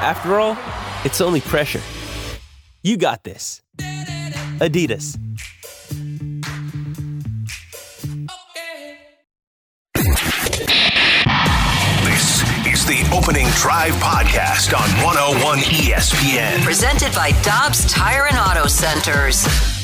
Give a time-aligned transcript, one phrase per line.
[0.00, 0.56] After all,
[1.04, 1.80] it's only pressure.
[2.82, 3.62] You got this.
[4.60, 5.18] Adidas.
[12.04, 16.62] This is the Opening Drive Podcast on 101 ESPN.
[16.64, 19.77] Presented by Dobbs Tire and Auto Centers.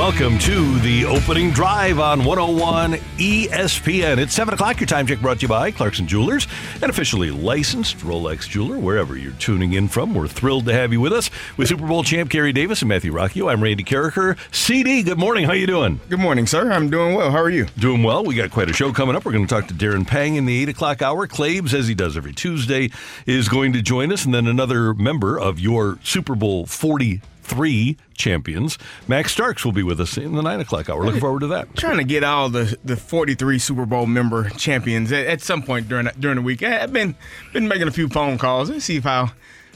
[0.00, 4.16] Welcome to the opening drive on 101 ESPN.
[4.16, 4.80] It's 7 o'clock.
[4.80, 6.48] Your time check brought to you by Clarkson Jewelers,
[6.80, 10.14] an officially licensed Rolex jeweler, wherever you're tuning in from.
[10.14, 11.30] We're thrilled to have you with us.
[11.58, 14.38] With Super Bowl champ Kerry Davis and Matthew Rocchio, I'm Randy Karraker.
[14.50, 15.44] CD, good morning.
[15.44, 16.00] How are you doing?
[16.08, 16.72] Good morning, sir.
[16.72, 17.30] I'm doing well.
[17.30, 17.66] How are you?
[17.78, 18.24] Doing well.
[18.24, 19.26] We got quite a show coming up.
[19.26, 21.26] We're going to talk to Darren Pang in the 8 o'clock hour.
[21.26, 22.90] Claves, as he does every Tuesday,
[23.26, 24.24] is going to join us.
[24.24, 27.20] And then another member of your Super Bowl 40
[27.50, 28.78] three champions.
[29.08, 31.04] Max Starks will be with us in the nine o'clock hour.
[31.04, 31.74] Looking forward to that.
[31.76, 35.88] Trying to get all the, the 43 Super Bowl member champions at, at some point
[35.88, 36.62] during during the week.
[36.62, 37.14] I've been
[37.52, 38.70] been making a few phone calls.
[38.70, 39.30] Let's see if I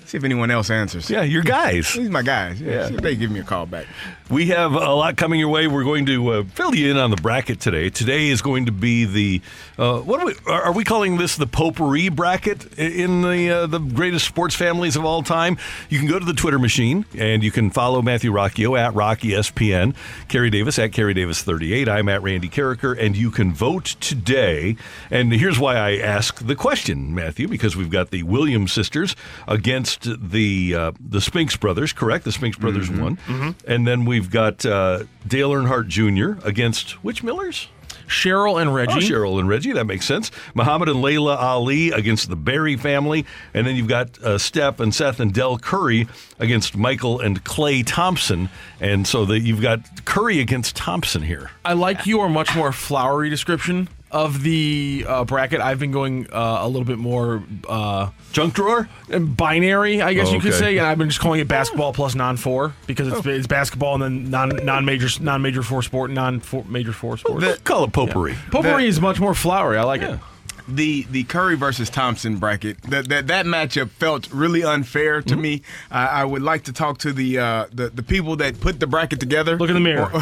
[0.06, 1.10] see if anyone else answers.
[1.10, 1.92] Yeah, your guys.
[1.94, 2.60] These are my guys.
[2.60, 2.96] Yeah, Yeah.
[3.00, 3.86] They give me a call back.
[4.30, 5.66] We have a lot coming your way.
[5.66, 7.90] We're going to uh, fill you in on the bracket today.
[7.90, 9.42] Today is going to be the
[9.76, 11.36] uh, what are we, are we calling this?
[11.36, 15.58] The potpourri bracket in the uh, the greatest sports families of all time.
[15.90, 19.30] You can go to the Twitter machine and you can follow Matthew Rocchio at Rocky
[19.30, 19.94] SPN,
[20.28, 21.86] Kerry Davis at Kerry Davis 38.
[21.86, 24.76] I'm at Randy Karraker, and you can vote today.
[25.10, 29.16] And here's why I ask the question, Matthew, because we've got the Williams sisters
[29.46, 31.92] against the uh, the Spinks brothers.
[31.92, 33.18] Correct, the Spinks brothers won,
[33.66, 36.46] and then we've got uh, Dale Earnhardt Jr.
[36.46, 37.66] against which Millers?
[38.06, 38.92] Cheryl and Reggie.
[38.92, 39.72] Oh, Cheryl and Reggie.
[39.72, 40.30] That makes sense.
[40.54, 43.26] Muhammad and Laila Ali against the Barry family.
[43.54, 46.06] And then you've got uh, Steph and Seth and Del Curry
[46.38, 48.50] against Michael and Klay Thompson.
[48.78, 51.50] And so that you've got Curry against Thompson here.
[51.64, 55.60] I like your much more flowery description of the uh, bracket.
[55.60, 58.88] I've been going uh, a little bit more uh, Junk drawer?
[59.10, 60.58] And binary, I guess you could Okay.
[60.58, 63.94] say, and I've been just calling it basketball plus non four because it's, it's basketball
[63.94, 67.58] and then non non major non major four sport non major four sports.
[67.64, 68.34] Call it potpourri.
[68.50, 69.76] Potpourri is much more flowery.
[69.76, 70.18] I like it.
[70.66, 75.28] The the Curry versus Thompson bracket that that, that matchup felt really unfair Mm-hmm.
[75.28, 75.62] to me.
[75.90, 78.86] I, I would like to talk to the, uh, the the people that put the
[78.86, 79.56] bracket together.
[79.58, 80.10] Look in the mirror.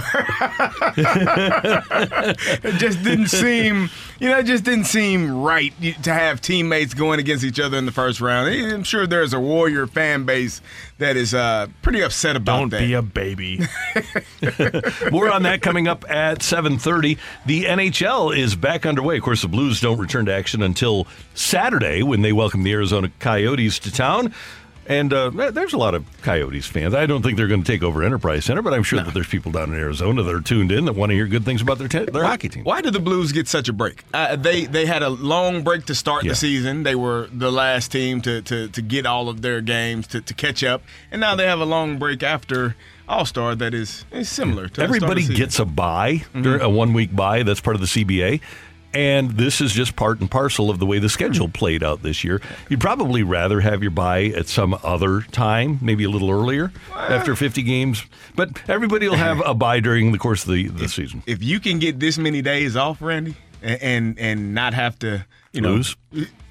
[2.65, 3.89] it just didn't seem,
[4.23, 5.75] you know, it just didn't seem right
[6.05, 8.55] to have teammates going against each other in the first round.
[8.55, 10.61] I'm sure there's a Warrior fan base
[10.99, 12.79] that is uh, pretty upset about Don't that.
[12.79, 13.59] be a baby.
[15.11, 17.19] More on that coming up at 7:30.
[17.47, 19.17] The NHL is back underway.
[19.17, 23.11] Of course, the Blues don't return to action until Saturday when they welcome the Arizona
[23.19, 24.33] Coyotes to town.
[24.87, 26.93] And uh, there's a lot of Coyotes fans.
[26.93, 29.29] I don't think they're going to take over Enterprise Center, but I'm sure that there's
[29.29, 31.79] people down in Arizona that are tuned in that want to hear good things about
[31.79, 32.65] their te- their hockey team.
[32.65, 34.03] Why did the Blues get such a break?
[34.13, 36.31] Uh, they they had a long break to start Yeah.
[36.33, 36.83] the season.
[36.83, 40.35] They were the last team to, to, to get all of their games to, to
[40.35, 40.83] catch up,
[41.13, 42.75] and now they have a long break after
[43.09, 44.65] All Star that is, is similar.
[44.67, 47.45] to the start of the Everybody gets a bye, during a one week buy.
[47.45, 48.41] That's part of the CBA.
[48.95, 51.53] And this is just part and parcel of the way the schedule hmm.
[51.53, 52.41] played out this year.
[52.69, 57.35] You'd probably rather have your bye at some other time, maybe a little earlier after
[57.35, 58.05] 50 games.
[58.35, 61.23] But everybody will have a bye during the course of the, the season.
[61.27, 65.25] if you can get this many days off, Randy, and and, and not have to,
[65.53, 65.97] you know, Lose?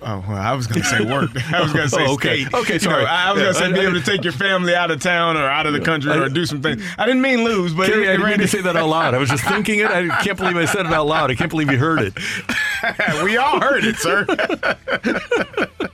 [0.03, 1.29] Oh, well, I was going to say work.
[1.53, 2.44] I was going to say Oh, okay.
[2.45, 2.53] skate.
[2.53, 3.06] Okay, You know, sorry.
[3.06, 5.00] I was going to Yeah, say be I- able to take your family out of
[5.01, 6.84] town or out of the country or do some things.
[6.97, 9.13] I didn't mean lose, but Kerry, I didn't mean to say that out loud.
[9.13, 9.88] I was just thinking it.
[9.92, 11.30] I can't believe I said it out loud.
[11.31, 12.13] I can't believe you heard it.
[13.24, 14.25] we all heard it, sir.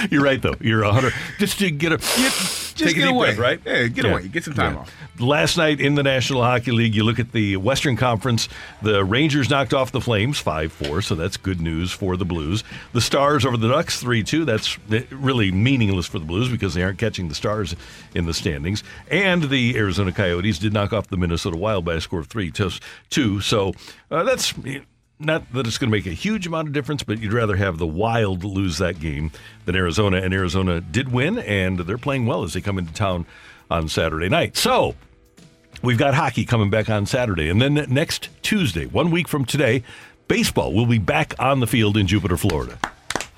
[0.10, 0.54] You're right, though.
[0.60, 1.12] You're a hundred.
[1.38, 3.60] Just to get a Just take a get deep away, breath, right?
[3.82, 4.10] Yeah, get Yeah.
[4.12, 4.28] away.
[4.28, 4.80] Get some time Yeah.
[4.80, 4.92] off.
[5.18, 8.48] Last night in the National Hockey League, you look at the Western Conference.
[8.82, 12.64] The Rangers knocked off the Flames 5 4, so that's good news for the Blues.
[12.92, 14.44] The Stars over the Ducks 3 2.
[14.44, 14.78] That's
[15.10, 17.76] really meaningless for the Blues because they aren't catching the Stars
[18.14, 18.82] in the standings.
[19.10, 22.50] And the Arizona Coyotes did knock off the Minnesota Wild by a score of 3
[23.10, 23.40] 2.
[23.40, 23.74] So
[24.10, 24.54] uh, that's.
[25.22, 27.76] Not that it's going to make a huge amount of difference, but you'd rather have
[27.76, 29.30] the Wild lose that game
[29.66, 30.16] than Arizona.
[30.16, 33.26] And Arizona did win, and they're playing well as they come into town
[33.70, 34.56] on Saturday night.
[34.56, 34.94] So,
[35.82, 37.50] we've got hockey coming back on Saturday.
[37.50, 39.84] And then next Tuesday, one week from today,
[40.26, 42.78] baseball will be back on the field in Jupiter, Florida.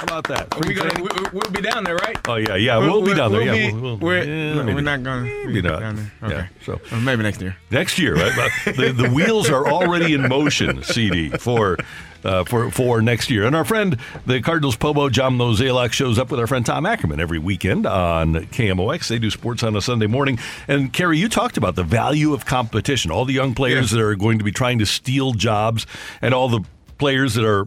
[0.02, 0.66] How about that?
[0.66, 2.19] We gonna, we, we'll be down there, right?
[2.26, 2.76] Oh, yeah, yeah.
[2.78, 3.40] We'll, be down there.
[3.43, 5.78] we'll yeah, be- we'll, we'll, we're, yeah, no, we're not going Maybe to not.
[5.81, 6.12] down there.
[6.22, 6.49] Yeah, Okay.
[6.64, 7.56] so- Or maybe next year.
[7.70, 8.50] Next year, right?
[8.64, 11.78] The, the wheels are already in motion, CD, for
[12.25, 13.46] uh, for for next year.
[13.46, 13.96] And our friend,
[14.26, 18.34] the Cardinals Pobo, John Mozeliak, shows up with our friend Tom Ackerman every weekend on
[18.34, 19.06] KMOX.
[19.06, 20.40] They do sports on a Sunday morning.
[20.66, 23.12] And Kerry, you talked about the value of competition.
[23.12, 23.99] All the young players Yeah.
[23.99, 25.87] that are going to be trying to steal jobs,
[26.20, 26.60] and all the
[26.99, 27.66] players that are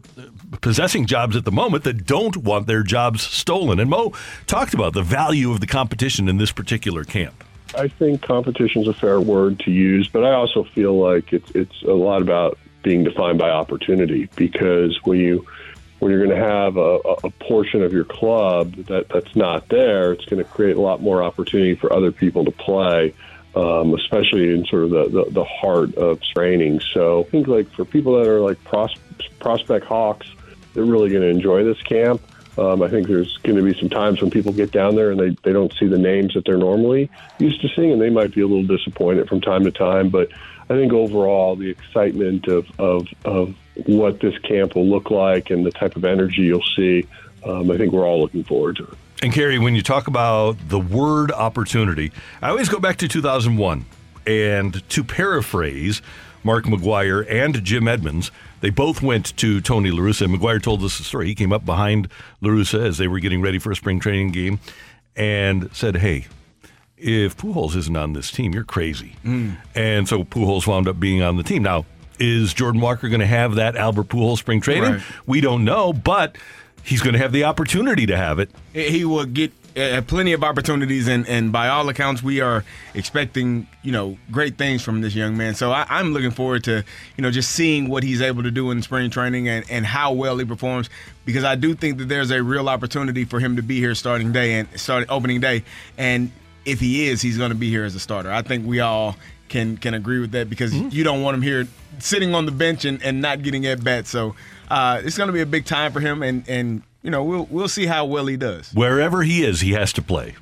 [0.61, 3.79] possessing jobs at the moment that don't want their jobs stolen.
[3.79, 4.13] And Mo
[4.47, 7.43] talked about the value of the competition in this particular camp.
[7.77, 11.51] I think competition is a fair word to use, but I also feel like it's
[11.51, 15.45] it's a lot about being defined by opportunity because when you
[15.99, 20.11] when you're going to have a, a portion of your club that that's not there,
[20.11, 23.13] it's going to create a lot more opportunity for other people to play,
[23.55, 26.81] um, especially in sort of the, the, the heart of training.
[26.93, 28.63] So I think like for people that are like
[29.39, 30.27] prospect hawks,
[30.73, 32.21] they're really going to enjoy this camp.
[32.57, 35.19] Um, I think there's going to be some times when people get down there and
[35.19, 38.33] they, they don't see the names that they're normally used to seeing, and they might
[38.33, 40.09] be a little disappointed from time to time.
[40.09, 40.29] But
[40.69, 45.65] I think overall, the excitement of, of, of what this camp will look like and
[45.65, 47.05] the type of energy you'll see,
[47.43, 48.97] um, I think we're all looking forward to it.
[49.21, 52.11] And Kerry, when you talk about the word opportunity,
[52.41, 53.85] I always go back to 2001.
[54.27, 56.01] And to paraphrase
[56.43, 58.31] Mark McGwire and Jim Edmonds,
[58.65, 60.25] they both went to Tony La Russa.
[60.25, 61.27] And McGwire told us the story.
[61.27, 62.07] He came up behind
[62.41, 64.59] La Russa as they were getting ready for a spring training game
[65.15, 66.25] and said, Hey,
[66.97, 69.17] if Pujols isn't on this team, you're crazy.
[69.23, 69.57] Mm.
[69.75, 71.61] And so Pujols wound up being on the team.
[71.61, 71.85] Now,
[72.17, 74.93] is Jordan Walker going to have that Albert Pujols spring training?
[74.93, 75.01] Right.
[75.27, 76.35] We don't know, but
[76.81, 78.49] he's going to have the opportunity to have it.
[78.73, 82.63] he will get uh, plenty of opportunities, and, and by all accounts, we are
[82.93, 85.55] expecting you know great things from this young man.
[85.55, 86.83] So I, I'm looking forward to
[87.17, 90.13] you know just seeing what he's able to do in spring training and, and how
[90.13, 90.89] well he performs
[91.25, 94.31] because I do think that there's a real opportunity for him to be here starting
[94.31, 95.63] day and starting opening day,
[95.97, 96.31] and
[96.65, 98.31] if he is, he's going to be here as a starter.
[98.31, 99.15] I think we all
[99.49, 101.67] can can agree with that because you don't want him here
[101.99, 104.07] sitting on the bench and, and not getting at bat.
[104.07, 104.35] So
[104.69, 107.47] uh, it's going to be a big time for him, and and you know we'll
[107.49, 108.71] we'll see how well he does.
[108.73, 110.35] wherever he is, he has to play.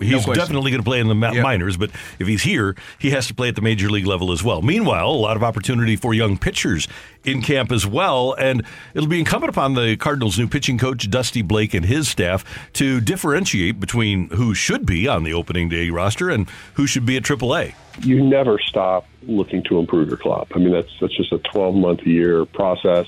[0.00, 0.34] He's question.
[0.34, 1.42] definitely going to play in the mi- Yep.
[1.44, 4.42] minors, but if he's here, he has to play at the major league level as
[4.42, 4.60] well.
[4.60, 6.88] Meanwhile, a lot of opportunity for young pitchers
[7.24, 11.42] in camp as well, and it'll be incumbent upon the Cardinals' new pitching coach Dusty
[11.42, 16.28] Blake and his staff to differentiate between who should be on the opening day roster
[16.28, 17.74] and who should be at AAA.
[18.02, 20.48] you never stop looking to improve your club.
[20.56, 23.06] I mean, that's that's just a 12 month a year process,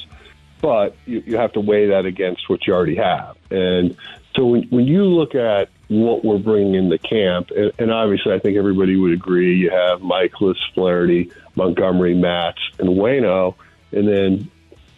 [0.60, 3.36] but you, you have to weigh that against what you already have.
[3.50, 3.96] And
[4.36, 8.32] so when, when you look at what we're bringing in the camp, and, and obviously
[8.32, 13.54] I think everybody would agree, you have Mikolas, Flaherty, Montgomery, Matz, and Wayno,
[13.92, 14.50] and then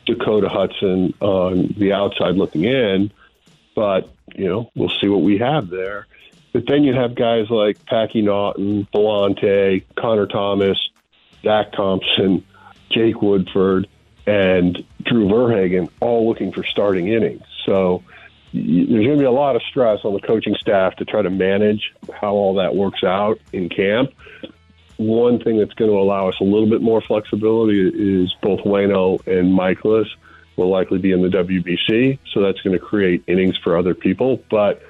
[0.07, 3.11] Dakota Hudson on the outside looking in.
[3.75, 6.07] But you know, we'll see what we have there.
[6.53, 10.79] But then you have guys like Packy Naughton, Pallante, Connor Thomas,
[11.43, 12.45] Zach Thompson,
[12.91, 13.89] Jake Woodford,
[14.27, 17.43] and Drew Verhagen all looking for starting innings.
[17.67, 18.03] So
[18.53, 21.31] there's going to be a lot of stress on the coaching staff to try to
[21.31, 24.13] manage how all that works out in camp.
[24.99, 29.27] One thing that's going to allow us a little bit more flexibility is both Wayno
[29.27, 30.07] and Mikolas
[30.57, 34.43] will likely be in the WBC, so that's going to create innings for other people.
[34.51, 34.83] But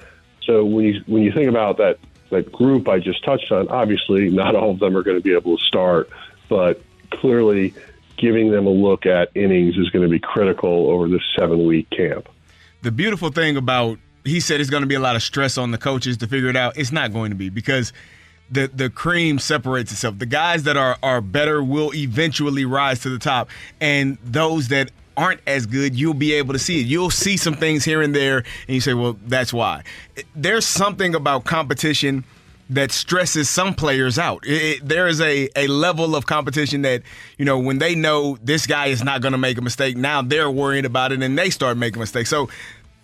[0.45, 1.99] so when you when you think about that
[2.31, 5.33] that group I just touched on, obviously not all of them are going to be
[5.33, 6.09] able to start,
[6.49, 7.73] but clearly
[8.17, 11.89] giving them a look at innings is going to be critical over this seven week
[11.89, 12.27] camp.
[12.81, 15.71] the beautiful thing about he said it's going to be a lot of stress on
[15.71, 16.77] the coaches to figure it out.
[16.77, 17.91] It's not going to be because
[18.49, 20.19] the the cream separates itself.
[20.19, 23.49] The guys that are are better will eventually rise to the top,
[23.81, 26.87] and those that aren't as good, you'll be able to see it.
[26.87, 29.83] You'll see some things here and there, and you say, "Well, that's why."
[30.35, 32.23] There's something about competition
[32.69, 34.45] that stresses some players out.
[34.45, 37.01] It, it- there is a, a level of competition that,
[37.37, 40.21] you know, when they know this guy is not going to make a mistake, now
[40.21, 42.29] they're worried about it and they start making mistakes.
[42.29, 42.49] So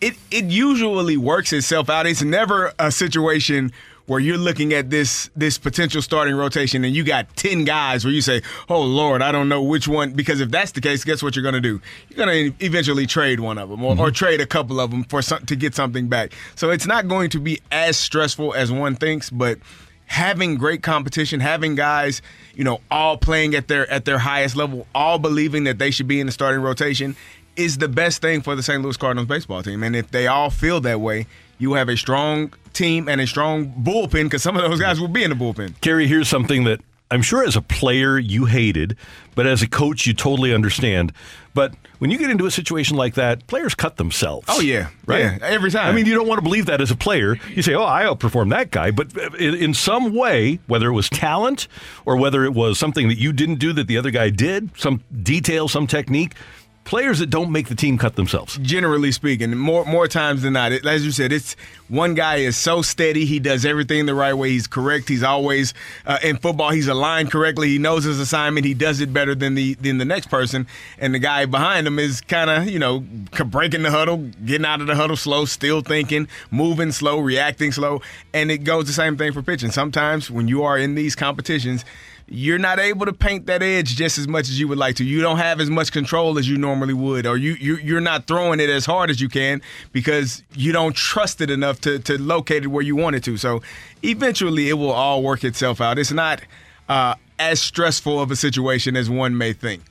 [0.01, 2.07] it, it usually works itself out.
[2.07, 3.71] It's never a situation
[4.09, 8.13] where you're looking at this this potential starting rotation and you got 10 guys where
[8.13, 11.21] you say, "Oh lord, I don't know which one" because if that's the case, guess
[11.21, 11.79] what you're going to do?
[12.09, 14.13] You're going to eventually trade one of them or, or mm-hmm.
[14.13, 16.33] trade a couple of them for some, to get something back.
[16.55, 19.59] So it's not going to be as stressful as one thinks, but
[20.07, 22.23] having great competition, having guys,
[22.55, 26.07] you know, all playing at their at their highest level, all believing that they should
[26.07, 27.15] be in the starting rotation
[27.55, 28.81] is the best thing for the St.
[28.81, 29.83] Louis Cardinals baseball team.
[29.83, 31.27] And if they all feel that way,
[31.59, 35.07] you have a strong team and a strong bullpen because some of those guys will
[35.07, 35.79] be in the bullpen.
[35.81, 36.79] Kerry, here's something that
[37.11, 38.95] I'm sure as a player you hated,
[39.35, 41.11] but as a coach you totally understand.
[41.55, 44.45] But when you get into a situation like that, players cut themselves.
[44.47, 45.21] Oh yeah, right.
[45.21, 45.87] Yeah, every time.
[45.87, 47.37] I mean, you don't want to believe that as a player.
[47.49, 50.93] You say, "Oh, I outperformed that guy," but uh, in, in some way, whether it
[50.93, 51.67] was talent
[52.05, 55.03] or whether it was something that you didn't do that the other guy did, some
[55.23, 56.35] detail, some technique,
[56.83, 58.57] players that don't make the team cut themselves.
[58.61, 61.55] Generally speaking, more more times than not, it, as you said, it's
[61.87, 63.25] one guy is so steady.
[63.25, 64.49] He does everything the right way.
[64.49, 65.07] He's correct.
[65.07, 65.73] He's always
[66.05, 66.71] uh, in football.
[66.71, 67.69] He's aligned correctly.
[67.69, 68.65] He knows his assignment.
[68.65, 70.67] He does it better than the than the next person.
[70.97, 72.99] And the guy behind him is kind of you know
[73.45, 78.01] breaking the huddle, getting out of the huddle slow, still thinking, moving slow, reacting slow.
[78.33, 79.71] And it goes the same thing for pitching.
[79.71, 81.85] Sometimes when you are in these competitions
[82.31, 85.03] you're not able to paint that edge just as much as you would like to.
[85.03, 88.27] You don't have as much control as you normally would, or you, you you're not
[88.27, 92.17] throwing it as hard as you can because you don't trust it enough to to
[92.17, 93.37] locate it where you want it to.
[93.37, 93.61] So
[94.03, 95.97] eventually, it will all work itself out.
[95.97, 96.41] It's not
[96.87, 99.83] uh, as stressful of a situation as one may think.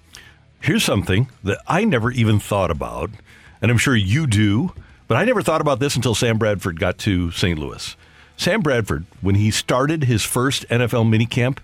[0.60, 3.10] Here's something that I never even thought about,
[3.62, 4.72] and I'm sure you do,
[5.06, 7.58] but I never thought about this until Sam Bradford got to St.
[7.58, 7.96] Louis.
[8.36, 11.58] Sam Bradford, when he started his first NFL minicamp,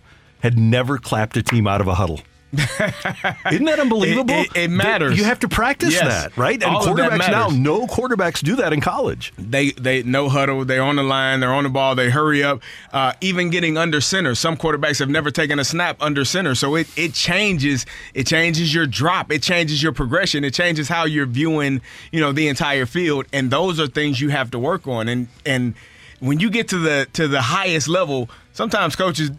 [0.44, 2.20] had never clapped a team out of a huddle.
[2.52, 4.34] Isn't that unbelievable?
[4.34, 5.16] It, it, it matters.
[5.16, 6.04] You have to practice yes.
[6.04, 6.62] that, right?
[6.62, 9.32] And All quarterbacks now, no quarterbacks do that in college.
[9.38, 10.62] They they no huddle.
[10.66, 11.40] They're on the line.
[11.40, 11.94] They're on the ball.
[11.94, 12.60] They hurry up.
[12.92, 14.34] Uh, even getting under center.
[14.34, 17.86] Some quarterbacks have never taken a snap under center, so it it changes.
[18.12, 19.32] It changes your drop.
[19.32, 20.44] It changes your progression.
[20.44, 21.80] It changes how you're viewing
[22.12, 23.24] you know the entire field.
[23.32, 25.08] And those are things you have to work on.
[25.08, 25.74] And and
[26.20, 29.30] when you get to the to the highest level, sometimes coaches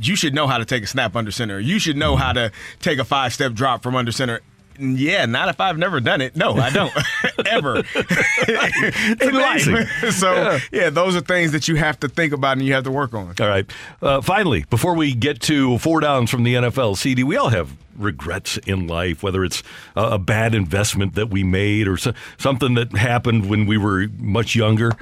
[0.00, 1.58] you should know how to take a snap under center.
[1.60, 4.40] You should know how to take a five step drop from under center.
[4.78, 6.34] Yeah, not if I've never done it.
[6.36, 6.92] No, I don't
[7.46, 7.76] ever
[9.20, 10.14] in life.
[10.14, 10.58] So yeah.
[10.72, 10.90] yeah.
[10.90, 13.34] those are things that you have to think about and you have to work on.
[13.38, 13.70] All right.
[14.00, 17.76] Uh, finally, before we get to four downs from the NFL, CD, we all have
[17.94, 19.62] regrets in life, whether it's
[19.96, 24.08] a, a bad investment that we made or so, something that happened when we were
[24.16, 24.92] much younger.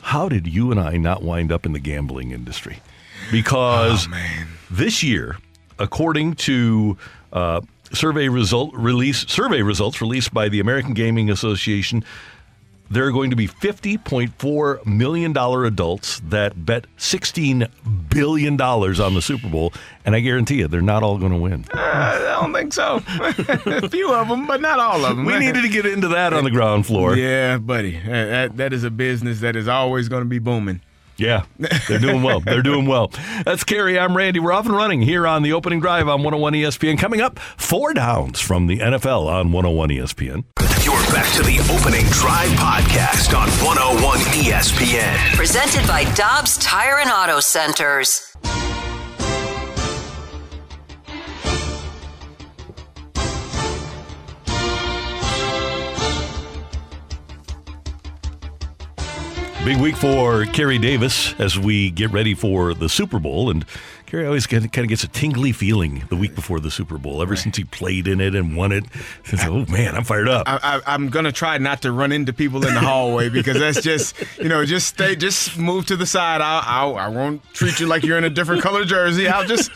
[0.00, 2.80] How did you and I not wind up in the gambling industry?
[3.30, 5.36] Because oh, this year,
[5.78, 6.96] according to
[7.32, 7.60] uh,
[7.92, 12.04] survey result release survey results released by the American Gaming Association,
[12.90, 17.68] there are going to be $50.4 million adults that bet $16
[18.08, 19.72] billion on the Super Bowl.
[20.04, 21.64] And I guarantee you, they're not all going to win.
[21.74, 23.02] Uh, I don't think so.
[23.66, 25.24] A few of them, but not all of them.
[25.24, 27.16] We needed to get into that on the ground floor.
[27.16, 27.98] Yeah, buddy.
[27.98, 30.80] That, that is a business that is always going to be booming.
[31.16, 31.44] Yeah,
[31.88, 32.40] they're doing well.
[32.40, 33.10] They're doing well.
[33.44, 33.98] That's Kerry.
[33.98, 34.38] I'm Randy.
[34.38, 36.98] We're off and running here on the opening drive on 101 ESPN.
[36.98, 40.44] Coming up, four downs from the NFL on 101 ESPN.
[40.84, 45.34] You're back to the opening drive podcast on 101 ESPN.
[45.34, 48.36] Presented by Dobbs Tire and Auto Centers.
[59.66, 63.50] Big week for Kerry Davis as we get ready for the Super Bowl.
[63.50, 63.64] And
[64.06, 67.20] Kerry always kind of gets a tingly feeling the week before the Super Bowl.
[67.20, 67.38] Ever right.
[67.38, 68.84] since he played in it and won it,
[69.40, 70.44] oh man, I'm fired up.
[70.46, 74.14] I, am gonna try not to run into people in the hallway because that's just
[74.38, 76.40] you know just stay, just move to the side.
[76.40, 79.26] I'll, I'll I won't treat you like you're in a different color jersey.
[79.26, 79.72] I'll just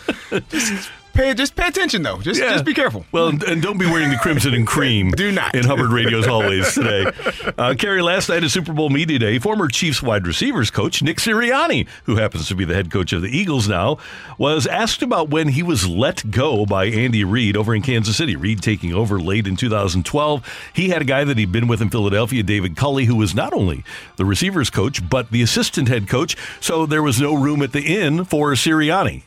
[0.51, 0.89] just
[1.21, 2.19] Pay, just pay attention though.
[2.23, 2.53] Just yeah.
[2.53, 3.05] just be careful.
[3.13, 5.11] Well, and don't be wearing the crimson and cream.
[5.17, 7.11] Do not in Hubbard Radio's hallways today.
[7.59, 11.19] Uh, Kerry, last night at Super Bowl media day, former Chiefs wide receivers coach Nick
[11.19, 13.99] Sirianni, who happens to be the head coach of the Eagles now,
[14.39, 18.37] was asked about when he was let go by Andy Reid over in Kansas City.
[18.37, 20.71] Reid taking over late in 2012.
[20.73, 23.53] He had a guy that he'd been with in Philadelphia, David Culley, who was not
[23.53, 23.85] only
[24.17, 26.37] the receivers coach but the assistant head coach.
[26.61, 29.25] So there was no room at the inn for Sirianni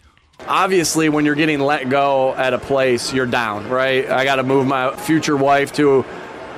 [0.48, 4.44] obviously when you're getting let go at a place you're down right i got to
[4.44, 6.06] move my future wife to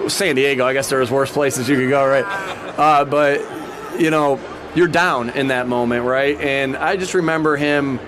[0.08, 2.25] san diego i guess there's worse places you could go right
[2.77, 3.39] uh, but
[4.00, 4.39] you know
[4.75, 8.00] you're down in that moment right and i just remember him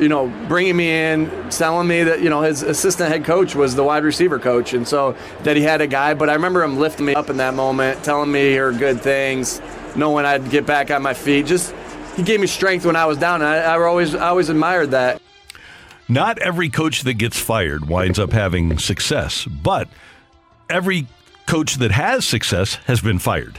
[0.00, 3.74] you know bringing me in telling me that you know his assistant head coach was
[3.74, 6.78] the wide receiver coach and so that he had a guy but i remember him
[6.78, 9.60] lifting me up in that moment telling me her good things
[9.94, 11.74] knowing i'd get back on my feet just
[12.16, 13.42] he gave me strength when I was down.
[13.42, 15.20] I, I always I always admired that.
[16.14, 19.88] Not every coach that gets fired winds up having success, but
[20.70, 21.08] every
[21.46, 23.58] coach that has success has been fired.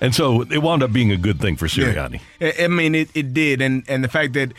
[0.00, 2.22] And so it wound up being a good thing for Sirianni.
[2.40, 2.52] Yeah.
[2.58, 3.60] I mean, it, it did.
[3.60, 4.54] And, and the fact that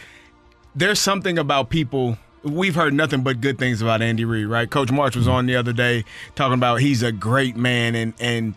[0.76, 4.70] there's something about people we've heard nothing but good things about Andy Reid, right?
[4.70, 5.34] Coach March was mm-hmm.
[5.34, 6.06] on the other day
[6.36, 8.54] talking about he's a great man and and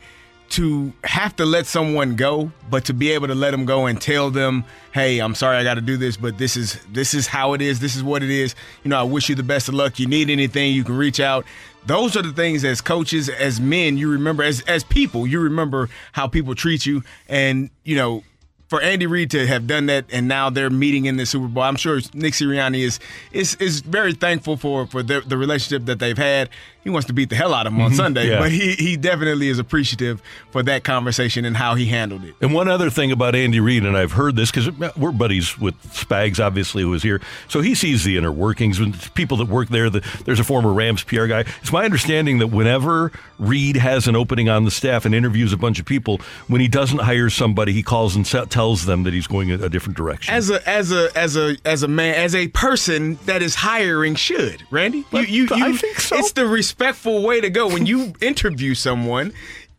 [0.50, 4.00] to have to let someone go, but to be able to let them go and
[4.00, 7.26] tell them, "Hey, I'm sorry, I got to do this, but this is this is
[7.26, 7.80] how it is.
[7.80, 8.54] This is what it is.
[8.82, 9.98] You know, I wish you the best of luck.
[9.98, 11.44] You need anything, you can reach out."
[11.86, 15.88] Those are the things as coaches, as men, you remember as as people, you remember
[16.12, 18.22] how people treat you, and you know
[18.68, 21.62] for Andy Reid to have done that and now they're meeting in the Super Bowl,
[21.62, 22.98] I'm sure Nick Sirianni is
[23.32, 26.48] is is very thankful for for the, the relationship that they've had.
[26.84, 28.38] He wants to beat the hell out of him on Mhm, Sunday, yeah.
[28.38, 30.20] but he he definitely is appreciative
[30.52, 32.34] for that conversation and how he handled it.
[32.42, 35.74] And one other thing about Andy Reid, and I've heard this because we're buddies with
[35.94, 37.20] Spags, obviously, who was here.
[37.48, 38.78] So he sees the inner workings.
[39.14, 41.40] People that work there, the, there's a former Rams PR guy.
[41.62, 45.56] It's my understanding that whenever Reid has an opening on the staff and interviews a
[45.56, 49.26] bunch of people, when he doesn't hire somebody, he calls and tells them that he's
[49.26, 50.34] going a, a different direction.
[50.34, 54.14] As a as a as a as a man as a person that is hiring
[54.16, 56.16] should Randy you you, you I think so.
[56.18, 56.46] It's the
[56.78, 59.32] respectful way to go when you interview someone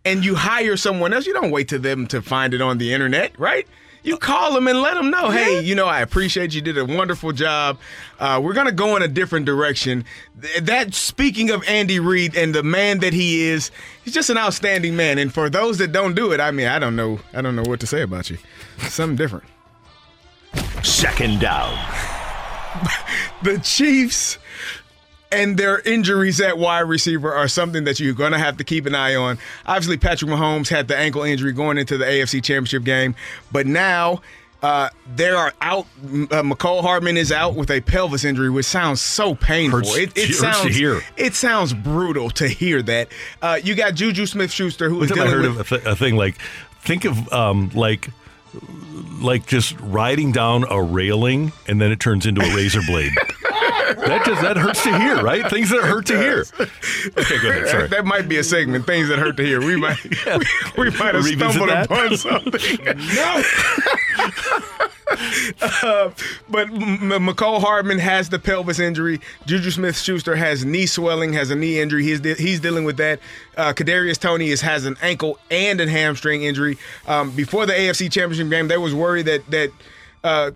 [0.05, 1.25] and you hire someone else.
[1.27, 3.67] You don't wait to them to find it on the internet, right?
[4.03, 6.85] You call them and let them know, hey, you know, I appreciate you did a
[6.85, 7.79] wonderful job.
[8.19, 10.05] Uh, we're gonna go in a different direction.
[10.39, 13.71] Th- That speaking of Andy Reid and the man that he is,
[14.03, 15.17] he's just an outstanding man.
[15.17, 17.63] And for those that don't do it, I mean, I don't know, I don't know
[17.63, 18.37] what to say about you.
[18.77, 19.45] Something different.
[20.83, 21.73] Second down.
[23.41, 24.37] the Chiefs
[25.35, 28.85] and their injuries at wide receiver are something that you're going to have to keep
[28.85, 29.37] an eye on.
[29.65, 33.15] Obviously, Patrick Mahomes had the ankle injury going into the AFC Championship game,
[33.51, 34.21] but now
[34.61, 35.85] uh, they are out.
[36.03, 39.79] Uh, Mecole Hardman is out with a pelvis injury, which sounds so painful.
[39.79, 41.01] Hurts- it, it sounds hear.
[41.17, 43.09] it sounds brutal to hear that.
[43.41, 45.95] Uh, you got Juju Smith-Schuster who is time I heard with of a, th- a
[45.95, 46.37] thing like,
[46.81, 48.09] think of um, like,
[49.21, 53.11] like just riding down a railing and then it turns into a razor blade.
[54.05, 55.50] That just that hurts to hear, right?
[55.50, 56.45] Things that hurt to hear.
[56.59, 57.67] Okay, go ahead.
[57.67, 57.88] Sorry.
[57.88, 58.85] That, might be a segment.
[58.85, 59.59] Things that hurt to hear.
[59.59, 60.09] We might we,
[60.77, 61.85] we might have Revisit stumbled that?
[61.85, 62.85] upon something.
[63.15, 63.43] no.
[65.83, 66.12] uh,
[66.50, 69.19] but M- M- Mecole Hardman has the pelvis injury.
[69.45, 72.03] Juju Smith-Schuster has knee swelling, has a knee injury.
[72.03, 73.19] He's de- he's dealing with that.
[73.57, 76.77] Uh, Kadarius Toney is, has an ankle and a hamstring injury.
[77.07, 79.72] Um, before the AFC Championship game, there was worry that that.
[80.24, 80.51] Uh,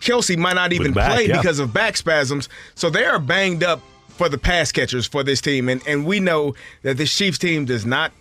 [0.00, 1.36] Kelce might not even back, play yeah.
[1.36, 2.48] because of back spasms.
[2.74, 5.68] So they are banged up for the pass catchers for this team.
[5.68, 8.12] And and we know that this Chiefs team does not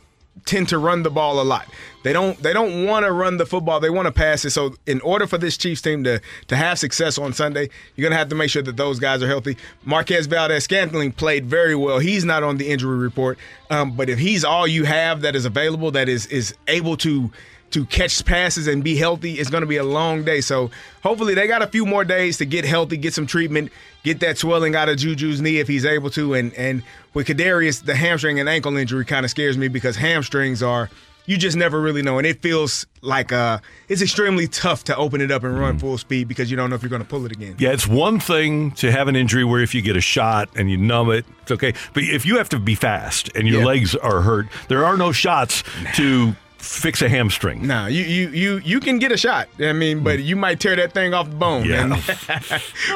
[0.43, 1.67] tend to run the ball a lot.
[2.03, 3.79] They don't they don't want to run the football.
[3.79, 4.51] They want to pass it.
[4.51, 8.19] So in order for this Chiefs team to to have success on Sunday, you're gonna
[8.19, 9.57] have to make sure that those guys are healthy.
[9.85, 11.99] Marquez Valdes-Scantling played very well.
[11.99, 13.37] He's not on the injury report.
[13.69, 17.31] Um, but if he's all you have that is available, that is is able to
[17.75, 20.41] to catch passes and be healthy, it's going to be a long day.
[20.41, 20.71] So
[21.03, 23.71] hopefully they got a few more days to get healthy, get some treatment,
[24.03, 26.33] get that swelling out of Juju's knee if he's able to.
[26.33, 26.83] And and
[27.13, 30.89] with Kadarius, the hamstring and ankle injury kind of scares me because hamstrings are
[31.27, 33.57] you just never really know, and it feels like uh
[33.89, 36.75] it's extremely tough to open it up and run full speed because you don't know
[36.75, 37.55] if you're going to pull it again.
[37.57, 40.69] Yeah, it's one thing to have an injury where if you get a shot and
[40.69, 41.73] you numb it, it's okay.
[41.95, 43.65] But if you have to be fast and your Yeah.
[43.65, 45.63] legs are hurt, there are no shots
[45.95, 47.67] to fix a hamstring.
[47.67, 49.49] Nah, you you you you can get a shot.
[49.59, 50.25] I mean, but mm.
[50.25, 51.65] you might tear that thing off the bone.
[51.65, 51.87] Yeah.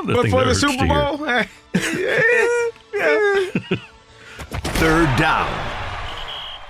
[0.05, 0.87] But for the Super.
[0.87, 1.17] Bowl,
[4.79, 5.79] Third down.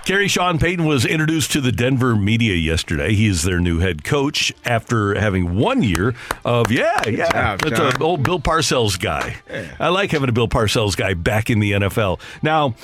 [0.04, 3.14] Gary Sean Payton was introduced to the Denver media yesterday.
[3.14, 7.30] He is their new head coach after having one year of, yeah, yeah.
[7.30, 9.36] job, that's an old Bill Parcells guy.
[9.78, 12.20] I like having a Bill Parcells guy back in the NFL.
[12.42, 12.74] Now,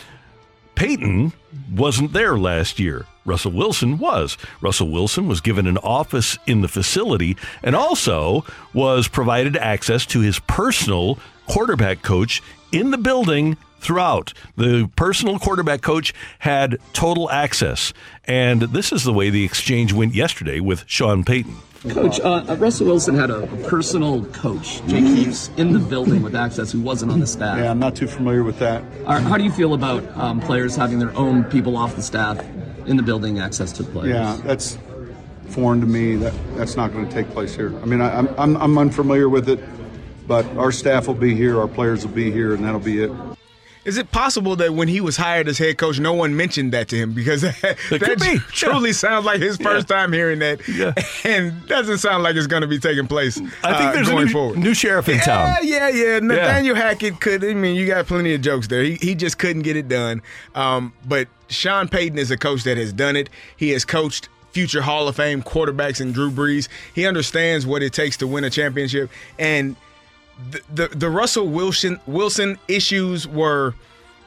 [0.76, 1.32] Payton
[1.70, 3.06] wasn't there last year.
[3.24, 4.38] Russell Wilson was.
[4.60, 10.20] Russell Wilson was given an office in the facility and also was provided access to
[10.20, 12.42] his personal quarterback coach
[12.72, 14.32] in the building throughout.
[14.56, 17.92] The personal quarterback coach had total access.
[18.24, 21.56] And this is the way the exchange went yesterday with Sean Payton.
[21.90, 26.72] Coach, uh, Russell Wilson had a personal coach, Jake Hughes, in the building with access
[26.72, 27.58] who wasn't on the staff.
[27.58, 28.82] Yeah, I'm not too familiar with that.
[29.04, 32.38] Uh, How do you feel about um, players having their own people off the staff
[32.86, 34.08] in the building access to players?
[34.14, 34.78] Yeah, that's
[35.48, 36.16] foreign to me.
[36.16, 37.68] That that's not going to take place here.
[37.82, 39.60] I mean, I, I'm, I'm I'm unfamiliar with it,
[40.26, 43.10] but our staff will be here, our players will be here, and that'll be it.
[43.86, 46.88] Is it possible that when he was hired as head coach, no one mentioned that
[46.88, 47.12] to him?
[47.12, 48.38] Because that, could be.
[48.48, 50.92] truly sounds like his first time hearing that, Yeah.
[51.24, 53.38] and doesn't sound like it's going to be taking place.
[53.38, 54.58] I think uh, there's a going new, forward.
[54.58, 55.58] new sheriff in town.
[55.62, 56.18] Yeah, yeah, yeah.
[56.18, 57.44] Nathaniel Hackett could.
[57.44, 58.82] I mean, you got plenty of jokes there.
[58.82, 60.20] He, he just couldn't get it done.
[60.56, 63.30] Um, but Sean Payton is a coach that has done it.
[63.56, 66.68] He has coached future Hall of Fame quarterbacks and Drew Brees.
[66.94, 69.10] He understands what it takes to win a championship.
[69.38, 69.76] And
[70.50, 73.74] the the, the Russell Wilson Wilson issues were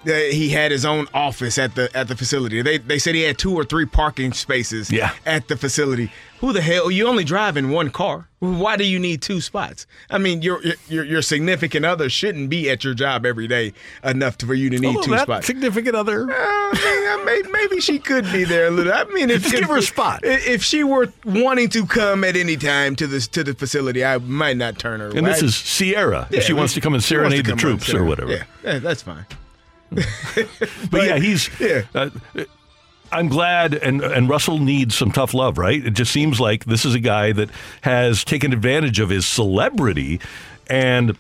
[0.06, 2.62] he had his own office at the at the facility.
[2.62, 5.12] They they said he had two or three parking spaces Yeah.
[5.26, 6.12] at the facility.
[6.40, 6.90] Who the hell?
[6.90, 8.30] You only drive in one car.
[8.40, 9.86] Why do you need two spots?
[10.10, 14.38] I mean, your your your significant other shouldn't be at your job every day enough
[14.38, 15.48] to, for you to need Although two spots.
[15.48, 16.32] significant other.
[16.32, 18.94] Uh, maybe, maybe she could be there a little.
[18.94, 20.22] I mean, if Just give her a spot.
[20.24, 24.18] If she were wanting to come at any time to this to the facility, I
[24.20, 25.10] might not turn her.
[25.10, 26.30] And this is Ciara.
[26.32, 28.32] Yeah, if she wants to come and she wants to serenade the troops or whatever.
[28.32, 29.26] Yeah, yeah, that's fine.
[30.92, 31.50] But, yeah, he's.
[31.60, 31.84] yeah.
[31.94, 32.10] Uh,
[33.12, 35.84] I'm glad, and and Russell needs some tough love, right?
[35.84, 37.50] It just seems like this is a guy that
[37.82, 40.20] has taken advantage of his celebrity
[40.68, 41.18] and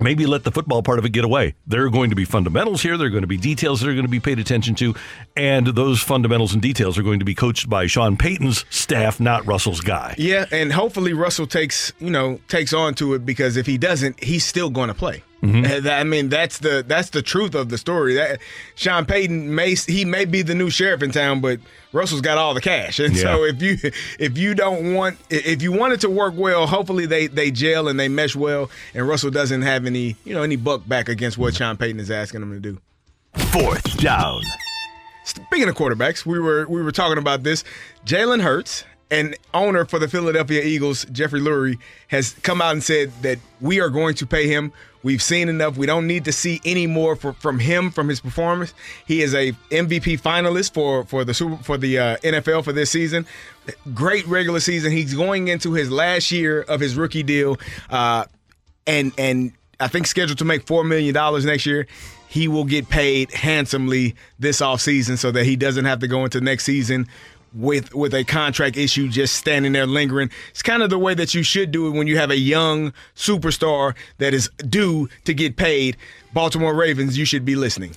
[0.00, 1.54] maybe let the football part of it get away.
[1.66, 2.96] There are going to be fundamentals here.
[2.96, 4.94] There are going to be details that are going to be paid attention to,
[5.36, 9.46] and those fundamentals and details are going to be coached by Sean Payton's staff, not
[9.46, 10.14] Russell's guy.
[10.18, 14.22] Yeah, and hopefully Russell takes you know takes on to it because if he doesn't,
[14.22, 15.22] he's still going to play.
[15.42, 15.88] Mm-hmm.
[15.88, 18.14] I mean, that's the that's the truth of the story.
[18.14, 18.40] That
[18.74, 21.60] Sean Payton may he may be the new sheriff in town, but
[21.92, 23.76] Russell's got all the cash, and so if you
[24.18, 27.86] if you don't want if you want it to work well, hopefully they they gel
[27.86, 31.38] and they mesh well, and Russell doesn't have any you know any buck back against
[31.38, 32.80] what Sean Payton is asking him to do.
[33.52, 34.42] Fourth down.
[35.24, 37.62] Speaking of quarterbacks, we were we were talking about this.
[38.04, 43.12] Jalen Hurts, an owner for the Philadelphia Eagles, Jeffrey Lurie, has come out and said
[43.22, 44.72] that we are going to pay him.
[45.02, 45.76] We've seen enough.
[45.76, 48.74] We don't need to see any more for, from him from his performance.
[49.06, 52.90] He is a MVP finalist for for the super for the uh, NFL for this
[52.90, 53.24] season.
[53.94, 54.90] Great regular season.
[54.90, 57.58] He's going into his last year of his rookie deal,
[57.90, 58.24] uh,
[58.86, 61.86] and and I think scheduled to make four million dollars next year.
[62.28, 66.42] He will get paid handsomely this offseason so that he doesn't have to go into
[66.42, 67.08] next season
[67.58, 70.30] with with a contract issue just standing there lingering.
[70.50, 72.92] It's kind of the way that you should do it when you have a young
[73.16, 75.96] superstar that is due to get paid.
[76.32, 77.96] Baltimore Ravens, you should be listening.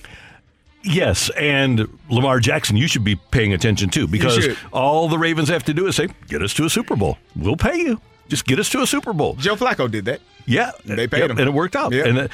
[0.82, 5.62] Yes, and Lamar Jackson, you should be paying attention too, because all the Ravens have
[5.64, 7.18] to do is say, "Get us to a Super Bowl.
[7.36, 8.00] We'll pay you.
[8.28, 10.20] Just get us to a Super Bowl." Joe Flacco did that.
[10.46, 11.38] Yeah, They paid Yep, him.
[11.38, 11.92] and it worked out.
[11.92, 12.04] Yeah.
[12.06, 12.28] And uh,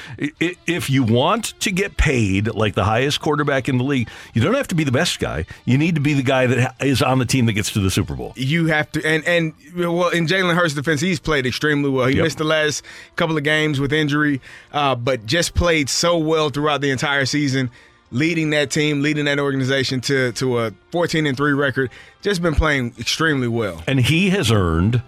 [0.66, 4.55] if you want to get paid like the highest quarterback in the league, you don't
[4.55, 5.44] have to be the best guy.
[5.64, 7.90] You need to be the guy that is on the team that gets to the
[7.90, 8.33] Super Bowl.
[8.37, 12.07] You have to, and and well, in Jalen Hurts' defense, he's played extremely well.
[12.07, 12.25] He Yep.
[12.25, 12.83] missed the last
[13.16, 14.40] couple of games with injury,
[14.73, 17.71] uh, but just played so well throughout the entire season,
[18.11, 21.90] leading that team, leading that organization to to a 14 and three record.
[22.23, 23.83] Just been playing extremely well.
[23.87, 25.03] And he has earned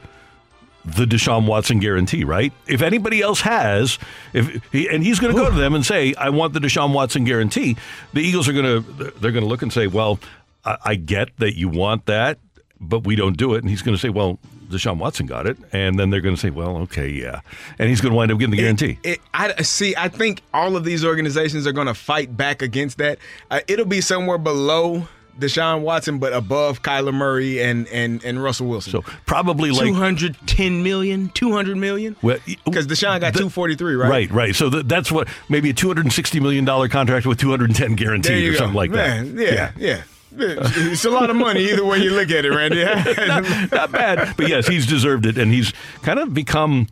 [0.85, 2.53] the Deshaun Watson guarantee, right?
[2.67, 3.99] If anybody else has,
[4.33, 6.93] if he, and he's going to go to them and say, "I want the Deshaun
[6.93, 7.77] Watson guarantee,"
[8.13, 10.19] the Eagles are going to they're going to look and say, "Well,
[10.65, 12.39] I, I get that you want that,
[12.81, 14.39] but we don't do it." And he's going to say, "Well."
[14.71, 17.41] Deshaun Watson got it, and then they're going to say, "Well, okay, yeah,"
[17.81, 19.01] and he's going to wind up getting the guarantee.
[19.03, 19.97] It, I see.
[19.97, 23.19] I think all of these organizations are going to fight back against that.
[23.51, 28.67] Uh, it'll be somewhere below Deshaun Watson, but above Kyler Murray and and and Russell
[28.67, 28.93] Wilson.
[28.93, 32.17] So probably like 210 million, 200 million.
[32.23, 34.09] Well, Because Deshaun got 243, right?
[34.11, 34.55] Right, right.
[34.55, 37.51] So th- that's what maybe a two hundred and sixty million dollar contract with two
[37.51, 38.59] hundred and ten guaranteed or go.
[38.59, 39.53] something like Man, that.
[39.53, 40.03] Yeah, yeah.
[40.37, 42.85] It's a lot of money either way you look at it, Randy.
[43.27, 46.87] not, not bad, but yes, he's deserved it, and he's kind of become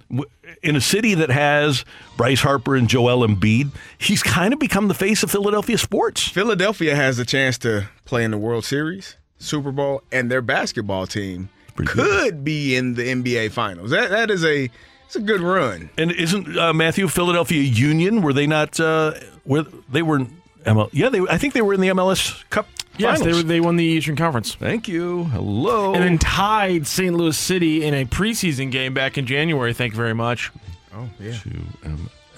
[0.62, 1.84] in a city that has
[2.16, 3.70] Bryce Harper and Joel Embiid.
[3.98, 6.26] He's kind of become the face of Philadelphia sports.
[6.28, 11.06] Philadelphia has a chance to play in the World Series, Super Bowl, and their basketball
[11.06, 11.48] team
[11.86, 13.90] could be in the NBA Finals.
[13.90, 14.68] That that is a
[15.06, 15.88] it's a good run.
[15.96, 18.20] And isn't uh, Matthew Philadelphia Union?
[18.20, 18.78] Were they not?
[18.78, 19.14] Uh,
[19.46, 20.26] were they were?
[20.64, 21.20] ML, yeah, they.
[21.20, 22.66] I think they were in the MLS Cup.
[22.98, 24.54] Yes, they, were- they won the Eastern Conference.
[24.54, 25.24] Thank you.
[25.24, 25.94] Hello.
[25.94, 27.14] And then tied St.
[27.14, 29.72] Louis City in a preseason game back in January.
[29.72, 30.50] Thank you very much.
[30.94, 31.32] Oh yeah.
[31.32, 31.50] to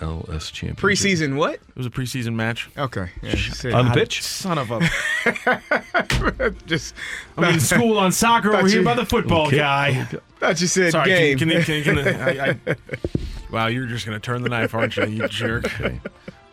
[0.01, 0.77] MLS championship.
[0.77, 1.55] Preseason what?
[1.55, 2.69] It was a preseason match.
[2.77, 3.09] Okay.
[3.23, 3.35] Yeah,
[3.77, 4.23] on the pitch.
[4.23, 6.53] Son of a.
[6.67, 6.95] Just
[7.37, 9.57] I'm in school on soccer over Thought here by the football Okay.
[9.59, 10.05] guy.
[10.39, 11.39] thought you said Sorry, game.
[11.39, 12.77] can, can, can, can, I, I,
[13.51, 15.65] wow, you're just going to turn the knife, aren't you, you jerk?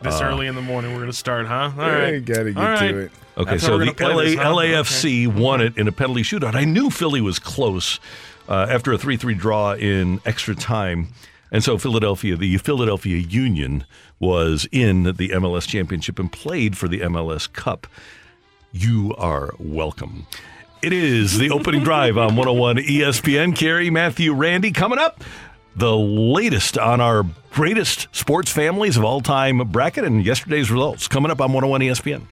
[0.01, 1.71] This uh, early in the morning, we're going to start, huh?
[1.77, 2.15] All right.
[2.15, 2.91] You gotta get All right.
[2.91, 3.11] to it.
[3.37, 4.53] Okay, That's so the LA, play this, huh?
[4.53, 6.55] LAFC won it in a penalty shootout.
[6.55, 7.99] I knew Philly was close
[8.49, 11.09] uh, after a 3 3 draw in extra time.
[11.51, 13.85] And so Philadelphia, the Philadelphia Union,
[14.19, 17.85] was in the MLS championship and played for the MLS Cup.
[18.71, 20.25] You are welcome.
[20.81, 23.55] It is the opening drive on 101 ESPN.
[23.55, 25.23] Kerry, Matthew, Randy coming up.
[25.75, 31.31] The latest on our greatest sports families of all time bracket and yesterday's results coming
[31.31, 32.23] up on 101 ESPN.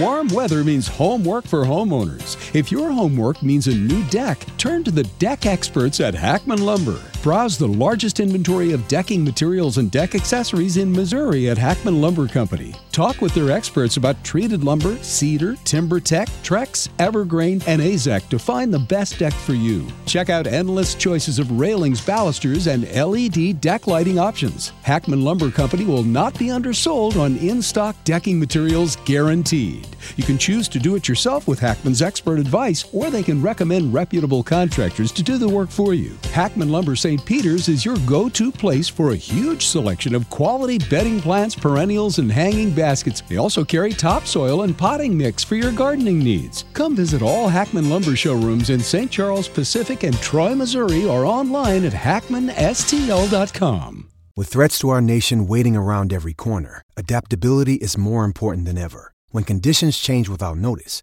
[0.00, 2.38] Warm weather means homework for homeowners.
[2.54, 7.00] If your homework means a new deck, turn to the deck experts at Hackman Lumber.
[7.22, 12.26] Browse the largest inventory of decking materials and deck accessories in Missouri at Hackman Lumber
[12.26, 12.74] Company.
[12.90, 18.74] Talk with their experts about treated lumber, cedar, TimberTech, Trex, Evergreen, and Azek to find
[18.74, 19.86] the best deck for you.
[20.04, 24.72] Check out endless choices of railings, balusters, and LED deck lighting options.
[24.82, 29.86] Hackman Lumber Company will not be undersold on in stock decking materials guaranteed.
[30.16, 33.94] You can choose to do it yourself with Hackman's expert advice, or they can recommend
[33.94, 36.18] reputable contractors to do the work for you.
[36.32, 37.24] Hackman Lumber St.
[37.24, 42.18] Peter's is your go to place for a huge selection of quality bedding plants, perennials,
[42.18, 43.22] and hanging baskets.
[43.22, 46.66] They also carry topsoil and potting mix for your gardening needs.
[46.74, 49.10] Come visit all Hackman Lumber showrooms in St.
[49.10, 54.08] Charles Pacific and Troy, Missouri, or online at hackmanstl.com.
[54.34, 59.12] With threats to our nation waiting around every corner, adaptability is more important than ever.
[59.30, 61.02] When conditions change without notice,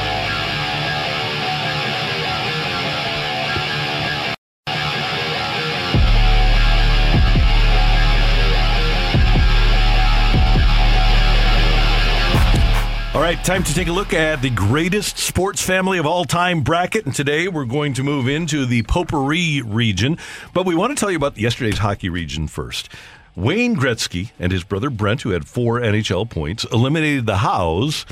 [13.13, 16.61] All right, time to take a look at the greatest sports family of all time
[16.61, 17.05] bracket.
[17.05, 20.17] And today we're going to move into the potpourri region.
[20.53, 22.87] But we want to tell you about yesterday's hockey region first.
[23.35, 28.05] Wayne Gretzky and his brother Brent, who had four NHL points, eliminated the Howes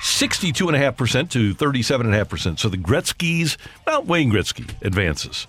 [0.00, 2.58] 62.5% to 37.5%.
[2.58, 5.46] So the Gretzky's, well, Wayne Gretzky advances.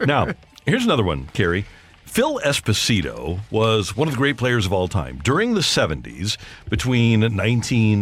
[0.06, 0.32] now,
[0.64, 1.66] here's another one, Kerry.
[2.16, 5.20] Phil Esposito was one of the great players of all time.
[5.22, 6.38] During the 70s,
[6.70, 8.00] between 19,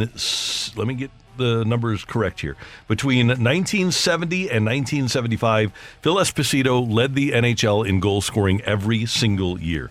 [0.76, 2.56] let me get the numbers correct here.
[2.86, 9.90] Between 1970 and 1975, Phil Esposito led the NHL in goal scoring every single year.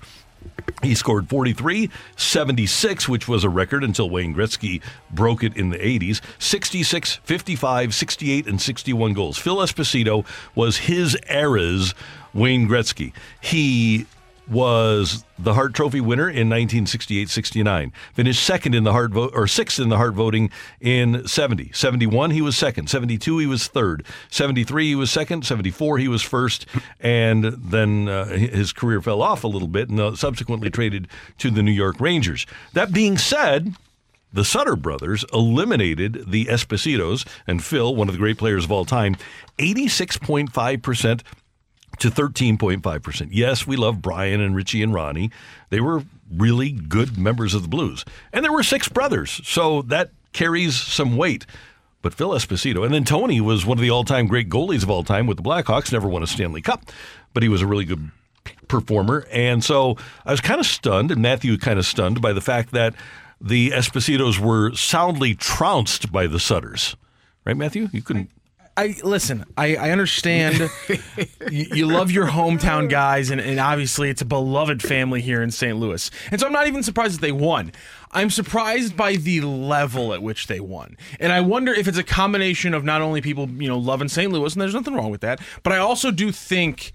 [0.81, 4.81] He scored 43, 76, which was a record until Wayne Gretzky
[5.11, 9.37] broke it in the 80s, 66, 55, 68, and 61 goals.
[9.37, 11.93] Phil Esposito was his era's
[12.33, 13.13] Wayne Gretzky.
[13.39, 14.07] He
[14.47, 17.91] was the Hart Trophy winner in 1968-69.
[18.13, 20.49] Finished second in the Hart vote or sixth in the Hart voting
[20.81, 21.71] in 70.
[21.73, 26.21] 71 he was second, 72 he was third, 73 he was second, 74 he was
[26.21, 26.65] first,
[26.99, 31.49] and then uh, his career fell off a little bit and uh, subsequently traded to
[31.49, 32.45] the New York Rangers.
[32.73, 33.75] That being said,
[34.33, 38.83] the Sutter brothers eliminated the Espositos and Phil, one of the great players of all
[38.83, 39.15] time,
[39.59, 41.21] 86.5%
[42.03, 43.29] to 13.5%.
[43.31, 45.31] Yes, we love Brian and Richie and Ronnie.
[45.69, 48.03] They were really good members of the Blues.
[48.33, 51.45] And there were six brothers, so that carries some weight.
[52.01, 54.89] But Phil Esposito, and then Tony was one of the all time great goalies of
[54.89, 56.83] all time with the Blackhawks, never won a Stanley Cup,
[57.33, 58.11] but he was a really good
[58.67, 59.25] performer.
[59.31, 62.71] And so I was kind of stunned, and Matthew kind of stunned by the fact
[62.71, 62.93] that
[63.39, 66.97] the Espositos were soundly trounced by the Sutters.
[67.45, 67.87] Right, Matthew?
[67.93, 68.29] You couldn't.
[68.75, 69.45] I listen.
[69.55, 70.69] I, I understand.
[71.51, 75.51] you, you love your hometown guys, and, and obviously it's a beloved family here in
[75.51, 75.77] St.
[75.77, 76.09] Louis.
[76.31, 77.71] And so I'm not even surprised that they won.
[78.11, 82.03] I'm surprised by the level at which they won, and I wonder if it's a
[82.03, 84.31] combination of not only people you know loving St.
[84.31, 86.93] Louis, and there's nothing wrong with that, but I also do think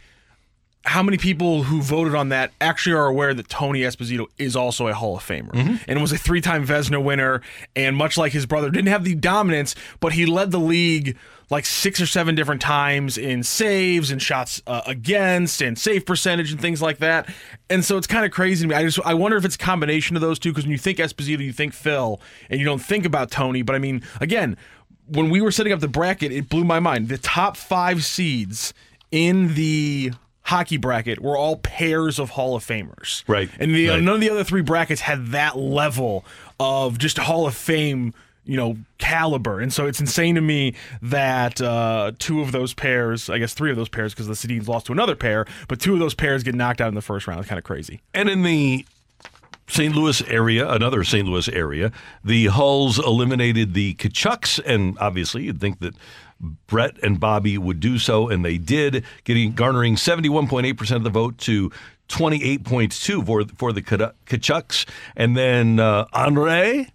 [0.84, 4.86] how many people who voted on that actually are aware that Tony Esposito is also
[4.86, 5.76] a Hall of Famer mm-hmm.
[5.86, 7.42] and was a three-time Vezina winner
[7.76, 11.16] and much like his brother didn't have the dominance but he led the league
[11.50, 16.52] like six or seven different times in saves and shots uh, against and save percentage
[16.52, 17.28] and things like that
[17.70, 19.58] and so it's kind of crazy to me I just I wonder if it's a
[19.58, 22.80] combination of those two because when you think Esposito you think Phil and you don't
[22.82, 24.56] think about Tony but I mean again
[25.06, 28.74] when we were setting up the bracket it blew my mind the top 5 seeds
[29.10, 33.22] in the hockey bracket were all pairs of Hall of Famers.
[33.26, 33.50] Right.
[33.58, 34.02] And the, Right.
[34.02, 36.24] none of the other three brackets had that level
[36.58, 38.14] of just Hall of Fame,
[38.48, 39.60] you know, caliber.
[39.60, 43.70] And so it's insane to me that uh, two of those pairs, I guess three
[43.70, 46.42] of those pairs, because the Sedins lost to another pair, but two of those pairs
[46.42, 47.40] get knocked out in the first round.
[47.40, 48.00] It's kind of crazy.
[48.14, 48.86] And in the
[49.68, 49.94] St.
[49.94, 51.28] Louis area, another St.
[51.28, 51.92] Louis area,
[52.24, 55.94] the Hulls eliminated the Tkachuks, and obviously you'd think that
[56.66, 61.36] Brett and Bobby would do so, and they did, getting garnering 71.8% of the vote
[61.38, 61.70] to
[62.08, 66.88] 28.2 for for the Ka- Tkachuks, and then uh, Henri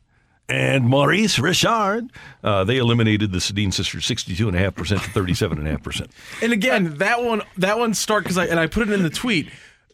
[0.49, 2.09] and Maurice Richard.
[2.43, 6.07] Uh, they eliminated the Sedin sisters 62.5% to 37.5%.
[6.41, 9.09] And again, that one that one start because I and I put it in the
[9.09, 9.49] tweet.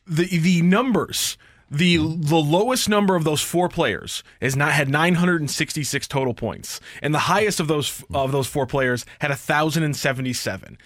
[0.08, 1.38] The the numbers.
[1.72, 7.14] The the lowest number of those four players has not had 966 total points, and
[7.14, 10.80] the highest of those of those four players had 1,077.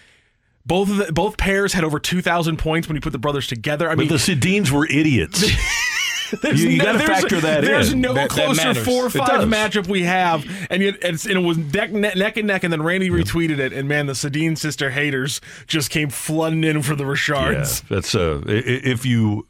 [0.65, 3.88] Both of the, both pairs had over 2,000 points when you put the brothers together.
[3.89, 5.43] I But mean, the Sedins were idiots.
[6.41, 8.02] There's You- you no- gotta factor that There's in.
[8.02, 8.84] no That- that closer matters.
[8.86, 12.48] four or five matchup we have, and yet it's, and it was neck, neck, and
[12.48, 16.63] neck, and then Randy retweeted it, and man, the Sedin sister haters just came flooding
[16.63, 17.84] in for the Richards.
[17.89, 19.46] Yeah, that's uh, i- i- if you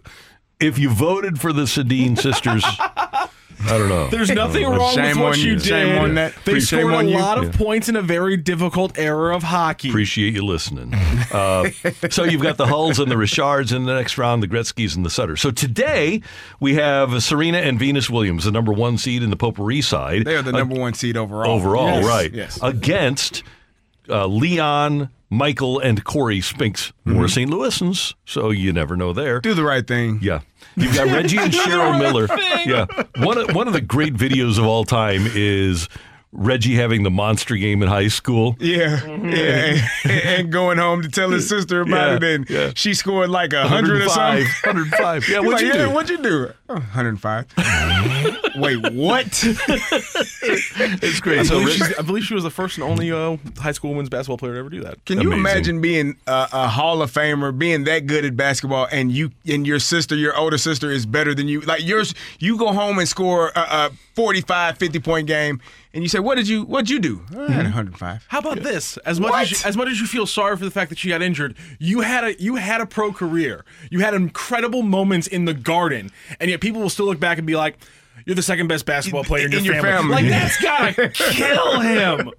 [0.60, 2.64] if you voted for the Sedin sisters,
[3.66, 4.08] I don't know.
[4.08, 5.56] There's nothing wrong with Shame what on you you.
[5.56, 5.64] did.
[5.66, 6.34] Shame on that.
[6.46, 7.18] They Shame scored a on you.
[7.18, 7.52] lot of Yeah.
[7.58, 9.90] points in a very difficult era of hockey.
[9.90, 10.94] Appreciate you listening.
[11.32, 11.70] Uh,
[12.10, 15.06] so you've got the Hulls and the Richards in the next round, the Gretzkys and
[15.06, 15.42] the Sutters.
[15.42, 16.22] So today
[16.60, 20.26] we have Serena and Venus Williams, the number one seed in the potpourri side.
[20.26, 21.52] They are the Uh, number one seed overall.
[21.52, 22.06] overall, Yes.
[22.06, 22.34] right?
[22.34, 22.60] Yes.
[22.62, 23.44] Against
[24.10, 27.50] uh, Leon, Michael, and Cory Spinks, more St.
[27.50, 28.14] Louisans.
[28.26, 29.40] So you never know there.
[29.40, 30.20] Do the right thing.
[30.22, 30.42] Yeah.
[30.76, 32.28] You've got Reggie and Cheryl Miller.
[32.66, 32.86] Yeah.
[33.24, 35.88] One of, one of the great videos of all time is
[36.34, 38.58] Reggie having the monster game in high school.
[38.60, 42.72] Yeah, yeah, and, and going home to tell his sister about Yeah, it, and yeah.
[42.76, 44.46] she scored like a hundred or something.
[44.64, 45.30] 105.
[45.30, 45.90] Yeah, what'd like, you yeah, do?
[45.92, 46.52] What'd you do?
[46.70, 47.46] Oh, 105.
[48.56, 49.44] Wait, what?
[50.46, 51.46] It's I great.
[51.46, 54.38] So believe, I believe she was the first and only uh, high school women's basketball
[54.38, 55.04] player to ever do that.
[55.06, 59.12] Can you imagine being a, a Hall of Famer, being that good at basketball, and
[59.12, 61.62] you and your sister, your older sister, is better than you?
[61.62, 65.62] Like yours, you go home and score a, a 45, 50 point game,
[65.94, 66.64] and you say, "What did you?
[66.64, 68.26] What'd you do?" I had 105.
[68.28, 68.98] How about this?
[68.98, 71.10] As much as you, as much as you feel sorry for the fact that she
[71.10, 73.64] got injured, you had a you had a pro career.
[73.92, 77.46] You had incredible moments in the garden, and yet people will still look back and
[77.46, 77.78] be like,
[78.26, 80.30] "You're the second best basketball player in, In your, your family." family.
[80.30, 82.32] Like that's gotta kill him.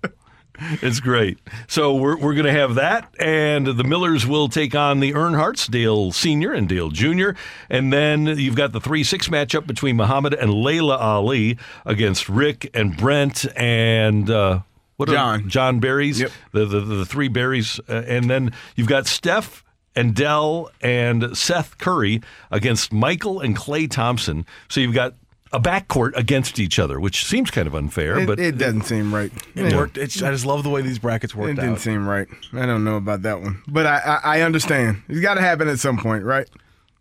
[0.82, 1.38] It's great.
[1.68, 5.70] So we're, we're going to have that, and the Millers will take on the Earnhardts,
[5.70, 7.36] Dale Senior and Dale Junior,
[7.70, 12.70] and then you've got the three six matchup between Muhammad and Laila Ali against Rick
[12.74, 14.60] and Brent and uh,
[14.96, 15.48] what are- John.
[15.48, 16.30] John Barrys, Yep.
[16.52, 19.62] the, the the three Barrys, uh, and then you've got Steph.
[19.96, 24.44] And Dell and Seth Curry against Michael and Klay Thompson.
[24.68, 25.14] So you've got
[25.54, 29.14] a backcourt against each other, which seems kind of unfair, It, but it doesn't seem
[29.14, 29.30] right.
[29.54, 29.96] It worked.
[29.96, 31.50] It's, I just love the way these brackets work.
[31.50, 31.80] It didn't out.
[31.80, 32.28] seem right.
[32.52, 35.02] I don't know about that one, but I I, I understand.
[35.08, 36.48] It's got to happen at some point, right?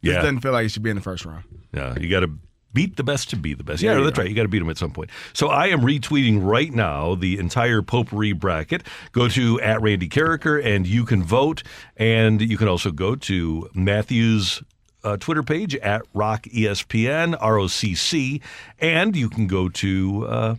[0.02, 0.14] Yeah.
[0.14, 1.44] It doesn't feel like it should be in the first round.
[1.74, 2.32] Yeah, you got to
[2.74, 3.82] beat the best to be the best.
[3.82, 4.24] There Yeah, that's go.
[4.24, 4.30] right.
[4.30, 5.10] You got to beat them at some point.
[5.34, 8.84] So I am retweeting right now the entire potpourri bracket.
[9.12, 11.62] Go to at Randy Karraker and you can vote.
[11.98, 14.64] And you can also go to Matthew's
[15.04, 18.42] uh, Twitter page at Rock ESPN R O C C,
[18.80, 20.56] and you can go to uh,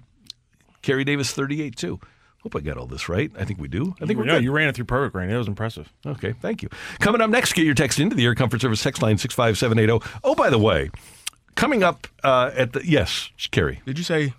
[0.83, 2.01] Kerry Davis thirty eight too.
[2.43, 3.33] Hope I got all this right.
[3.39, 3.95] I think we do.
[4.03, 4.45] I think we're no, good.
[4.45, 5.33] you ran it through perfect, Randy.
[5.33, 5.91] That was impressive.
[6.05, 6.69] Okay, thank you.
[6.99, 10.19] Coming up next, get your text into the Air Comfort Service text line 65780.
[10.23, 10.91] Oh, by the way,
[11.55, 13.81] coming up uh, at the, yes, Kerry.
[13.87, 14.35] Did you say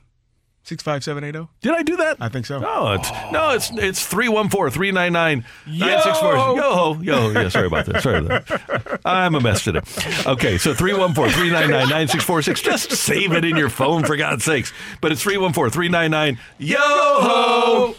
[0.66, 1.50] six five seven eight zero?
[1.62, 2.18] Did I do that?
[2.20, 2.60] I think so.
[2.60, 6.56] No, it's no, it's it's 314-399-9646.
[6.58, 7.30] Yo ho, yo.
[7.32, 8.02] Yeah, sorry about that.
[8.04, 9.00] Sorry about that.
[9.06, 9.80] I'm a mess today.
[10.26, 12.64] Okay, so 314-399-9646.
[12.64, 14.74] Just save it in your phone for God's sakes.
[15.02, 17.96] But it's 314-399 yo ho.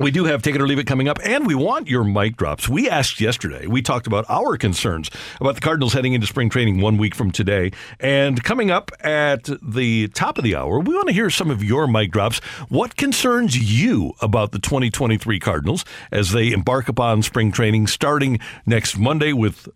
[0.00, 2.38] We do have Take It or Leave It coming up, and we want your mic
[2.38, 2.66] drops.
[2.66, 5.10] We asked yesterday, we talked about our concerns
[5.42, 7.72] about the Cardinals heading into spring training one week from today.
[8.00, 11.62] And coming up at the top of the hour, we want to hear some of
[11.62, 12.38] your mic drops.
[12.70, 18.96] What concerns you about the 2023 Cardinals as they embark upon spring training starting next
[18.96, 19.68] Monday with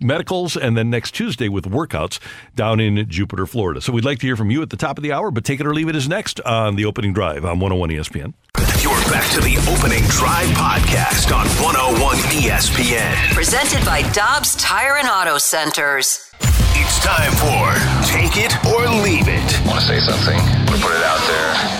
[0.00, 2.18] medicals and then next Tuesday with workouts
[2.56, 3.80] down in Jupiter, Florida.
[3.80, 5.60] So we'd like to hear from you at the top of the hour, but Take
[5.60, 8.34] It or Leave It is next on the opening drive on 101 ESPN.
[9.10, 13.34] You're back to the opening drive podcast on 101 ESPN.
[13.34, 16.30] Presented by Dobbs Tire and Auto Centers.
[16.78, 17.74] It's time for
[18.06, 19.66] Take It or Leave It.
[19.66, 20.36] Want to say something?
[20.38, 21.79] Want to put it out there?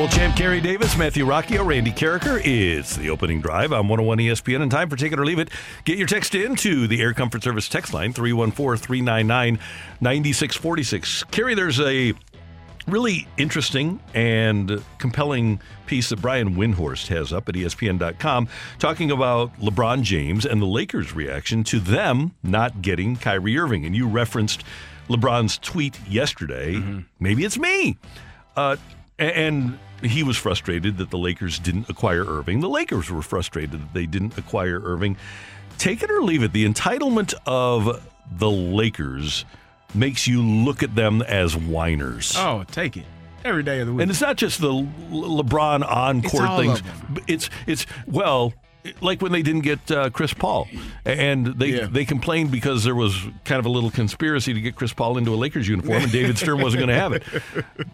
[0.00, 4.62] Bowl champ Kerry Davis, Matthew Rocchio, Randy Karraker is the opening drive on 101 ESPN.
[4.62, 5.50] And time for Take It or Leave It.
[5.84, 9.58] Get your text in to the Air Comfort Service text line, 314 399
[10.00, 11.24] 9646.
[11.24, 12.14] Kerry, there's a
[12.86, 18.48] really interesting and compelling piece that Brian Windhorst has up at ESPN.com
[18.78, 23.84] talking about LeBron James and the Lakers' reaction to them not getting Kyrie Irving.
[23.84, 24.64] And you referenced
[25.10, 26.76] LeBron's tweet yesterday.
[27.18, 27.98] Maybe it's me.
[28.56, 28.76] Uh,
[29.20, 32.60] and he was frustrated that the Lakers didn't acquire Irving.
[32.60, 35.16] The Lakers were frustrated that they didn't acquire Irving.
[35.78, 36.52] Take it or leave it.
[36.52, 39.44] The entitlement of the Lakers
[39.94, 42.34] makes you look at them as whiners.
[42.36, 43.04] Oh, take it
[43.44, 44.02] every day of the week.
[44.02, 46.82] And it's not just the LeBron on court things.
[47.26, 48.52] It's it's well,
[49.00, 50.68] like when they didn't get uh, Chris Paul,
[51.04, 54.92] and they they complained because there was kind of a little conspiracy to get Chris
[54.92, 57.22] Paul into a Lakers uniform, and David Stern wasn't going to have it.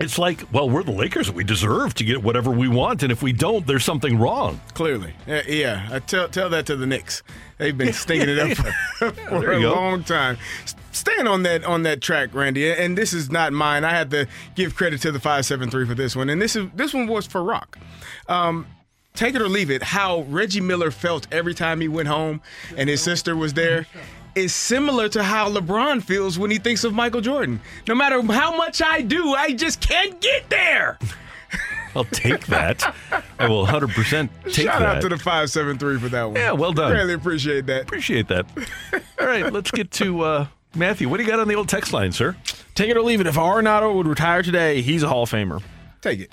[0.00, 1.30] It's like, well, we're the Lakers.
[1.30, 4.60] We deserve to get whatever we want, and if we don't, there's something wrong.
[4.74, 5.42] Clearly, yeah.
[5.46, 5.88] yeah.
[5.90, 7.22] I tell tell that to the Knicks.
[7.58, 8.56] They've been stinking it up
[8.98, 9.74] for, for a go.
[9.74, 10.38] long time.
[10.92, 13.84] Staying on that on that track, Randy, and this is not mine.
[13.84, 16.54] I had to give credit to the five seven three for this one, and this
[16.54, 17.76] is this one was for Rock.
[18.28, 18.66] Um,
[19.14, 19.82] take it or leave it.
[19.82, 22.40] How Reggie Miller felt every time he went home,
[22.76, 23.86] and his sister was there.
[24.34, 27.60] Is similar to how LeBron feels when he thinks of Michael Jordan.
[27.88, 30.98] No matter how much I do, I just can't get there.
[31.96, 32.94] I'll take that.
[33.40, 34.96] I will 100% take Shout that.
[34.96, 36.36] out to the 573 for that one.
[36.36, 36.92] Yeah, well done.
[36.92, 37.82] Really appreciate that.
[37.82, 38.46] Appreciate that.
[39.20, 41.08] All right, let's get to uh, Matthew.
[41.08, 42.36] What do you got on the old text line, sir?
[42.76, 43.26] Take it or leave it.
[43.26, 45.60] If Arenado would retire today, he's a Hall of Famer.
[46.00, 46.32] Take it.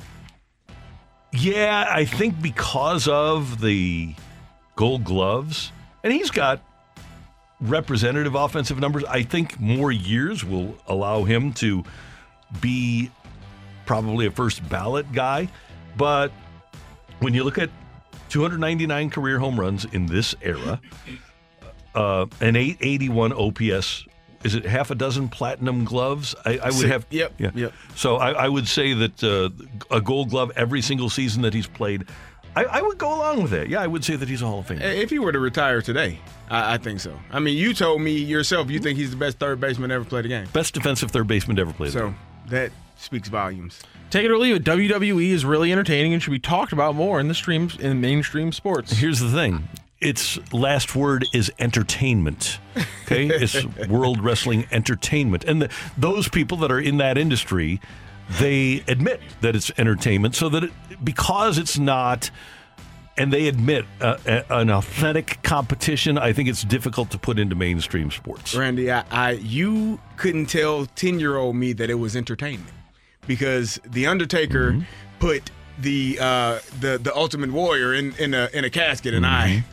[1.33, 4.13] Yeah, I think because of the
[4.75, 5.71] gold gloves,
[6.03, 6.61] and he's got
[7.69, 11.83] representative offensive numbers, I think more years will allow him to
[12.61, 13.11] be
[13.85, 15.49] probably a first ballot guy.
[15.97, 16.31] But
[17.19, 17.69] when you look at
[18.29, 20.79] 299 career home runs in this era,
[21.93, 24.05] uh, an 881 OPS.
[24.43, 26.35] Is it half a dozen platinum gloves?
[26.45, 27.07] I, I would have.
[27.09, 27.51] Yep, Yeah.
[27.55, 27.73] yep.
[27.95, 29.49] So I, I would say that uh,
[29.89, 32.05] a Gold Glove every single season that he's played.
[32.55, 33.67] I, I would go along with that.
[33.67, 34.81] Yeah, I would say that he's a Hall of Famer.
[34.81, 37.17] If he were to retire today, I, I think so.
[37.31, 40.25] I mean, you told me yourself you think he's the best third baseman ever played
[40.25, 40.47] the game.
[40.53, 41.91] Best defensive third baseman ever played.
[41.91, 42.15] So game.
[42.47, 43.81] that speaks volumes.
[44.09, 44.63] Take it or leave it.
[44.63, 48.51] WWE is really entertaining and should be talked about more in the streams in mainstream
[48.51, 48.93] sports.
[48.93, 49.67] Here's the thing.
[49.99, 52.59] Its last word is entertainment.
[53.03, 57.79] Okay, it's World Wrestling Entertainment, and the, those people that are in that industry,
[58.39, 60.35] they admit that it's entertainment.
[60.35, 60.71] So that it,
[61.03, 62.31] because it's not,
[63.17, 67.55] and they admit uh, a- an authentic competition, I think it's difficult to put into
[67.55, 68.55] mainstream sports.
[68.55, 72.73] Randy, I, I you couldn't tell ten year old me that it was entertainment
[73.27, 74.81] because the Undertaker Mm-hmm.
[75.19, 79.63] put the uh, the the Ultimate Warrior in in a in a casket, and I.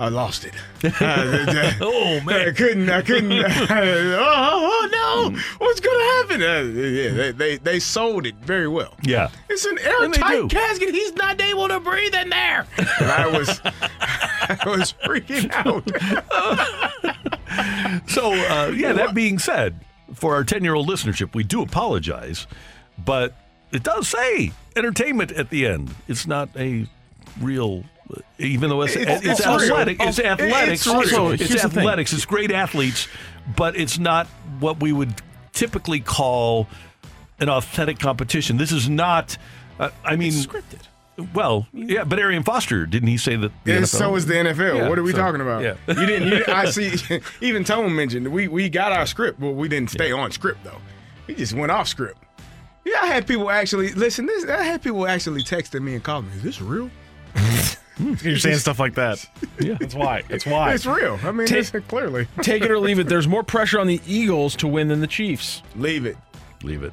[0.00, 0.54] I lost it.
[0.82, 2.88] Uh, oh man, I couldn't.
[2.88, 3.32] I couldn't.
[3.44, 5.38] oh, oh, no!
[5.58, 6.42] What's gonna happen?
[6.42, 8.94] Uh, yeah, they, they they sold it very well.
[9.02, 9.30] Yeah.
[9.48, 10.94] It's an airtight casket.
[10.94, 12.66] He's not able to breathe in there.
[12.78, 15.86] And I was, I was freaking out.
[18.08, 19.80] So, uh, yeah, that being said,
[20.14, 22.46] for our 10 year old listenership, we do apologize,
[23.04, 23.34] but
[23.72, 25.94] it does say entertainment at the end.
[26.08, 26.86] It's not a
[27.40, 27.84] real.
[28.38, 29.56] Even though it's, It's- it's, it's real.
[29.56, 30.86] athletic, it's It's athletics.
[30.86, 32.12] Also, it's the athletics.
[32.12, 33.08] It's great athletes,
[33.56, 34.26] but it's not
[34.58, 35.14] what we would
[35.52, 36.68] typically call
[37.38, 38.56] an authentic competition.
[38.56, 39.36] This is not.
[39.78, 40.80] Uh, I mean, scripted.
[41.34, 43.52] Well, yeah, but Arian Foster didn't he say that?
[43.64, 44.76] the And NFL so is the NFL.
[44.78, 45.62] Yeah, what are we so, talking about?
[45.62, 45.74] Yeah.
[45.88, 46.28] You didn't.
[46.28, 46.92] You, I see.
[47.42, 50.78] Even Tone mentioned we we got our script, but we didn't stay on script though.
[51.26, 52.22] We just went off script.
[52.84, 54.24] Yeah, I had people actually listen.
[54.26, 56.36] This I had people actually texting me and calling me.
[56.36, 56.90] Is this real?
[57.98, 59.24] You're saying stuff like that.
[59.60, 59.76] Yeah.
[59.78, 60.22] That's why.
[60.28, 60.72] That's why.
[60.72, 61.18] It's real.
[61.22, 62.26] I mean, Take- it's clearly.
[62.42, 63.08] Take it or leave it.
[63.08, 65.62] There's more pressure on the Eagles to win than the Chiefs.
[65.76, 66.16] Leave it.
[66.62, 66.92] Leave it.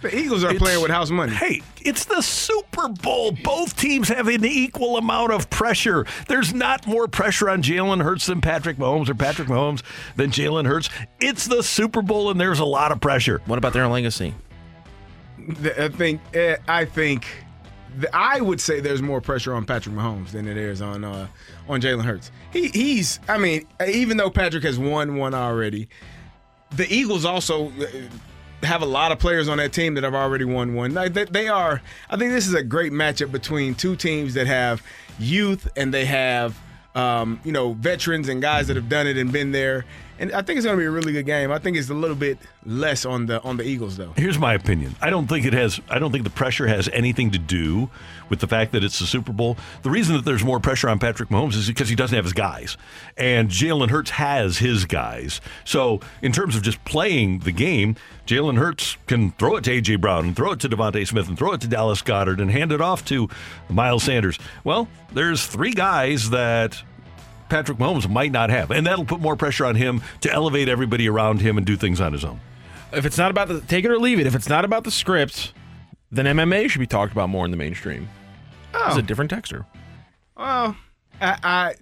[0.00, 1.32] The Eagles are It's- playing with house money.
[1.34, 3.32] Hey, it's the Super Bowl.
[3.32, 6.06] Both teams have an equal amount of pressure.
[6.28, 9.82] There's not more pressure on Jalen Hurts than Patrick Mahomes or Patrick Mahomes
[10.16, 10.88] than Jalen Hurts.
[11.20, 13.42] It's the Super Bowl, and there's a lot of pressure.
[13.46, 14.34] What about their legacy?
[15.62, 16.20] Th- I think.
[16.32, 17.26] eh, I think.
[18.12, 21.28] I would say there's more pressure on Patrick Mahomes than it is on uh,
[21.68, 22.30] on Jalen Hurts.
[22.52, 23.20] He he's.
[23.28, 25.88] I mean, even though Patrick has won one already,
[26.76, 27.86] the Eagles also uh,
[28.66, 30.92] have a lot of players on that team that have already won one.
[30.94, 31.80] Like, they, they are.
[32.10, 34.82] I think this is a great matchup between two teams that have
[35.18, 36.58] youth and they have.
[36.94, 39.84] Um, you know, veterans and guys that have done it and been there.
[40.18, 41.52] And I think it's going to be a really good game.
[41.52, 44.12] I think it's a little bit less on the on the Eagles though.
[44.16, 44.96] Here's my opinion.
[45.00, 45.80] I don't think it has.
[45.88, 47.90] I don't think the pressure has anything to do
[48.28, 49.56] with the fact that it's the Super Bowl.
[49.82, 52.32] The reason that there's more pressure on Patrick Mahomes is because he doesn't have his
[52.32, 52.76] guys,
[53.16, 55.40] and Jalen Hurts has his guys.
[55.64, 57.96] So in terms of just playing the game,
[58.26, 61.38] Jalen Hurts can throw it to AJ Brown and throw it to DeVonta Smith and
[61.38, 63.28] throw it to Dallas Goedert and hand it off to
[63.68, 64.38] Miles Sanders.
[64.64, 66.82] Well, there's three guys that
[67.48, 71.08] Patrick Mahomes might not have, and that'll put more pressure on him to elevate everybody
[71.08, 72.40] around him and do things on his own.
[72.92, 74.90] If it's not about the take it or leave it, if it's not about the
[74.90, 75.52] script,
[76.10, 78.08] then MMA should be talked about more in the mainstream.
[78.74, 78.98] It's Oh.
[78.98, 79.66] a different texture.
[80.36, 80.76] Well,
[81.20, 81.74] I, I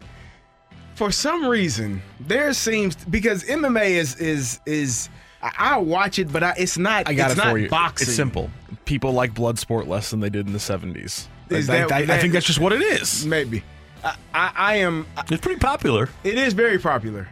[0.95, 5.09] for some reason there seems because MMA is is is
[5.43, 7.09] I, I watch it, but I, it's not.
[7.09, 7.69] I got it's it not for you.
[7.69, 8.07] Boxing.
[8.09, 8.51] It's simple.
[8.85, 11.27] People like blood sport less than they did in the 70s.
[11.51, 13.25] Is I, I- I think that's just what it is.
[13.27, 13.63] Maybe.
[14.35, 15.07] I, I, am.
[15.31, 16.09] It's pretty popular.
[16.25, 17.29] It is very popular.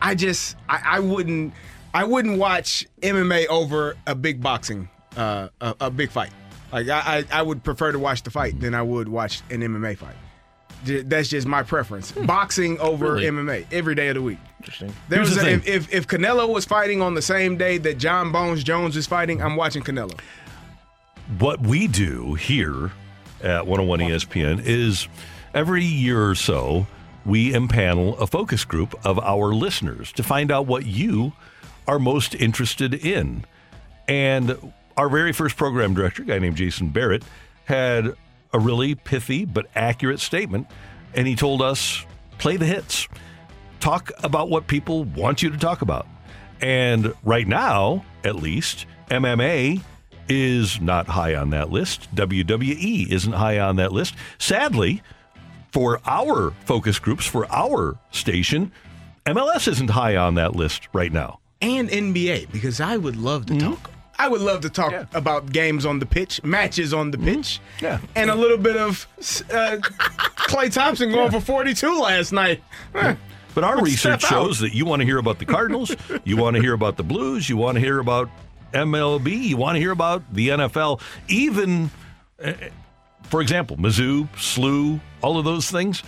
[0.00, 1.52] I just I, I wouldn't
[1.94, 6.30] I wouldn't watch MMA over a big boxing uh, a, a big fight.
[6.72, 9.60] Like I, I I would prefer to watch the fight than I would watch an
[9.60, 10.14] MMA fight.
[10.84, 12.12] J- That's just my preference.
[12.12, 13.26] Boxing over Really?
[13.26, 14.38] MMA every day of the week.
[14.60, 14.94] Interesting.
[15.08, 15.74] There Here's was the a, thing.
[15.74, 19.06] if, if if Canelo was fighting on the same day that John Bones Jones is
[19.06, 20.18] fighting, I'm watching Canelo.
[21.38, 22.92] what we do here
[23.42, 25.08] at 101 ESPN is
[25.54, 26.86] every year or so
[27.24, 31.32] we impanel a focus group of our listeners to find out what you
[31.86, 33.44] are most interested in.
[34.06, 34.56] And
[34.96, 37.22] our very first program director, a guy named Jason Barrett,
[37.64, 38.14] had
[38.52, 40.66] a really pithy but accurate statement.
[41.14, 42.04] And he told us
[42.38, 43.08] play the hits,
[43.80, 46.06] talk about what people want you to talk about.
[46.60, 49.82] And right now, at least, MMA
[50.28, 52.14] is not high on that list.
[52.14, 54.14] WWE isn't high on that list.
[54.38, 55.02] Sadly,
[55.72, 58.72] for our focus groups, for our station,
[59.26, 61.38] MLS isn't high on that list right now.
[61.60, 63.90] and NBA because I would love to talk.
[64.20, 67.98] I would love to talk about games on the pitch, matches on the pitch, Yeah.
[68.16, 69.76] and a little bit of uh,
[70.48, 72.62] Klay Thompson going for 42 last night.
[72.92, 75.94] But our Let's research shows that you want to hear about the Cardinals,
[76.24, 78.28] you want to hear about the Blues, you want to hear about
[78.72, 81.90] MLB, you want to hear about the NFL, even,
[82.44, 82.52] uh,
[83.24, 86.02] for example, Mizzou, SLU, all of those things.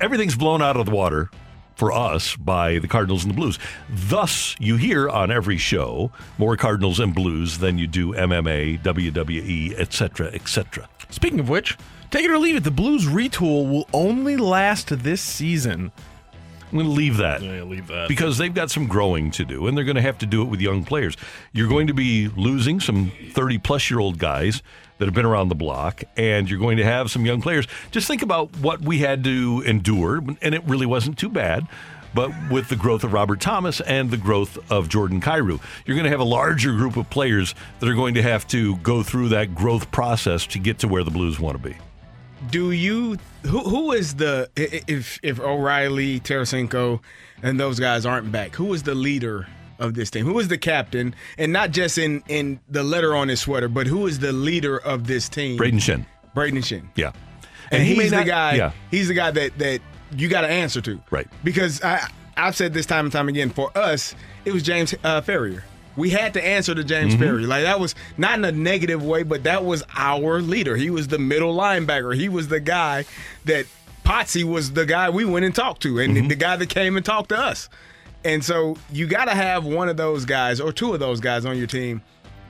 [0.00, 1.30] Everything's blown out of the water
[1.74, 3.58] for us by the Cardinals and the Blues.
[3.88, 9.78] Thus, you hear on every show more Cardinals and Blues than you do MMA, WWE,
[9.78, 10.88] etc., etc.
[11.10, 11.76] Speaking of which,
[12.10, 15.92] take it or leave it, the Blues retool will only last this season.
[16.70, 17.40] I'm going to leave that.
[17.40, 18.08] Yeah, leave that.
[18.08, 20.46] because they've got some growing to do, and they're going to have to do it
[20.46, 21.16] with young players.
[21.52, 24.62] You're going to be losing some 30 plus year old guys
[24.98, 27.66] that have been around the block, and you're going to have some young players.
[27.90, 31.66] Just think about what we had to endure, and it really wasn't too bad.
[32.14, 36.04] But with the growth of Robert Thomas and the growth of Jordan Kyrou, you're going
[36.04, 39.28] to have a larger group of players that are going to have to go through
[39.28, 41.76] that growth process to get to where the Blues want to be.
[42.50, 47.00] Do you who who is the if if O'Reilly, Tarasenko,
[47.42, 48.54] and those guys aren't back?
[48.54, 49.46] Who is the leader
[49.78, 50.24] of this team?
[50.24, 53.86] Who is the captain, and not just in in the letter on his sweater, but
[53.86, 55.58] who is the leader of this team?
[55.58, 56.06] Brayden Schenn.
[56.34, 56.88] Brayden Schenn.
[56.96, 57.12] Yeah.
[57.70, 58.54] and, he may he's the not- guy.
[58.54, 58.72] yeah.
[58.90, 59.80] He's the guy that that
[60.16, 61.26] you got to answer to, Right.
[61.44, 63.50] Because I I've said this time and time again.
[63.50, 64.14] For us,
[64.44, 65.62] it was James uh, Farrior.
[65.96, 67.22] We had to answer to James Mm-hmm.
[67.24, 67.46] Farrior.
[67.48, 70.76] Like that was not in a negative way, but that was our leader.
[70.76, 72.14] He was the middle linebacker.
[72.16, 73.04] He was the guy
[73.46, 73.66] that
[74.04, 76.28] Potsy was the guy we went and talked to, and Mm-hmm.
[76.28, 77.68] the guy that came and talked to us.
[78.24, 81.44] And so you got to have one of those guys or two of those guys
[81.44, 82.02] on your team.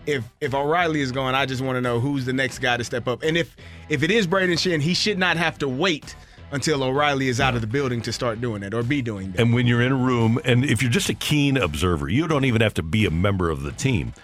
[0.06, 2.84] If if O'Reilly is going, I just want to know who's the next guy to
[2.84, 3.22] step up.
[3.22, 3.54] And if
[3.88, 6.16] if it is Brayden Schenn, he should not have to wait
[6.50, 9.40] until O'Reilly is out of the building to start doing it or be doing that.
[9.42, 12.46] And when you're in a room, and if you're just a keen observer, you don't
[12.46, 14.14] even have to be a member of the team.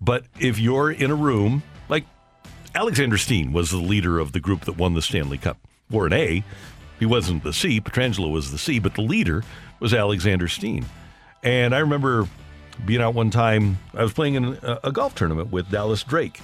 [0.00, 2.04] But if you're in a room, like
[2.74, 5.58] Alexander Steen was the leader of the group that won the Stanley Cup,
[5.92, 6.44] or an A.
[7.00, 7.80] He wasn't the C.
[7.80, 9.42] Pietrangelo was the C, but the leader
[9.84, 10.86] was Alexander Steen.
[11.42, 12.26] And I remember
[12.86, 16.40] being out one time, I was playing in a, a golf tournament with Dallas Drake,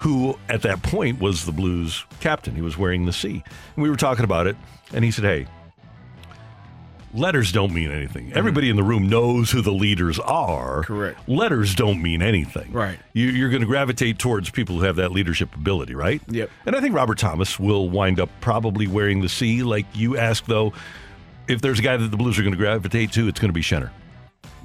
[0.00, 2.54] who at that point was the Blues captain.
[2.54, 3.42] He was wearing the C.
[3.74, 4.56] And we were talking about it,
[4.92, 5.46] and he said, Hey,
[7.14, 8.26] letters don't mean anything.
[8.26, 8.38] Mm-hmm.
[8.38, 10.82] Everybody in the room knows who the leaders are.
[10.82, 11.26] Correct.
[11.26, 12.72] Letters don't mean anything.
[12.72, 12.98] Right.
[13.14, 16.20] You, you're going to gravitate towards people who have that leadership ability, right?
[16.28, 16.50] Yep.
[16.66, 19.62] And I think Robert Thomas will wind up probably wearing the C.
[19.62, 20.74] Like you asked, though,
[21.48, 23.54] if there's a guy that the Blues are going to gravitate to, it's going to
[23.54, 23.90] be Schenner.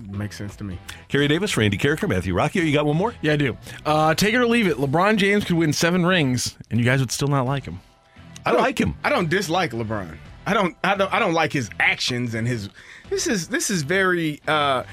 [0.10, 0.78] Makes sense to me.
[1.08, 2.66] Kerry Davis, Randy Karraker, Matthew Rocchio.
[2.66, 3.14] You got one more?
[3.22, 3.58] Yeah, I do.
[3.86, 4.78] Uh, take it or leave it.
[4.78, 7.80] LeBron James could win seven rings, and you guys would still not like him.
[8.46, 8.96] I don't like him.
[9.04, 10.18] I don't dislike LeBron.
[10.46, 12.70] I I don't I don't I don't like his actions and his
[13.10, 14.84] this is this is very uh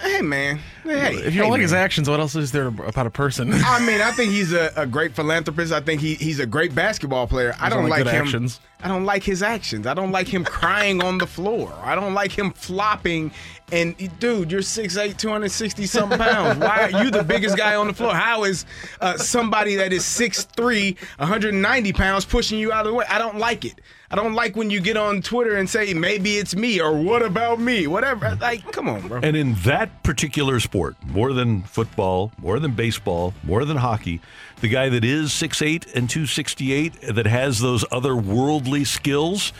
[0.00, 0.60] hey man.
[0.82, 1.82] Hey, if you don't hey, like his man.
[1.82, 3.52] actions, what else is there about a person?
[3.52, 5.72] I mean, I think he's a, a great philanthropist.
[5.72, 7.54] I think he, he's a great basketball player.
[7.60, 8.08] I don't like him.
[8.08, 8.60] actions.
[8.82, 9.86] I don't like his actions.
[9.86, 11.72] I don't like him crying on the floor.
[11.82, 13.30] I don't like him flopping.
[13.72, 16.58] And dude, you're 6'8", 260 something pounds.
[16.58, 18.14] Why are you the biggest guy on the floor?
[18.14, 18.64] How is
[19.00, 23.04] uh, somebody that is 6'3", 190 pounds pushing you out of the way?
[23.08, 23.80] I don't like it.
[24.12, 27.22] I don't like when you get on Twitter and say maybe it's me or what
[27.22, 28.36] about me, whatever.
[28.40, 29.20] Like, come on, bro.
[29.22, 34.20] And in that particular sport, more than football, more than baseball, more than hockey,
[34.62, 39.52] the guy that is 6'8 and 268 that has those other worldly skills,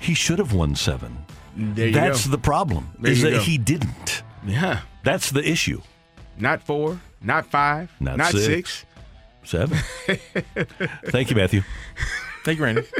[0.00, 1.18] he should have won seven.
[1.54, 2.30] There you That's go.
[2.32, 3.40] the problem, There is that go.
[3.40, 4.22] he didn't.
[4.46, 4.80] Yeah.
[5.02, 5.82] That's the issue.
[6.38, 8.44] Not four, not five, Not not, six.
[8.44, 8.84] six.
[9.44, 9.78] Seven.
[11.06, 11.62] Thank you, Matthew.
[12.44, 12.82] Thank you, Randy.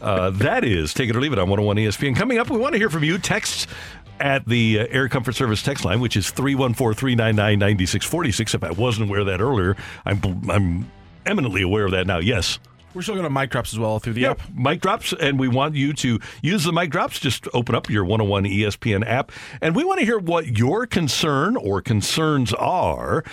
[0.00, 2.14] Uh, that is Take It or Leave It on 101 ESPN.
[2.14, 3.16] Coming up, we want to hear from you.
[3.16, 3.66] Texts
[4.20, 8.54] at the uh, Air Comfort Service text line, which is 314 399 9646.
[8.54, 10.20] If I wasn't aware of that earlier, I'm,
[10.50, 10.90] I'm
[11.24, 12.18] eminently aware of that now.
[12.18, 12.58] Yes.
[12.92, 14.50] We're still going to mic drops as well through the Yep, app.
[14.54, 17.18] mic drops, and we want you to use the mic drops.
[17.18, 19.32] Just open up your 101 ESPN app,
[19.62, 23.24] and we want to hear what your concern or concerns are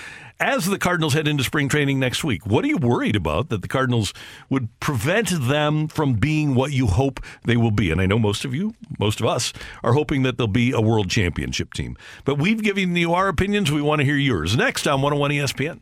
[0.41, 2.45] as the Cardinals head into spring training next week.
[2.47, 4.13] What are you worried about that the Cardinals
[4.49, 7.91] would prevent them from being what you hope they will be?
[7.91, 10.81] And I know most of you, most of us, are hoping that they'll be a
[10.81, 11.95] world championship team.
[12.25, 13.71] But we've given you our opinions.
[13.71, 14.57] We want to hear yours.
[14.57, 15.81] Next on 101 ESPN.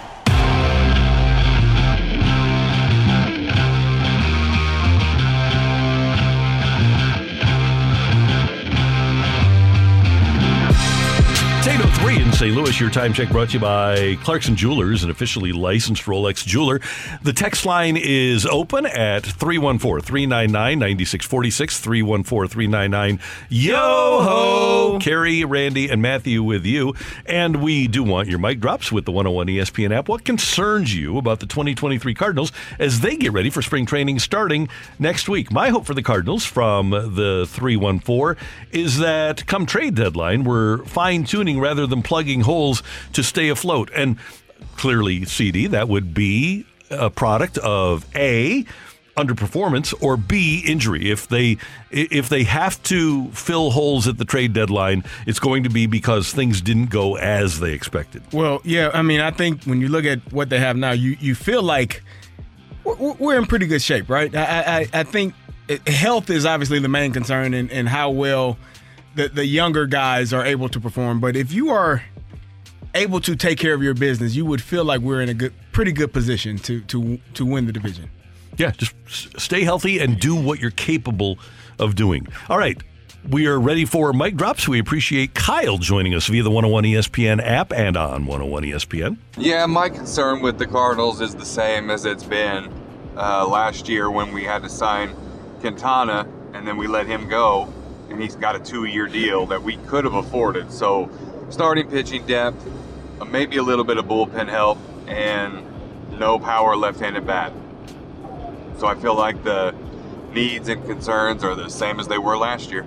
[12.01, 12.55] 803 in St.
[12.55, 12.79] Louis.
[12.79, 16.81] Your time check brought to you by Clarkson Jewelers, an officially licensed Rolex jeweler.
[17.21, 21.79] The text line is open at 314 399 9646.
[21.79, 24.99] 314 399 Yo ho!
[24.99, 26.95] Kerry, Randy, and Matthew with you.
[27.27, 30.09] And we do want your mic drops with the 101 ESPN app.
[30.09, 34.69] What concerns you about the 2023 Cardinals as they get ready for spring training starting
[34.97, 35.51] next week?
[35.51, 41.25] My hope for the Cardinals from the 314 is that come trade deadline, we're fine
[41.25, 42.81] tuning rather than plugging holes
[43.13, 43.89] to stay afloat.
[43.95, 44.17] And
[44.77, 48.65] clearly, CD, that would be a product of A,
[49.17, 51.11] underperformance or B injury.
[51.11, 51.57] If they
[51.89, 56.31] if they have to fill holes at the trade deadline, it's going to be because
[56.31, 58.23] things didn't go as they expected.
[58.31, 61.17] Well, yeah, I mean, I think when you look at what they have now, you
[61.19, 62.03] you feel like
[62.83, 64.33] we're, we're in pretty good shape, right?
[64.35, 65.33] I I, I think
[65.87, 68.57] health is obviously the main concern, and, and how well
[69.15, 71.19] the the younger guys are able to perform.
[71.19, 72.03] But if you are
[72.93, 75.53] able to take care of your business, you would feel like we're in a good,
[75.71, 78.09] pretty good position to to to win the division.
[78.57, 78.93] Yeah, just
[79.39, 81.39] stay healthy and do what you're capable
[81.79, 82.27] of doing.
[82.49, 82.81] All right.
[83.29, 84.67] We are ready for mic drops.
[84.67, 89.17] We appreciate Kyle joining us via the 101 ESPN app and on 101 ESPN.
[89.37, 92.73] Yeah, my concern with the Cardinals is the same as it's been
[93.15, 95.15] uh, last year when we had to sign
[95.59, 97.71] Quintana and then we let him go,
[98.11, 100.71] and he's got a two-year deal that we could have afforded.
[100.71, 101.09] So,
[101.49, 102.63] starting pitching depth,
[103.19, 105.65] uh, maybe a little bit of bullpen help, and
[106.19, 107.53] no power left-handed bat.
[108.77, 109.75] So I feel like the
[110.33, 112.85] needs and concerns are the same as they were last year.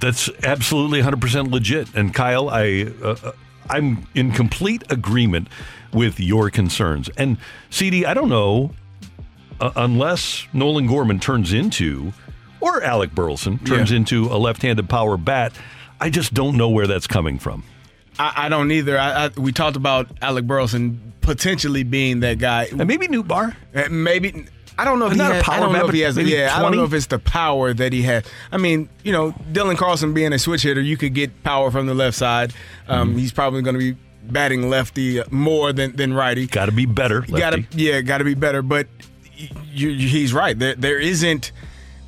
[0.00, 1.94] That's absolutely 100% legit.
[1.94, 3.32] And Kyle, I uh, uh,
[3.68, 5.48] I'm in complete agreement
[5.92, 7.08] with your concerns.
[7.16, 7.38] And
[7.70, 8.72] CD, I don't know
[9.60, 12.12] uh, unless Nolan Gorman turns into,
[12.60, 13.98] or Alec Burleson turns Yeah.
[13.98, 15.52] into a left-handed power bat.
[16.00, 17.64] I just don't know where that's coming from.
[18.18, 18.98] I, I don't either.
[18.98, 23.54] I, I, we talked about Alec Burleson potentially being that guy, and maybe Nootbaar.
[23.90, 24.46] Maybe
[24.78, 26.16] I don't know if he Not has, I don't know if he has.
[26.18, 28.24] Yeah, I don't know if it's the power that he has.
[28.52, 31.86] I mean, you know, Dylan Carlson being a switch hitter, you could get power from
[31.86, 32.52] the left side.
[32.88, 33.18] Um, Mm-hmm.
[33.18, 36.46] He's probably going to be batting lefty more than than righty.
[36.46, 37.22] Got to be better.
[37.22, 38.60] Got to yeah, got to be better.
[38.62, 38.86] But
[39.72, 40.58] you, you, he's right.
[40.58, 41.52] There there isn't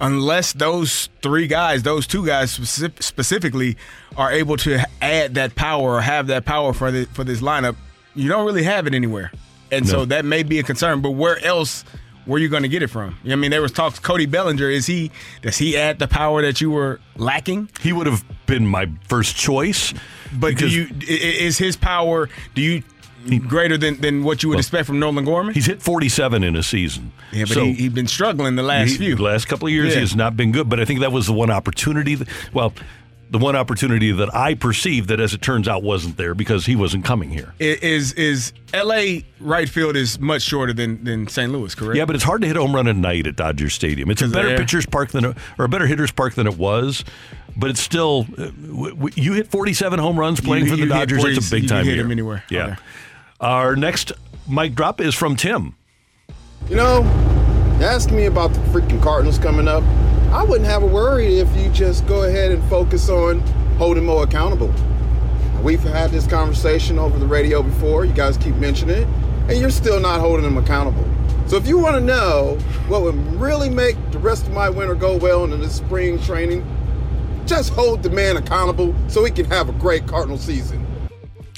[0.01, 3.77] unless those three guys, those two guys speci- specifically,
[4.17, 7.77] are able to add that power or have that power for the, for this lineup.
[8.15, 9.31] You don't really have it anywhere,
[9.71, 9.91] and No.
[9.91, 11.01] so that may be a concern.
[11.01, 11.85] But where else?
[12.25, 13.17] Where you going to get it from?
[13.27, 13.99] I mean, there was talks.
[13.99, 15.11] Cody Bellinger is he?
[15.41, 17.71] Does he add the power that you were lacking?
[17.81, 19.95] He would have been my first choice.
[20.39, 22.29] But do you is his power?
[22.55, 22.83] Do you
[23.49, 25.55] greater than, than what you would expect from Nolan Gorman?
[25.55, 27.13] He's hit 47 in a season.
[27.33, 29.15] Yeah, but So- he, he's been struggling the last He- few.
[29.17, 29.95] The last couple of years, Yeah.
[29.97, 30.69] he has not been good.
[30.69, 32.15] But I think that was the one opportunity.
[32.15, 32.73] That, well,
[33.31, 36.75] the one opportunity that I perceived that, as it turns out, wasn't there because he
[36.77, 37.53] wasn't coming here.
[37.59, 39.27] Is is L.A.
[39.39, 41.53] right field is much shorter than than St.
[41.53, 41.97] Louis, correct?
[41.99, 44.11] Yeah, but it's hard to hit a home run at night at Dodger Stadium.
[44.11, 47.05] It's a better pitcher's park than it, or a better hitter's park than it was.
[47.55, 48.51] But it's still, uh,
[49.17, 51.19] you hit 47 home runs playing You- for the Dodgers.
[51.21, 51.85] 40 It's a big time.
[51.85, 52.05] you hit year.
[52.07, 52.45] him anywhere.
[52.51, 52.65] Yeah.
[52.65, 52.75] Okay.
[53.41, 54.11] Our next
[54.49, 55.77] mic drop is from Tim.
[56.69, 57.05] You know,
[57.81, 59.85] ask me about the freaking Cardinals coming up.
[60.33, 63.39] I wouldn't have a worry if you just go ahead and focus on
[63.79, 64.75] holding Mo accountable.
[65.63, 68.05] We've had this conversation over the radio before.
[68.05, 69.09] You guys keep mentioning it,
[69.49, 71.07] and you're still not holding him accountable.
[71.47, 72.59] So if you want to know
[72.89, 76.67] what would really make the rest of my winter go well in this spring training,
[77.47, 80.88] just hold the man accountable so he can have a great Cardinal season.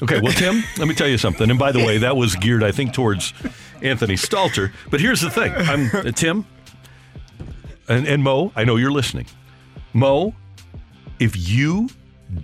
[0.02, 1.50] Okay, well, Tim, let me tell you something.
[1.50, 3.34] And by the way, that was geared, I think, towards
[3.82, 4.72] Anthony Stalter.
[4.90, 6.46] But here's the thing I'm uh, Tim
[7.90, 9.26] and, and Mo, I know you're listening.
[9.92, 10.34] Mo,
[11.18, 11.88] if you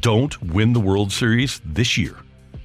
[0.01, 2.17] don't win the World Series this year,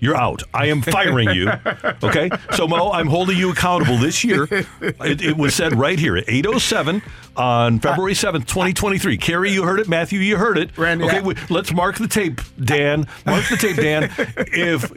[0.02, 0.44] you're out.
[0.54, 1.50] I am firing you.
[2.04, 2.30] Okay?
[2.56, 4.48] So, Mo, I'm holding you accountable this year.
[4.82, 7.02] It, it was said right here at 807
[7.38, 9.18] on February 7th, 2023.
[9.18, 9.88] Kerry, you heard it.
[9.88, 10.76] Matthew, you heard it.
[10.78, 13.06] Randy, okay, I- we- let's mark the tape, Dan.
[13.26, 14.06] Mark the tape, Dan.
[14.52, 14.90] If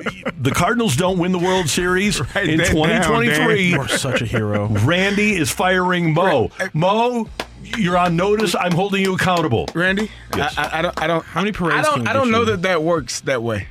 [0.43, 3.79] the Cardinals don't win the World Series Write in that down, 2023, Dan.
[3.81, 4.69] You're such a hero.
[4.69, 6.51] Randy is firing Mo.
[6.73, 7.29] Mo,
[7.77, 8.55] you're on notice.
[8.59, 9.69] I'm holding you accountable.
[9.75, 10.57] Randy, Yes.
[10.57, 11.03] I, I, I don't.
[11.03, 11.25] I don't.
[11.25, 11.95] How many parades I don't.
[11.97, 12.45] can we I don't get know you?
[12.47, 13.69] that that works that way.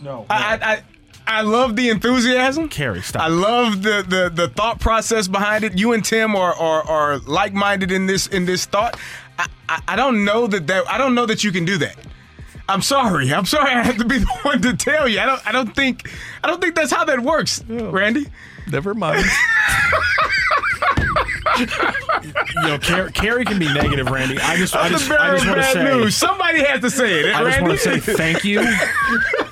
[0.00, 0.26] No.
[0.28, 0.82] I, I, I
[1.26, 2.68] I love the enthusiasm.
[2.68, 3.22] Kerry, stop.
[3.22, 5.78] I love the, the the thought process behind it.
[5.78, 8.98] You and Tim are are, are like minded in this in this thought.
[9.38, 11.96] I, I I don't know that that I don't know that you can do that.
[12.68, 13.32] I'm sorry.
[13.32, 13.72] I'm sorry.
[13.72, 15.20] I have to be the one to tell you.
[15.20, 15.46] I don't.
[15.46, 16.10] I don't think.
[16.42, 18.26] I don't think that's how that works, Randy.
[18.70, 19.24] Never mind.
[21.58, 21.66] you
[22.62, 24.38] know, Car- Kerry can be negative, Randy.
[24.38, 26.16] I just, I just, I just want to say, news.
[26.16, 27.34] Somebody has to say it.
[27.34, 28.64] I just want to say thank you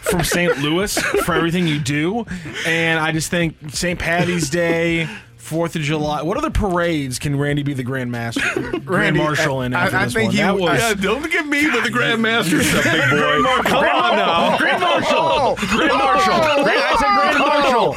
[0.00, 0.58] from St.
[0.58, 2.24] Louis for everything you do,
[2.66, 3.98] and I just think St.
[3.98, 5.08] Patty's Day.
[5.52, 6.22] Fourth of July.
[6.22, 8.40] What other parades can Randy be the Grand Master,
[8.84, 10.34] Grand Marshal in I- after I this think one?
[10.34, 13.68] he that was Yeah, don't get me with the Grandmaster stuff, big boy.
[13.68, 14.56] Come on now.
[14.56, 15.56] Grand Marshal.
[15.76, 16.38] Grand Marshal.
[16.64, 17.94] Grand, I said Grand Marshal.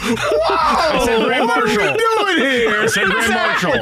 [0.50, 1.78] I said Grand Marshal.
[1.78, 2.82] What are we doing here?
[2.82, 3.74] I said Grand Marshal.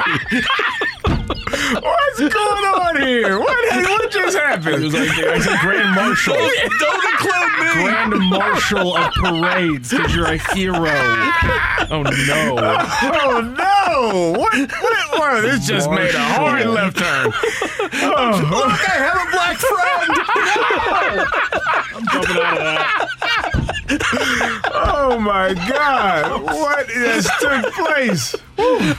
[1.26, 3.38] What's going on here?
[3.38, 3.48] What,
[3.88, 4.84] what just It happened?
[4.84, 6.34] was like I said Grand Marshal.
[6.80, 7.68] Don't include me.
[7.82, 10.84] Grand Marshal of parades because you're a hero.
[11.90, 12.56] Oh no.
[12.58, 14.32] Oh no!
[14.38, 14.54] What?
[14.58, 15.18] What?
[15.18, 17.32] what this just made a hard left turn.
[17.32, 18.12] Oh.
[18.12, 20.10] oh, Look, I have a black friend.
[21.94, 23.10] I'm jumping out of that.
[24.74, 26.42] oh my God!
[26.42, 28.34] What has took place?
[28.56, 28.94] Whew.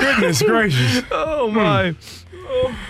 [0.00, 1.04] Goodness gracious!
[1.10, 1.94] Oh my.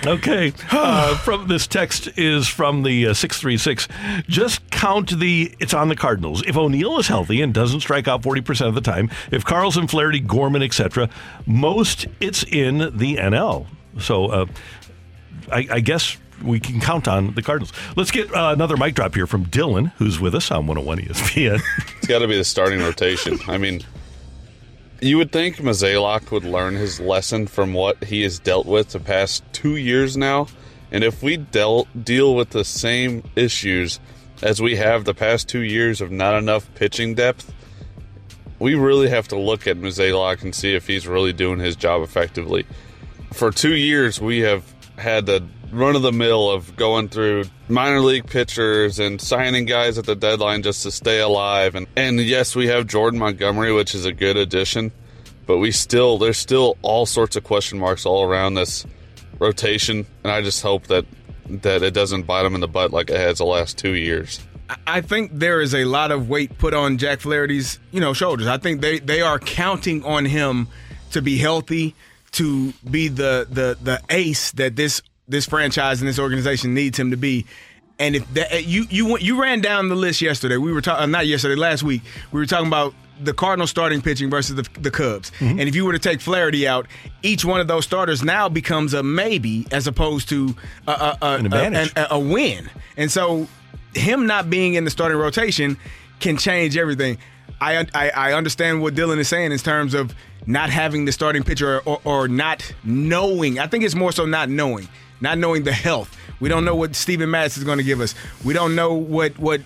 [0.06, 0.52] Okay.
[0.72, 3.86] Uh, from this text is from the uh, 636.
[4.28, 5.54] Just count the.
[5.61, 6.42] It's on the Cardinals.
[6.46, 10.20] If O'Neill is healthy and doesn't strike out 40% of the time, if Carlson, Flaherty,
[10.20, 11.11] Gorman, etc.,
[11.46, 13.66] most it's in the NL.
[13.98, 14.46] So uh,
[15.52, 17.72] I, I guess we can count on the Cardinals.
[17.96, 21.61] Let's get uh, another mic drop here from Dylan, who's with us on 101 ESPN.
[21.98, 23.38] It's got to be the starting rotation.
[23.46, 23.82] I mean,
[25.01, 29.01] you would think Mozeliak would learn his lesson from what he has dealt with the
[29.01, 30.46] past two years now.
[30.92, 34.01] And if we dealt, deal with the same issues
[34.42, 37.53] as we have the past two years of not enough pitching depth,
[38.59, 42.03] we really have to look at Mozeliak and see if he's really doing his job
[42.03, 42.66] effectively.
[43.32, 44.64] For two years, we have
[44.98, 49.99] had the run of the mill of going through minor league pitchers and signing guys
[49.99, 51.75] at the deadline just to stay alive.
[51.75, 54.93] And, and yes, we have Jordan Montgomery, which is a good addition,
[55.47, 58.87] but we still, there's still all sorts of question marks all around this
[59.39, 60.07] rotation.
[60.25, 61.07] And I just hope that,
[61.49, 64.41] that it doesn't bite them in the butt like it has the last two years.
[64.87, 68.47] I think there is a lot of weight put on Jack Flaherty's, you know, shoulders.
[68.47, 70.68] I think they they are counting on him
[71.11, 71.97] to be healthy,
[72.33, 77.11] to be the the the ace that this this franchise and this organization needs him
[77.11, 77.47] to be.
[77.99, 80.81] And if that eh, you you went, you ran down the list yesterday, we were
[80.81, 82.03] talking uh, not yesterday, last week.
[82.33, 85.31] We were talking about the Cardinals starting pitching versus the, the Cubs.
[85.33, 85.61] Mm-hmm.
[85.61, 86.87] And if you were to take Flaherty out,
[87.22, 90.57] each one of those starters now becomes a maybe as opposed to
[90.89, 91.93] a, a, a, An advantage.
[91.97, 92.70] a- a- a win.
[92.97, 93.47] And so
[93.95, 95.76] him not being in the starting rotation
[96.20, 97.18] can change everything.
[97.61, 100.14] I, I I understand what Dylan is saying in terms of
[100.47, 103.59] not having the starting pitcher or, or not knowing.
[103.59, 104.89] I think it's more so not knowing,
[105.21, 106.16] not knowing the health.
[106.41, 108.14] We don't know what Steven Matz is going to give us.
[108.45, 109.61] We don't know what what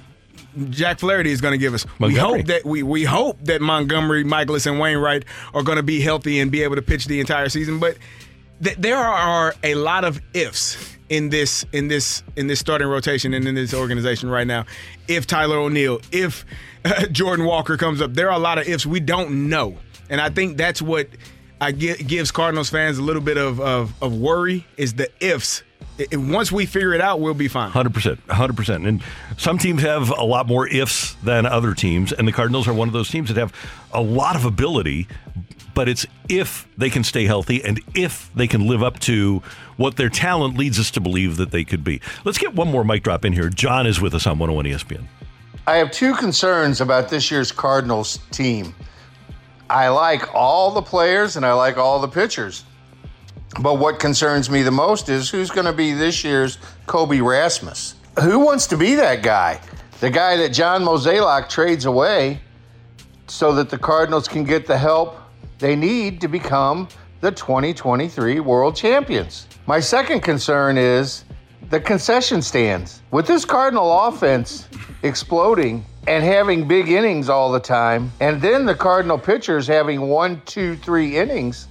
[0.71, 1.87] Jack Flaherty is going to give us.
[1.99, 6.01] We hope that we we hope that Montgomery, Mikolas, and Wainwright are going to be
[6.01, 7.79] healthy and be able to pitch the entire season.
[7.79, 7.97] But
[8.63, 13.35] th- there are a lot of ifs in this in this in this starting rotation
[13.35, 14.65] and in this organization right now.
[15.09, 16.45] If Tyler O'Neill, if
[16.85, 19.77] uh, Jordan Walker comes up, there are a lot of ifs we don't know,
[20.09, 21.09] and I think that's what
[21.61, 25.63] I gi- gives Cardinals fans a little bit of of, of worry is the ifs.
[25.99, 27.71] I- I- once we figure it out, we'll be fine.
[27.71, 28.87] Hundred percent, hundred percent.
[28.87, 29.03] And
[29.37, 32.89] some teams have a lot more ifs than other teams, and the Cardinals are one
[32.89, 33.53] of those teams that have
[33.93, 35.07] a lot of ability.
[35.75, 39.43] But it's if they can stay healthy and if they can live up to
[39.77, 42.01] what their talent leads us to believe that they could be.
[42.25, 43.49] Let's get one more mic drop in here.
[43.49, 45.05] John is with us on 101 ESPN.
[45.67, 48.73] I have two concerns about this year's Cardinals team.
[49.71, 52.65] I like all the players and I like all the pitchers.
[53.61, 57.95] But what concerns me the most is who's going to be this year's Colby Rasmus.
[58.21, 59.61] Who wants to be that guy?
[60.01, 62.41] The guy that John Mozeliak trades away
[63.27, 65.19] so that the Cardinals can get the help
[65.59, 66.89] they need to become
[67.21, 69.47] the 2023 World Champions.
[69.67, 71.25] My second concern is
[71.71, 73.03] the concession stands.
[73.11, 74.69] With this Cardinal offense
[75.03, 80.41] exploding and having big innings all the time, and then the Cardinal pitchers having one,
[80.45, 81.69] two, three innings,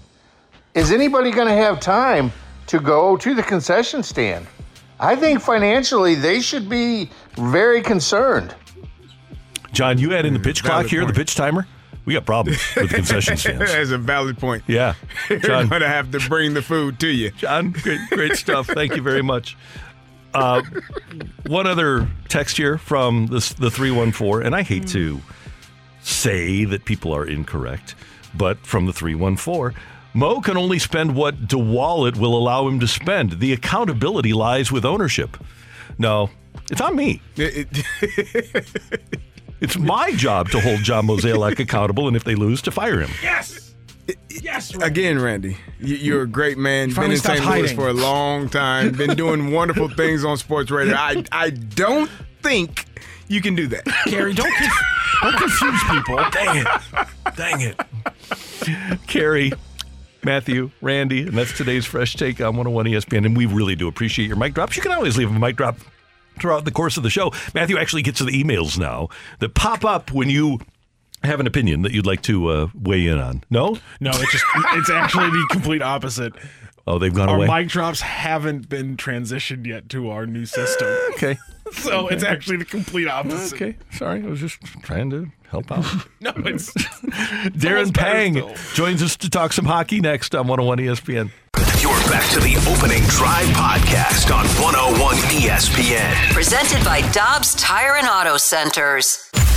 [0.74, 2.32] is anybody going to have time
[2.68, 4.48] to go to the concession stand?
[5.00, 8.56] I think financially they should be very concerned.
[9.72, 11.68] John, you add in the hmm, pitch clock Valid here, the pitch timer.
[12.06, 13.72] We got problems with the concession stands.
[13.72, 14.64] That's a valid point.
[14.68, 14.94] Yeah,
[15.30, 15.68] You're John.
[15.68, 17.32] going to have to bring the food to you.
[17.32, 18.68] John, great, great stuff.
[18.68, 19.58] Thank you very much.
[20.34, 20.62] Uh,
[21.46, 25.22] one other text here from the, the 314, and I hate to
[26.02, 27.96] say that people are incorrect,
[28.34, 29.80] but from the 314,
[30.16, 33.40] Mo can only spend what DeWallet will allow him to spend.
[33.40, 35.38] The accountability lies with ownership.
[35.98, 36.30] No,
[36.70, 37.22] it's on me.
[39.64, 43.10] It's my job to hold John Mozeliak accountable, and if they lose, to fire him.
[43.22, 43.73] Yes.
[44.30, 44.74] Yes.
[44.76, 46.94] Again, Randy, you- you're a great man.
[46.94, 47.40] Been in St.
[47.40, 47.76] Louis hiding.
[47.76, 48.92] for a long time.
[48.92, 50.96] Been doing wonderful things on sports radio.
[50.96, 52.10] I I don't
[52.42, 52.86] think
[53.30, 53.86] you can do that.
[54.06, 56.18] Gary, don't conf- don't confuse people.
[56.32, 56.68] Dang it.
[57.38, 57.80] Dang it.
[59.08, 59.52] Kerry,
[60.24, 63.26] Matthew, Randy, and that's today's Fresh Take on 101 ESPN.
[63.26, 64.76] And we really do appreciate your mic drops.
[64.76, 65.78] You can always leave a mic drop
[66.40, 67.32] throughout the course of the show.
[67.54, 70.60] Matthew actually gets to the emails now that pop up when you
[71.24, 73.44] have an opinion that you'd like to uh, weigh in on.
[73.50, 73.78] No?
[74.00, 76.34] No, it's just it's actually the complete opposite.
[76.86, 77.48] Oh, they've gone Our away.
[77.48, 80.88] mic drops haven't been transitioned yet to our new system.
[81.16, 81.38] okay.
[81.72, 83.56] So it's actually the complete opposite.
[83.56, 83.76] Okay.
[83.90, 84.22] Sorry.
[84.22, 85.84] I was just trying to help out.
[86.22, 86.72] No, it's
[87.56, 91.32] Darren Pang joins us to talk some hockey next on 101 ESPN.
[91.82, 96.32] You're back to the opening drive podcast on 101 ESPN.
[96.32, 99.32] Presented by Dobbs Tire and Auto Centers.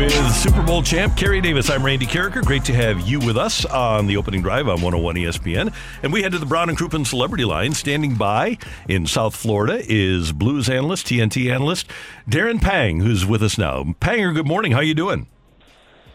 [0.00, 2.42] With Super Bowl champ Kerry Davis, I'm Randy Karraker.
[2.42, 5.74] Great to have you with us on the opening drive on 101 ESPN.
[6.02, 7.74] And we head to the Brown and Crouppen Celebrity Line.
[7.74, 8.56] Standing by
[8.88, 11.86] in South Florida is Blues analyst, TNT analyst
[12.26, 13.94] Darren Pang, who's with us now.
[14.00, 14.72] Panger, good morning.
[14.72, 15.26] How you doing?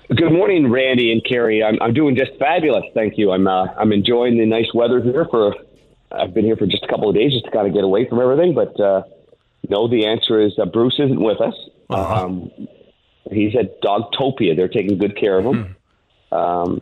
[0.07, 1.63] Good morning, Randy and Kerry.
[1.63, 3.29] I'm, I'm doing just fabulous, thank you.
[3.33, 5.27] I'm uh, I'm enjoying the nice weather here.
[5.29, 5.53] For
[6.11, 8.09] I've been here for just a couple of days, just to kind of get away
[8.09, 8.55] from everything.
[8.55, 9.03] But uh,
[9.69, 11.53] no, the answer is uh, Bruce isn't with us.
[11.91, 12.49] Um,
[13.31, 14.55] he's at Dogtopia.
[14.55, 15.75] They're taking good care of him.
[16.31, 16.81] Um,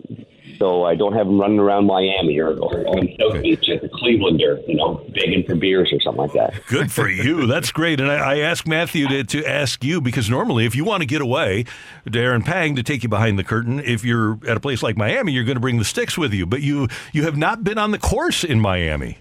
[0.57, 3.89] so I don't have him running around Miami or, or on South Beach at the
[3.89, 6.65] Clevelander, you know, begging for beers or something like that.
[6.67, 7.47] Good for you.
[7.47, 7.99] That's great.
[7.99, 11.07] And I, I asked Matthew to, to ask you because normally, if you want to
[11.07, 11.65] get away,
[12.07, 13.79] Darren Pang to take you behind the curtain.
[13.79, 16.45] If you're at a place like Miami, you're going to bring the sticks with you.
[16.45, 19.17] But you you have not been on the course in Miami.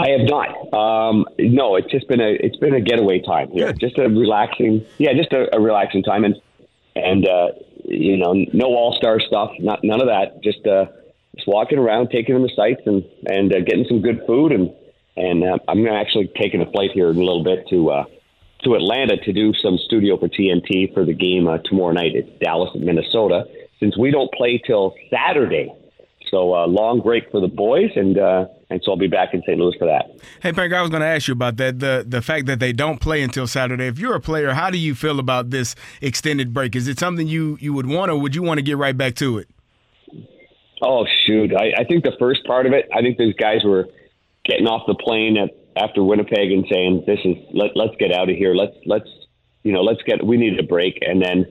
[0.00, 0.72] I have not.
[0.72, 3.72] Um, no, it's just been a it's been a getaway time here.
[3.72, 6.36] Just a relaxing, yeah, just a, a relaxing time, and
[6.96, 7.48] and uh,
[7.84, 10.42] you know, no all star stuff, not none of that.
[10.42, 10.86] Just uh,
[11.36, 14.70] just walking around, taking in the sights, and and uh, getting some good food, and
[15.16, 18.04] and uh, I'm gonna actually taking a flight here in a little bit to uh,
[18.64, 22.14] to Atlanta to do some studio for TNT for the game uh, tomorrow night.
[22.14, 23.44] It's Dallas and Minnesota.
[23.80, 25.72] Since we don't play till Saturday,
[26.30, 29.42] so uh, long break for the boys, and uh, and so I'll be back in
[29.42, 29.58] St.
[29.58, 30.16] Louis for that.
[30.40, 31.80] Hey, Frank, I was going to ask you about that.
[31.80, 33.86] The the fact that they don't play until Saturday.
[33.86, 36.76] If you're a player, how do you feel about this extended break?
[36.76, 39.14] Is it something you, you would want, or would you want to get right back
[39.16, 39.48] to it?
[40.82, 41.52] Oh shoot!
[41.54, 43.88] I, I think the first part of it, I think those guys were
[44.44, 48.30] getting off the plane at, after Winnipeg and saying, "This is let let's get out
[48.30, 48.54] of here.
[48.54, 49.08] Let's let's
[49.62, 51.44] you know let's get we need a break." And then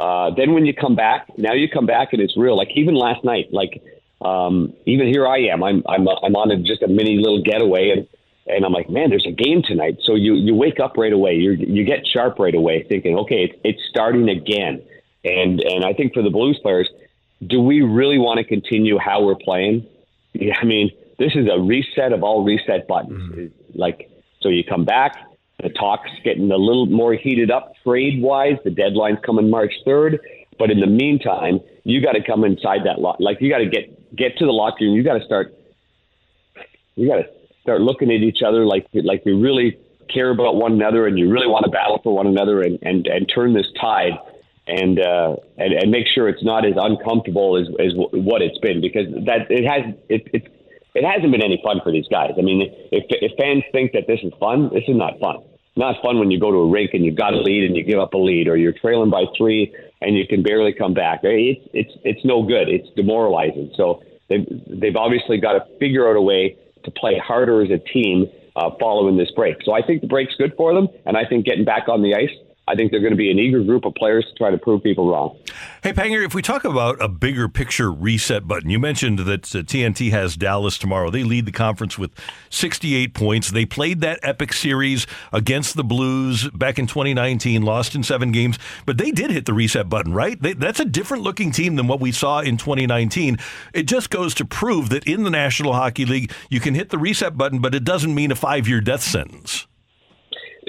[0.00, 2.56] uh, then when you come back, now you come back and it's real.
[2.56, 3.80] Like even last night, like
[4.24, 5.62] um, even here I am.
[5.62, 8.08] I'm I'm I'm on a, just a mini little getaway and.
[8.44, 9.98] And I'm like, man, there's a game tonight.
[10.02, 11.34] So you, you wake up right away.
[11.34, 14.82] You you get sharp right away, thinking, okay, it's, it's starting again.
[15.22, 16.90] And and I think for the Blues players,
[17.46, 19.86] do we really want to continue how we're playing?
[20.32, 23.52] Yeah, I mean, this is a reset of all reset buttons.
[23.74, 24.10] Like,
[24.40, 25.16] so you come back,
[25.62, 28.56] the talk's getting a little more heated up trade wise.
[28.64, 30.18] The deadline's coming March 3rd.
[30.58, 33.20] But in the meantime, you got to come inside that lot.
[33.20, 34.94] Like, you got to get get to the locker room.
[34.94, 35.54] You got to start.
[36.94, 37.24] You got to
[37.62, 39.78] start looking at each other like like you really
[40.12, 43.06] care about one another and you really want to battle for one another and and,
[43.06, 44.12] and turn this tide
[44.66, 48.80] and uh, and and make sure it's not as uncomfortable as as what it's been
[48.80, 50.48] because that it has it it,
[50.94, 52.32] it hasn't been any fun for these guys.
[52.38, 55.38] I mean, if if fans think that this is fun, this is not fun.
[55.74, 57.82] Not fun when you go to a rink and you've got a lead and you
[57.82, 61.20] give up a lead, or you're trailing by three and you can barely come back.
[61.22, 62.68] It's it's it's no good.
[62.68, 63.72] It's demoralizing.
[63.76, 67.78] So they've they've obviously got to figure out a way to play harder as a
[67.78, 68.26] team
[68.56, 69.56] uh, following this break.
[69.64, 72.14] So I think the break's good for them, and I think getting back on the
[72.14, 72.30] ice
[72.68, 74.84] I think they're going to be an eager group of players to try to prove
[74.84, 75.36] people wrong.
[75.82, 79.58] Hey, Panger, if we talk about a bigger picture reset button, you mentioned that uh,
[79.60, 81.10] TNT has Dallas tomorrow.
[81.10, 82.12] They lead the conference with
[82.50, 83.50] 68 points.
[83.50, 88.60] They played that epic series against the Blues back in 2019, lost in seven games,
[88.86, 90.40] but they did hit the reset button, right?
[90.40, 93.38] They, that's a different looking team than what we saw in 2019.
[93.74, 96.98] It just goes to prove that in the National Hockey League, you can hit the
[96.98, 99.66] reset button, but it doesn't mean a five year death sentence.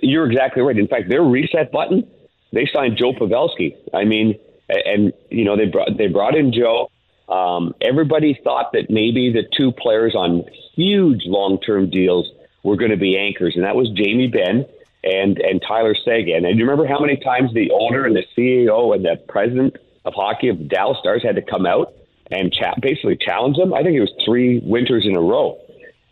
[0.02, 0.78] You're exactly right.
[0.78, 2.10] In fact, their reset button,
[2.52, 3.76] they signed Joe Pavelski.
[3.94, 4.39] I mean,
[4.70, 6.89] and you know they brought they brought in Joe.
[7.30, 10.44] Um, everybody thought that maybe the two players on
[10.76, 12.30] huge long term deals
[12.64, 14.66] were going to be anchors, and that was Jamie Benn
[15.04, 16.46] and and Tyler Seguin.
[16.46, 20.14] And you remember how many times the owner and the CEO and the president of
[20.14, 21.94] hockey of Dallas Stars had to come out
[22.32, 23.74] and basically challenge them?
[23.74, 25.60] I think it was three winters in a row.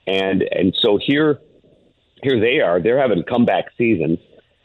[0.08, 1.40] And and so here
[2.24, 2.82] here they are.
[2.82, 4.20] They're having comeback seasons.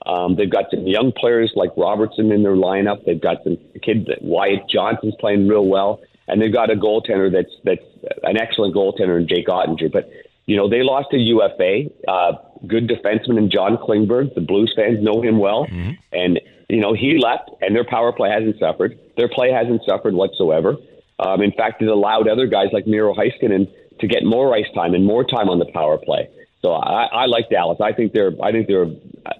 [0.07, 3.05] Um, they've got some young players like Robertson in their lineup.
[3.05, 7.31] They've got some kids that Wyatt Johnston's playing real well, and they've got a goaltender
[7.31, 7.85] that's that's
[8.23, 9.91] an excellent goaltender in Jake Oettinger.
[9.91, 10.09] But
[10.47, 12.33] you know they lost to UFA, uh,
[12.69, 14.35] good defenseman in John Klingberg.
[14.35, 15.67] The Blues fans know him well,
[16.13, 18.97] and you know he left, and their power play hasn't suffered.
[19.17, 20.77] Their play hasn't suffered whatsoever.
[21.19, 24.95] Um, in fact, it allowed other guys like Miro Heiskanen to get more ice time
[24.95, 26.29] and more time on the power play.
[26.67, 27.79] So I, I like Dallas.
[27.81, 28.33] I think they're.
[28.43, 28.91] I think they're.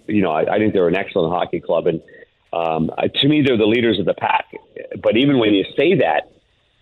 [0.07, 2.01] You know, I, I think they're an excellent hockey club, and
[2.53, 2.89] um,
[3.21, 4.45] to me, they're the leaders of the pack.
[5.03, 6.31] But even when you say that,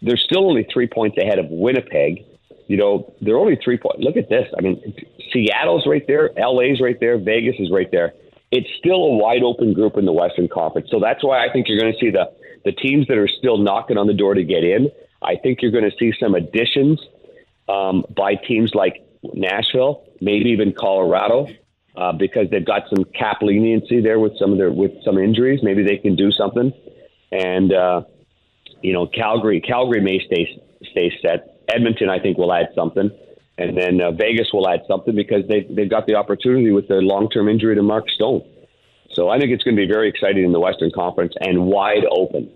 [0.02, 2.26] they're still only three points ahead of Winnipeg.
[2.66, 4.04] You know, they're only three points.
[4.04, 4.46] Look at this.
[4.58, 4.94] I mean,
[5.32, 8.12] Seattle's right there, LA's right there, Vegas is right there.
[8.50, 10.88] It's still a wide open group in the Western Conference.
[10.90, 12.30] So that's why I think you're going to see the
[12.66, 14.90] the teams that are still knocking on the door to get in.
[15.22, 17.00] I think you're going to see some additions
[17.66, 21.46] um, by teams like Nashville, maybe even Colorado,
[21.96, 25.60] uh, because they've got some cap leniency there with some of their with some injuries.
[25.62, 26.72] Maybe they can do something.
[27.32, 28.02] And uh,
[28.82, 30.60] you know, Calgary, Calgary may stay
[30.90, 31.64] stay set.
[31.72, 33.10] Edmonton, I think, will add something,
[33.56, 37.02] and then uh, Vegas will add something because they they've got the opportunity with their
[37.02, 38.42] long term injury to Mark Stone.
[39.12, 42.04] So I think it's going to be very exciting in the Western Conference and wide
[42.10, 42.50] open.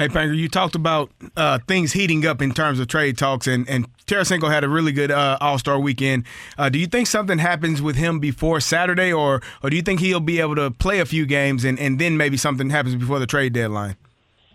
[0.00, 3.68] Hey, Panger, you talked about uh, things heating up in terms of trade talks, and,
[3.68, 6.24] and Tarasenko had a really good uh, All Star weekend.
[6.56, 10.00] Uh, do you think something happens with him before Saturday, or or do you think
[10.00, 13.18] he'll be able to play a few games and, and then maybe something happens before
[13.18, 13.94] the trade deadline?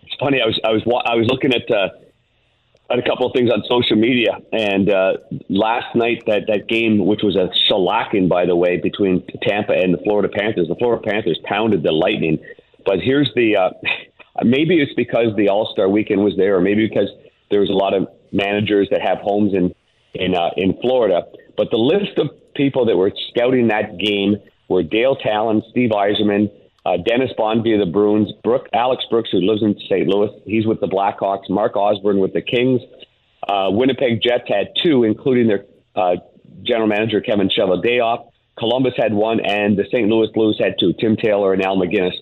[0.02, 0.40] It's funny.
[0.42, 1.90] I was I was I was looking at uh,
[2.90, 5.12] at a couple of things on social media, and uh,
[5.48, 9.94] last night that that game, which was a shellacking, by the way, between Tampa and
[9.94, 10.66] the Florida Panthers.
[10.66, 12.40] The Florida Panthers pounded the Lightning,
[12.84, 13.54] but here's the.
[13.54, 13.70] Uh,
[14.44, 17.08] maybe it's because the All Star weekend was there, or maybe because
[17.50, 19.74] there was a lot of managers that have homes in
[20.14, 21.22] in uh, in Florida.
[21.56, 24.36] But the list of people that were scouting that game
[24.68, 26.50] were Dale Tallon, Steve Yzerman,
[26.84, 30.06] uh, Dennis Bonvie the Bruins, Brooke, Alex Brooks, who lives in St.
[30.06, 32.80] Louis, he's with the Blackhawks, Mark Osborne with the Kings.
[33.46, 35.64] Uh, Winnipeg Jets had two, including their
[35.94, 36.16] uh,
[36.62, 38.30] general manager Kevin Cheveldayoff.
[38.58, 40.08] Columbus had one, and the St.
[40.08, 40.92] Louis Blues had two.
[40.98, 42.14] Tim Taylor and Al MacInnis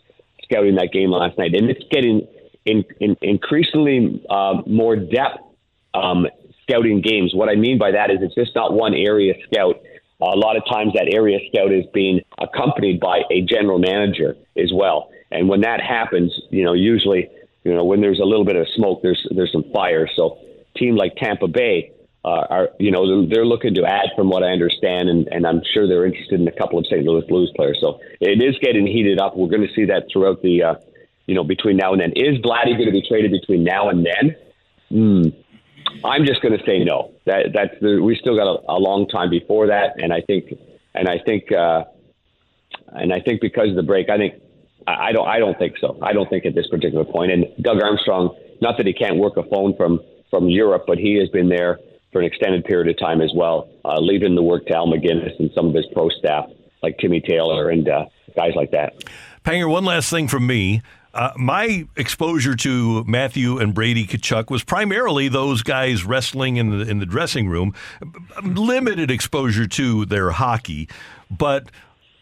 [0.44, 2.26] scouting that game last night, and it's getting
[2.64, 5.38] in, in, increasingly uh, more depth
[5.94, 6.26] um,
[6.62, 7.34] scouting games.
[7.34, 9.82] What I mean by that is it's just not one area scout.
[10.20, 14.72] a lot of times that area scout is being accompanied by a general manager as
[14.72, 15.10] well.
[15.30, 17.28] And when that happens, you know, usually,
[17.64, 20.08] you know, when there's a little bit of smoke, there's there's some fire.
[20.14, 20.38] So,
[20.76, 21.93] team like Tampa Bay
[22.24, 25.60] uh, are, you know, they're, looking to add, from what I understand, and, and I'm
[25.74, 27.04] sure they're interested in a couple of St.
[27.04, 27.76] Louis Blues players.
[27.80, 29.36] So it is getting heated up.
[29.36, 30.74] We're going to see that throughout the, uh,
[31.26, 32.12] you know, between now and then.
[32.16, 34.36] Is Vladdy going to be traded between now and then?
[34.88, 35.28] Hmm.
[36.02, 37.12] I'm just going to say no.
[37.26, 40.54] That that's the, we still got a, a long time before that, and I think,
[40.94, 41.84] and I think, uh,
[42.88, 44.42] and I think because of the break, I think
[44.86, 45.98] I, I don't I don't think so.
[46.02, 47.32] I don't think at this particular point.
[47.32, 50.00] And Doug Armstrong, not that he can't work a phone from
[50.30, 51.78] from Europe, but he has been there
[52.14, 55.36] for an extended period of time as well, uh, leaving the work to Al MacInnis
[55.40, 56.48] and some of his pro staff
[56.80, 58.06] like Timmy Taylor and uh,
[58.36, 58.94] guys like that.
[59.44, 60.80] Panger, one last thing from me.
[61.12, 66.88] Uh, my exposure to Matthew and Brady Tkachuk was primarily those guys wrestling in the
[66.88, 67.74] in the dressing room.
[68.44, 70.88] Limited exposure to their hockey,
[71.30, 71.68] but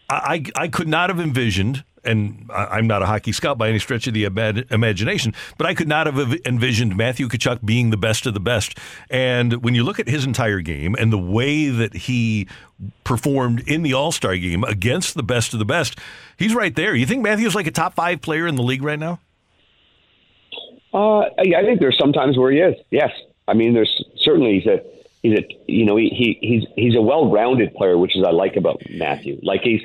[0.09, 1.83] I I could not have envisioned.
[2.05, 5.73] And I'm not a hockey scout by any stretch of the ima- imagination, but I
[5.73, 8.77] could not have envisioned Matthew Tkachuk being the best of the best.
[9.09, 12.47] And when you look at his entire game and the way that he
[13.03, 15.97] performed in the All Star game against the best of the best,
[16.37, 16.95] he's right there.
[16.95, 19.19] You think Matthew's like a top five player in the league right now?
[20.93, 22.75] Uh, I think there's sometimes where he is.
[22.91, 23.11] Yes,
[23.47, 24.83] I mean, there's certainly he's a
[25.23, 28.55] he's a you know he, he he's he's a well-rounded player, which is I like
[28.55, 29.39] about Matthew.
[29.41, 29.81] Like he's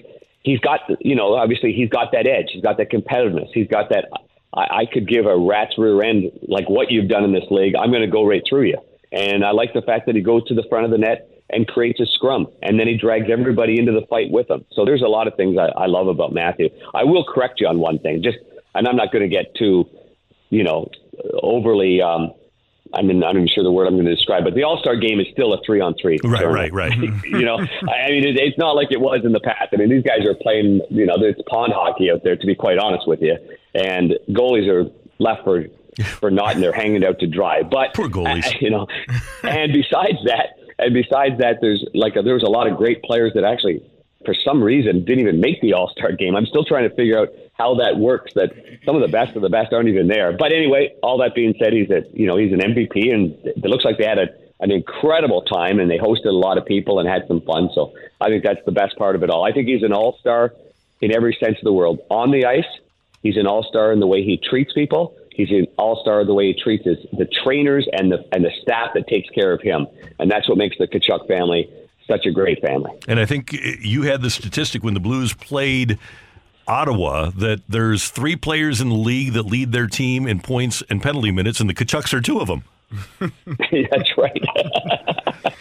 [0.48, 3.90] he's got you know obviously he's got that edge, he's got that competitiveness, he's got
[3.90, 4.06] that.
[4.54, 7.74] I, I could give a rat's rear end like what you've done in this league.
[7.76, 8.78] I'm going to go right through you,
[9.12, 11.66] and I like the fact that he goes to the front of the net and
[11.66, 14.64] creates a scrum, and then he drags everybody into the fight with him.
[14.72, 16.68] So there's a lot of things I, I love about Matthew.
[16.94, 18.38] I will correct you on one thing, just
[18.74, 19.86] and I'm not going to get too
[20.50, 20.90] you know,
[21.42, 22.00] overly.
[22.00, 22.32] Um,
[22.94, 25.20] I'm not even sure the word I'm going to describe, but the All Star game
[25.20, 26.18] is still a three on three.
[26.24, 26.96] Right, right, right.
[27.24, 29.68] you know, I mean, it, it's not like it was in the past.
[29.72, 32.54] I mean, these guys are playing, you know, it's pond hockey out there, to be
[32.54, 33.36] quite honest with you,
[33.74, 35.66] and goalies are left for
[36.04, 37.62] for not, and they're hanging out to dry.
[37.62, 38.86] But poor goalies, you know.
[39.42, 43.02] And besides that, and besides that, there's like a, there was a lot of great
[43.02, 43.82] players that actually,
[44.24, 46.36] for some reason, didn't even make the All Star game.
[46.36, 47.28] I'm still trying to figure out
[47.58, 48.32] how that works.
[48.34, 48.52] That
[48.84, 50.32] some of the best of the best aren't even there.
[50.32, 53.64] But anyway, all that being said, he's a you know he's an MVP, and it
[53.64, 54.28] looks like they had a,
[54.60, 57.70] an incredible time, and they hosted a lot of people and had some fun.
[57.74, 59.44] So I think that's the best part of it all.
[59.44, 60.54] I think he's an All Star
[61.00, 62.00] in every sense of the world.
[62.10, 62.64] On the ice,
[63.22, 65.16] he's an All Star in the way he treats people.
[65.32, 68.52] He's an All Star the way he treats his, the trainers and the and the
[68.62, 69.86] staff that takes care of him,
[70.18, 71.68] and that's what makes the Tkachuk family
[72.06, 72.90] such a great family.
[73.06, 75.98] And I think you had the statistic when the Blues played
[76.68, 81.02] Ottawa that there's three players in the league that lead their team in points and
[81.02, 82.64] penalty minutes, and the Tkachuks are two of them.
[83.20, 84.42] That's right.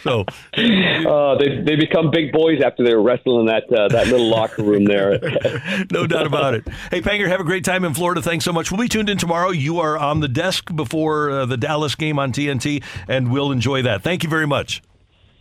[0.02, 0.24] so
[0.56, 4.62] uh, they they become big boys after they're wrestling in that uh, that little locker
[4.62, 5.18] room there.
[5.92, 6.66] no doubt about it.
[6.90, 8.22] Hey, Panger, have a great time in Florida.
[8.22, 8.70] Thanks so much.
[8.70, 9.50] We'll be tuned in tomorrow.
[9.50, 13.82] You are on the desk before uh, the Dallas game on TNT, and we'll enjoy
[13.82, 14.02] that.
[14.02, 14.82] Thank you very much.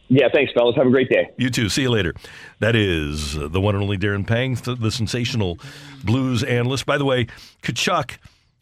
[0.10, 0.76] Yeah, thanks, fellas.
[0.76, 1.30] Have a great day.
[1.38, 1.68] You too.
[1.70, 2.14] See you later.
[2.60, 5.60] That is the one and only Darren Pang, the sensational
[6.04, 6.86] blues analyst.
[6.86, 7.28] By the way,
[7.62, 8.18] Tkachuk,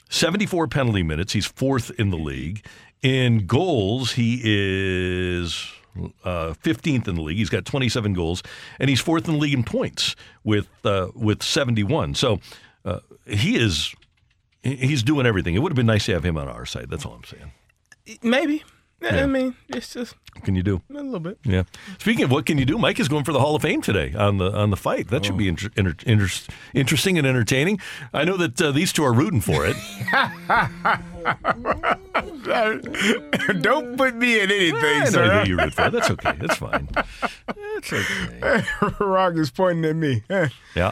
[0.10, 1.34] 74 penalty minutes.
[1.34, 2.66] He's fourth in the league.
[3.04, 5.72] In goals, he is
[6.24, 7.38] uh, 15th in the league.
[7.38, 8.42] He's got 27 goals,
[8.80, 12.16] and he's fourth in the league in points with uh, with 71.
[12.16, 12.40] So
[12.84, 13.94] uh, he is
[14.64, 15.54] he's doing everything.
[15.54, 16.90] It would have been nice to have him on our side.
[16.90, 17.52] That's all I'm saying.
[18.24, 18.64] Maybe.
[19.02, 20.82] Yeah, I mean, it's just What can you do?
[20.90, 21.38] a little bit.
[21.44, 21.64] Yeah.
[22.00, 24.14] Speaking of what can you do, Mike is going for the Hall of Fame today
[24.18, 25.10] on the on the fight.
[25.10, 26.28] That should be inter- inter- inter-
[26.74, 27.80] interesting and entertaining.
[28.14, 29.76] I know that uh, these two are rooting for it.
[33.62, 35.28] Don't put me in anything, I know sir.
[35.28, 35.92] that you root for it.
[35.94, 36.34] That's okay.
[36.40, 36.88] That's fine.
[36.94, 38.64] That's okay.
[39.00, 40.24] Rock is pointing at me.
[40.76, 40.92] Yeah.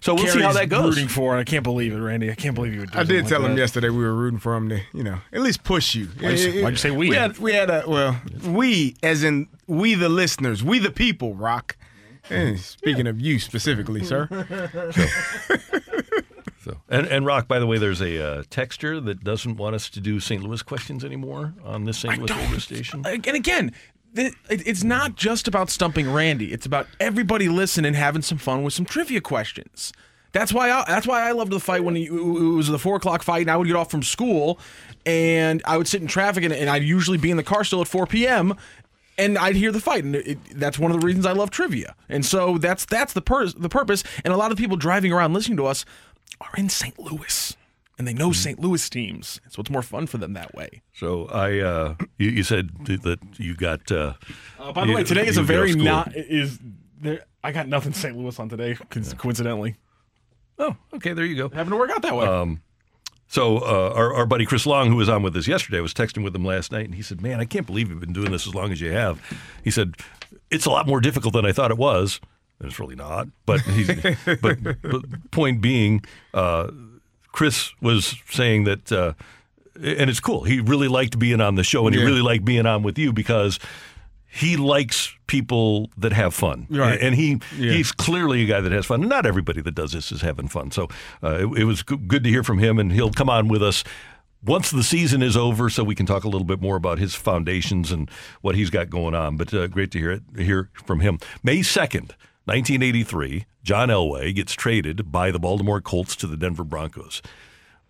[0.00, 0.96] So we'll see how that goes.
[0.96, 1.40] Rooting for it.
[1.40, 2.30] I can't believe it, Randy.
[2.30, 3.60] I can't believe you would do I did tell like him that.
[3.62, 6.06] yesterday we were rooting for him to, you know, at least push you.
[6.06, 7.08] Why'd you say- why'd you say we?
[7.08, 11.34] We had, we had a well, we as in we the listeners, we the people.
[11.34, 11.76] Rock.
[12.30, 14.28] Eh, speaking of you specifically, sir.
[16.64, 19.90] So, and, and Rock, by the way, there's a uh, texter that doesn't want us
[19.90, 20.42] to do St.
[20.44, 22.18] Louis questions anymore on this St.
[22.18, 23.02] Louis radio station.
[23.04, 23.72] And again,
[24.14, 26.52] it's not just about stumping Randy.
[26.52, 29.92] It's about everybody listening, having some fun with some trivia questions.
[30.32, 32.96] That's why I, that's why I loved the fight when it it was the four
[32.96, 34.58] o'clock fight, and I would get off from school,
[35.06, 37.80] and I would sit in traffic, and, and I'd usually be in the car still
[37.80, 38.54] at four p.m.
[39.18, 41.94] And I'd hear the fight, and it, that's one of the reasons I love trivia.
[42.08, 44.02] And so that's that's the pur- the purpose.
[44.24, 45.84] And a lot of people driving around listening to us
[46.40, 46.98] are in St.
[46.98, 47.54] Louis,
[47.98, 48.58] and they know St.
[48.58, 50.80] Louis teams, so it's more fun for them that way.
[50.94, 53.92] So I, uh, you, you said that you got.
[53.92, 54.14] Uh,
[54.58, 56.58] Uh, by the you- way, today is a very not is
[57.00, 57.20] there.
[57.44, 58.16] I got nothing St.
[58.16, 59.76] Louis on today, co- coincidentally.
[60.58, 61.48] Oh, okay, there you go.
[61.50, 62.26] Having to work out that way.
[62.26, 62.62] Um,
[63.32, 66.22] so uh, our, our buddy Chris Long, who was on with us yesterday, was texting
[66.22, 68.46] with him last night, and he said, "Man, I can't believe you've been doing this
[68.46, 69.22] as long as you have."
[69.64, 69.94] He said,
[70.50, 72.20] "It's a lot more difficult than I thought it was."
[72.58, 73.28] And it's really not.
[73.46, 73.88] But he's,
[74.42, 76.04] but, but point being,
[76.34, 76.72] uh,
[77.28, 79.14] Chris was saying that, uh,
[79.76, 80.44] and it's cool.
[80.44, 83.14] He really liked being on the show, and he really liked being on with you
[83.14, 83.58] because
[84.34, 86.98] he likes people that have fun, Right.
[87.00, 87.72] And he Yeah.
[87.72, 89.02] he's clearly a guy that has fun.
[89.02, 90.70] Not everybody that does this is having fun.
[90.70, 90.88] So
[91.22, 93.84] uh, it, it was good to hear from him, and he'll come on with us
[94.44, 97.14] once the season is over, so we can talk a little bit more about his
[97.14, 98.10] foundations and
[98.40, 99.36] what he's got going on.
[99.36, 101.18] But uh, great to hear it hear from him.
[101.42, 102.14] May second.
[102.44, 107.22] 1983, John Elway gets traded by the Baltimore Colts to the Denver Broncos.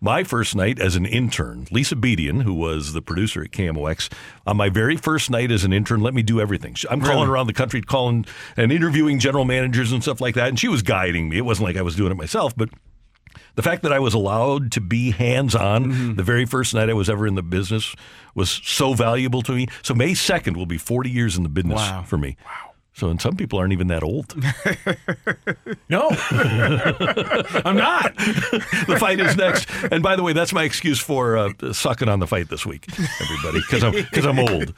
[0.01, 4.11] My first night as an intern, Lisa Bedian, who was the producer at KMOX,
[4.45, 6.75] on my very first night as an intern, let me do everything.
[6.91, 7.29] I'm calling Really?
[7.29, 8.25] around the country, calling
[8.57, 11.37] and interviewing general managers and stuff like that, and she was guiding me.
[11.37, 12.67] It wasn't like I was doing it myself, but
[13.55, 16.13] the fact that I was allowed to be hands on Mm-hmm.
[16.15, 17.95] the very first night I was ever in the business
[18.35, 19.67] was so valuable to me.
[19.83, 22.03] So May 2nd will be 40 years in the business Wow.
[22.05, 22.35] for me.
[22.45, 22.72] Wow.
[22.95, 24.35] So, and some people aren't even that old.
[25.89, 26.09] no,
[27.65, 28.15] I'm not.
[28.15, 29.67] the fight is next.
[29.91, 32.85] And by the way, that's my excuse for uh, sucking on the fight this week,
[33.19, 34.75] everybody, because I'm because I'm old.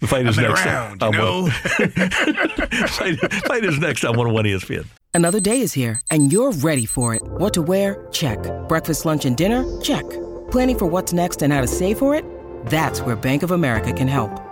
[0.00, 0.66] The fight is I've been next.
[0.66, 1.46] around, you on know?
[2.88, 4.86] fight, fight is next on 101 ESPN.
[5.14, 7.22] Another day is here, and you're ready for it.
[7.22, 8.06] What to wear?
[8.12, 8.38] Check.
[8.68, 9.80] Breakfast, lunch, and dinner?
[9.80, 10.08] Check.
[10.50, 12.24] Planning for what's next and how to save for it?
[12.66, 14.51] That's where Bank of America can help.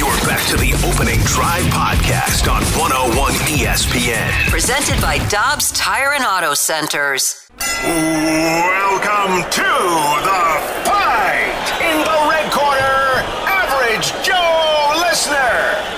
[0.21, 4.29] You're back to the opening drive podcast on 101 ESPN.
[4.51, 7.49] Presented by Dobbs Tire and Auto Centers.
[7.57, 9.71] Welcome to
[10.21, 10.45] the
[10.85, 11.65] fight.
[11.81, 15.90] In the red corner, average Joe Listener.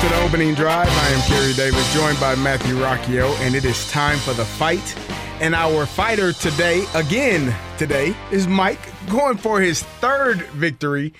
[0.00, 0.88] Back to the opening drive.
[0.88, 4.96] I am Kerry Davis, joined by Matthew Rocchio, and it is time for the fight.
[5.40, 11.12] And our fighter today, again today, is Mike, going for his third victory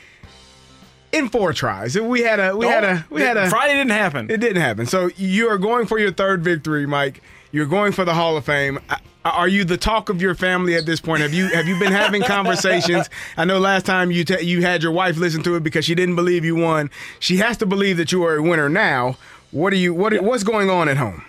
[1.12, 1.98] in four tries.
[1.98, 3.48] We had a, we had oh, a, we had a.
[3.50, 4.30] Friday didn't happen.
[4.30, 4.86] It didn't happen.
[4.86, 7.22] So you are going for your third victory, Mike.
[7.52, 8.78] You're going for the Hall of Fame.
[9.24, 11.20] Are you the talk of your family at this point?
[11.20, 13.10] Have you have you been having conversations?
[13.36, 15.94] I know last time you t- you had your wife listen to it because she
[15.94, 16.90] didn't believe you won.
[17.18, 19.16] She has to believe that you are a winner now.
[19.50, 21.24] What are you what what's going on at home?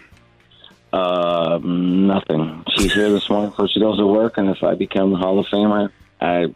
[0.94, 2.64] Uh, nothing.
[2.70, 5.40] She's here this morning before she goes to work, and if I become the Hall
[5.40, 6.54] of Famer, I,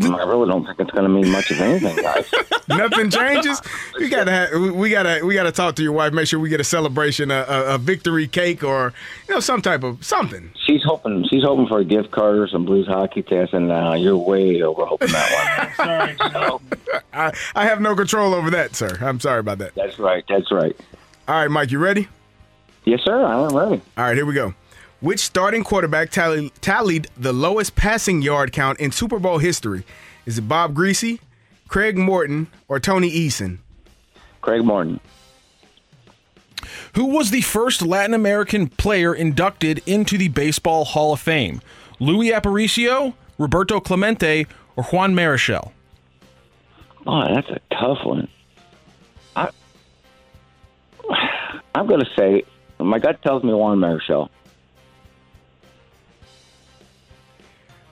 [0.00, 2.30] I really don't think it's going to mean much of anything, guys.
[2.68, 3.60] Nothing changes.
[3.98, 6.12] We gotta have, we gotta we gotta talk to your wife.
[6.12, 8.92] Make sure we get a celebration, a, a, a victory cake, or
[9.26, 10.52] you know some type of something.
[10.66, 13.94] She's hoping she's hoping for a gift card or some Blues hockey tickets, and uh,
[13.98, 16.60] you're way over hoping that one.
[17.12, 18.98] I, I have no control over that, sir.
[19.00, 19.74] I'm sorry about that.
[19.74, 20.24] That's right.
[20.28, 20.76] That's right.
[21.26, 22.08] All right, Mike, you ready?
[22.84, 23.24] Yes, sir.
[23.24, 23.82] I am ready.
[23.96, 24.54] All right, here we go.
[25.00, 29.84] Which starting quarterback tally, tallied the lowest passing yard count in Super Bowl history?
[30.26, 31.20] Is it Bob Griese,
[31.68, 33.58] Craig Morton, or Tony Eason?
[34.40, 34.98] Craig Morton.
[36.94, 41.60] Who was the first Latin American player inducted into the Baseball Hall of Fame?
[42.00, 45.70] Louis Aparicio, Roberto Clemente, or Juan Marichal?
[47.06, 48.28] Oh, that's a tough one.
[49.36, 49.50] I,
[51.74, 52.42] I'm going to say,
[52.80, 54.28] my gut tells me Juan Marichal.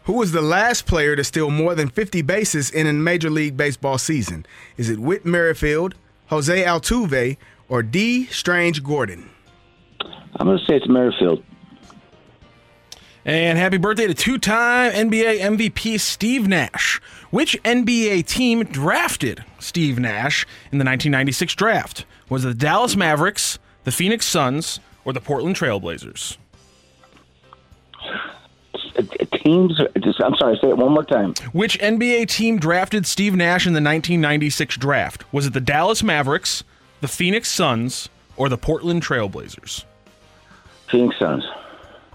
[0.06, 3.56] Who was the last player to steal more than 50 bases in a Major League
[3.56, 4.46] Baseball season?
[4.76, 5.96] Is it Whit Merrifield,
[6.28, 7.36] Jose Altuve,
[7.68, 9.28] or Dee Strange Gordon?
[10.36, 11.42] I'm going to say it's Merrifield.
[13.24, 17.00] And happy birthday to two time NBA MVP Steve Nash.
[17.30, 22.04] Which NBA team drafted Steve Nash in the 1996 draft?
[22.28, 26.36] Was it the Dallas Mavericks, the Phoenix Suns, or the Portland Trailblazers?
[29.32, 31.34] Teams, just, I'm sorry, say it one more time.
[31.52, 35.24] Which NBA team drafted Steve Nash in the 1996 draft?
[35.32, 36.64] Was it the Dallas Mavericks,
[37.00, 39.84] the Phoenix Suns, or the Portland Trailblazers?
[40.90, 41.44] Phoenix Suns.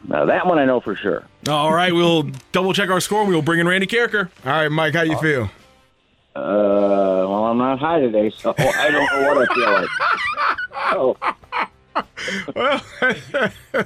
[0.08, 1.26] Now, that one I know for sure.
[1.48, 4.30] All right, we'll double check our score we'll bring in Randy Karraker.
[4.46, 5.44] All right, Mike, how you feel?
[6.36, 9.90] Uh, well, I'm not high today, so I don't know what I feel like.
[10.94, 11.16] Oh,
[12.56, 12.82] Well,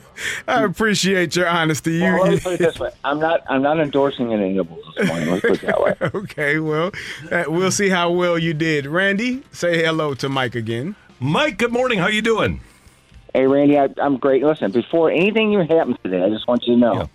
[0.47, 1.93] I appreciate your honesty.
[1.93, 4.83] You, well, let me put it this way: I'm not, I'm not endorsing any nibbles
[4.97, 5.29] this morning.
[5.31, 5.95] Let's put it that way.
[6.13, 6.91] okay, well,
[7.31, 8.85] uh, we'll see how well you did.
[8.85, 10.95] Randy, say hello to Mike again.
[11.19, 11.97] Mike, good morning.
[11.99, 12.59] How you doing?
[13.33, 14.43] Hey, Randy, I, I'm great.
[14.43, 17.09] Listen, before anything even happens today, I just want you to know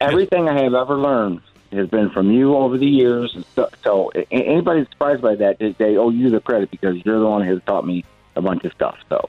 [0.00, 1.40] everything I have ever learned
[1.72, 3.36] has been from you over the years.
[3.54, 7.26] So, so anybody surprised by that, they- they owe you the credit because you're the
[7.26, 8.04] one who has taught me
[8.36, 8.96] a bunch of stuff.
[9.08, 9.28] So,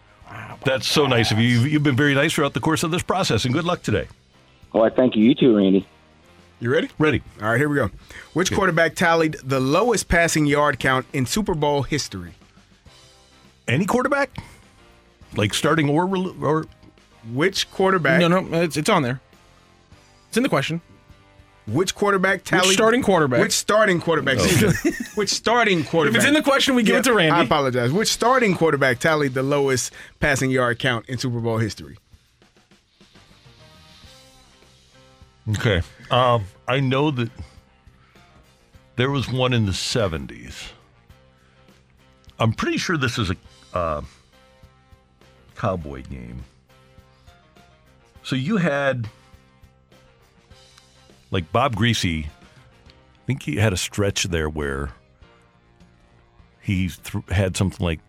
[0.66, 1.48] That's so nice of you.
[1.48, 4.08] You've, you've been very nice throughout the course of this process, and good luck today.
[4.74, 5.24] well, I thank you.
[5.24, 5.88] You too, Randy.
[6.60, 6.90] You ready?
[7.00, 7.22] Ready.
[7.42, 7.90] All right, here we go.
[8.34, 12.34] Which quarterback tallied the lowest passing yard count in Super Bowl history?
[13.68, 14.38] Any quarterback?
[15.36, 16.10] Like starting or
[16.44, 16.66] or
[17.32, 18.20] Which quarterback?
[18.20, 19.22] No, no, it's, it's on there.
[20.28, 20.82] It's in the question.
[21.72, 22.74] Which quarterback tallied?
[22.74, 23.42] starting quarterback?
[23.42, 24.38] Which starting quarterback?
[25.16, 26.18] which starting quarterback?
[26.18, 27.32] If it's in the question, we give it to Randy.
[27.32, 27.92] I apologize.
[27.92, 31.98] Which starting quarterback tallied the lowest passing yard count in Super Bowl history?
[35.52, 35.82] Okay.
[36.12, 37.30] Um, I know that
[38.96, 40.72] there was one in the 70s.
[42.40, 43.36] I'm pretty sure this is a
[43.74, 44.02] uh,
[45.56, 46.44] cowboy game.
[48.24, 49.10] So you had
[51.32, 52.26] like Bob Griese.
[52.26, 52.30] I
[53.26, 54.90] think he had a stretch there where
[56.62, 58.00] he th- had something like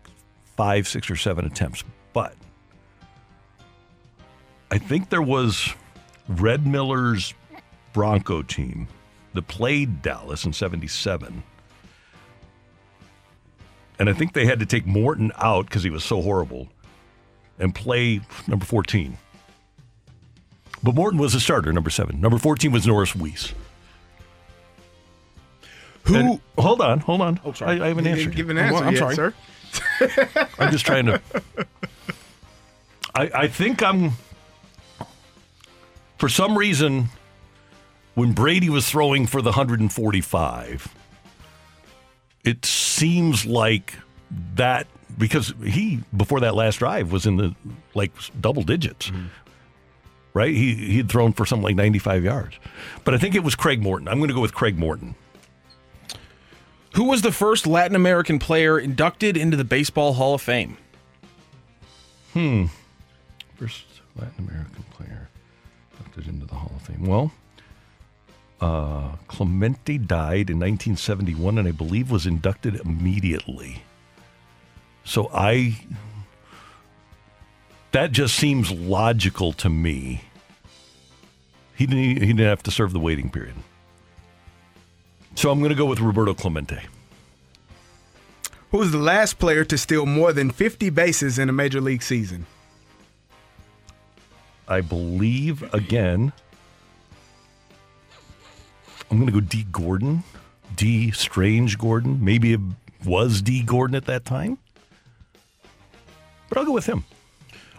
[0.55, 1.83] five, six, or seven attempts.
[2.13, 2.35] But
[4.71, 5.73] I think there was
[6.27, 7.33] Red Miller's
[7.93, 8.87] Bronco team
[9.33, 11.43] that played Dallas in 77.
[13.99, 16.67] And I think they had to take Morton out because he was so horrible
[17.59, 19.17] and play number 14.
[20.83, 22.19] But Morton was a starter, number seven.
[22.19, 23.53] Number 14 was Norris Weiss.
[26.05, 26.41] Who?
[26.57, 27.39] hold on, hold on.
[27.45, 27.79] Oh, sorry.
[27.79, 28.35] I, I haven't You answered.
[28.35, 29.15] give an answer I'm yet, sorry.
[29.15, 29.33] sir.
[30.59, 31.21] I'm just trying to.
[33.15, 34.11] I, I think I'm.
[36.17, 37.09] For some reason,
[38.15, 40.95] when Brady was throwing for the 145,
[42.43, 43.93] it seems like
[44.55, 44.87] that
[45.17, 47.55] because he before that last drive was in the
[47.93, 49.09] like double digits.
[49.09, 49.25] Mm-hmm.
[50.33, 50.53] Right?
[50.53, 52.55] He he had thrown for something like 95 yards.
[53.03, 54.07] But I think it was Craig Morton.
[54.07, 55.15] I'm going to go with Craig Morton.
[56.95, 60.77] Who was the first Latin American player inducted into the Baseball Hall of Fame?
[62.33, 62.65] Hmm.
[63.55, 63.85] First
[64.15, 65.29] Latin American player
[65.97, 67.05] inducted into the Hall of Fame.
[67.05, 67.31] Well,
[68.59, 73.83] uh, Clemente died in 1971 and I believe was inducted immediately.
[75.03, 75.79] So I.
[77.91, 80.23] That just seems logical to me.
[81.75, 83.55] He didn't, he didn't have to serve the waiting period.
[85.35, 86.81] So I'm going to go with Roberto Clemente.
[88.71, 92.03] Who was the last player to steal more than 50 bases in a major league
[92.03, 92.45] season?
[94.67, 96.31] I believe again.
[99.09, 100.23] I'm going to go Dee Gordon,
[100.75, 102.23] Dee Strange Gordon.
[102.23, 102.61] Maybe it
[103.03, 104.57] was Dee Gordon at that time,
[106.47, 107.03] but I'll go with him.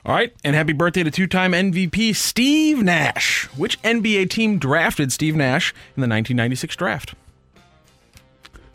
[0.05, 3.45] All right, and happy birthday to two-time MVP Steve Nash.
[3.57, 7.15] Which NBA team drafted Steve Nash in the 1996 draft?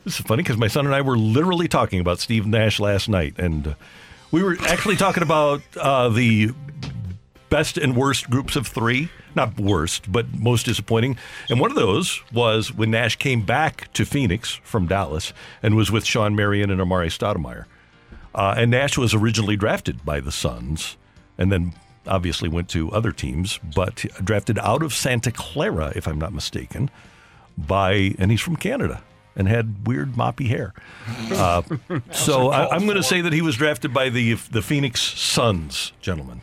[0.06, 3.10] This is funny because my son and I were literally talking about Steve Nash last
[3.10, 3.76] night, and
[4.32, 6.52] we were actually talking about uh, the
[7.50, 9.10] best and worst groups of three.
[9.36, 11.18] Not worst, but most disappointing.
[11.50, 15.92] And one of those was when Nash came back to Phoenix from Dallas and was
[15.92, 17.66] with Shawn Marion and Amar'e Stoudemire.
[18.34, 20.96] Uh, and Nash was originally drafted by the Suns
[21.38, 21.74] and then
[22.06, 26.90] obviously went to other teams, but drafted out of Santa Clara, if I'm not mistaken,
[27.58, 29.02] by, and he's from Canada
[29.36, 30.74] and had weird moppy hair.
[31.32, 31.62] Uh,
[32.12, 35.94] so I, I'm going to say that he was drafted by the the Phoenix Suns,
[36.02, 36.42] gentlemen.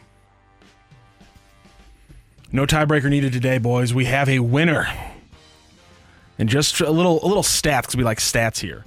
[2.53, 3.93] No tiebreaker needed today, boys.
[3.93, 4.87] We have a winner.
[6.39, 8.85] And just a little a little stats because we like stats here.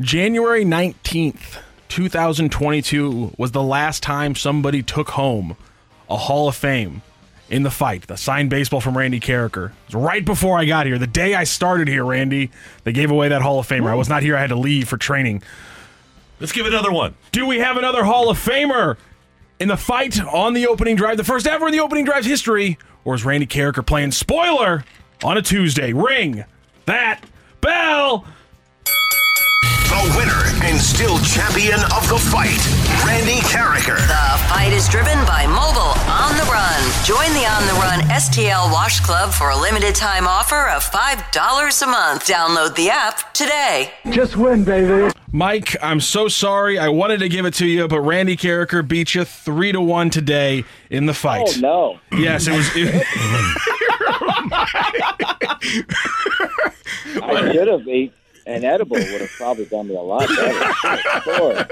[0.00, 1.58] January 19th,
[1.92, 5.58] 2022 was the last time somebody took home
[6.08, 7.02] a Hall of Fame
[7.50, 8.06] in the fight.
[8.06, 9.72] The signed baseball from Randy Karraker.
[9.88, 10.96] It right before I got here.
[10.96, 12.50] The day I started here, Randy,
[12.84, 13.90] they gave away that Hall of Famer.
[13.90, 14.34] I was not here.
[14.34, 15.42] I had to leave for training.
[16.40, 17.14] Let's give another one.
[17.30, 18.96] Do we have another Hall of Famer
[19.60, 22.78] in the fight on the opening drive, the first ever in the opening drive's history?
[23.04, 24.82] Or is Randy Karraker playing spoiler
[25.22, 25.92] on a Tuesday?
[25.92, 26.46] Ring
[26.86, 27.20] that
[27.60, 28.24] bell.
[29.92, 32.56] The winner and still champion of the fight,
[33.06, 33.98] Randy Karraker.
[33.98, 36.80] The fight is driven by Mobile On the Run.
[37.04, 41.82] Join the On the Run STL Wash Club for a limited time offer of $5
[41.82, 42.26] a month.
[42.26, 43.90] Download the app today.
[44.08, 45.12] Just win, baby.
[45.30, 46.78] Mike, I'm so sorry.
[46.78, 50.08] I wanted to give it to you, but Randy Karraker beat you three to one
[50.08, 51.58] today in the fight.
[51.58, 52.00] Oh no!
[52.18, 52.70] Yes, it was.
[57.14, 58.12] It, I should have ate
[58.46, 58.96] an edible.
[58.96, 60.72] Would have probably done me a lot better.
[61.22, 61.66] Sure.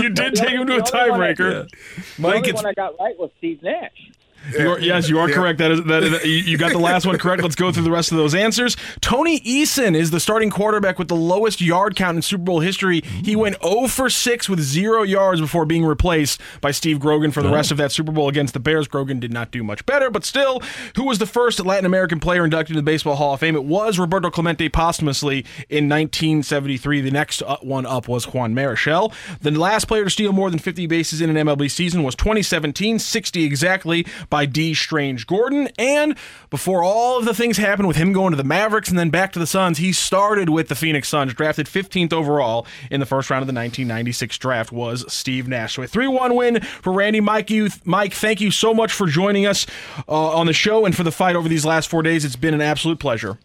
[0.00, 1.68] you did take him to a tiebreaker.
[1.68, 4.10] The Mike, only it's one I got right was Steve Nash.
[4.58, 5.58] You are, yes, you are correct.
[5.58, 6.02] That is that.
[6.02, 7.42] Is, you got the last one correct.
[7.42, 8.76] Let's go through the rest of those answers.
[9.00, 13.02] Tony Eason is the starting quarterback with the lowest yard count in Super Bowl history.
[13.22, 17.42] He went 0 for 6 with zero yards before being replaced by Steve Grogan for
[17.42, 18.88] the rest of that Super Bowl against the Bears.
[18.88, 20.62] Grogan did not do much better, but still,
[20.96, 23.56] who was the first Latin American player inducted into the Baseball Hall of Fame?
[23.56, 27.02] It was Roberto Clemente posthumously in 1973.
[27.02, 29.12] The next one up was Juan Marichal.
[29.40, 32.98] The last player to steal more than 50 bases in an MLB season was 2017,
[32.98, 35.68] 60 exactly by Dee Strange Gordon.
[35.78, 36.16] And
[36.48, 39.32] before all of the things happened with him going to the Mavericks and then back
[39.32, 43.28] to the Suns, he started with the Phoenix Suns, drafted 15th overall in the first
[43.28, 45.74] round of the 1996 draft, was Steve Nash.
[45.74, 47.20] So a 3 1 win for Randy.
[47.20, 49.66] Mike, you, Mike, thank you so much for joining us
[50.08, 52.24] uh, on the show and for the fight over these last four days.
[52.24, 53.38] It's been an absolute pleasure.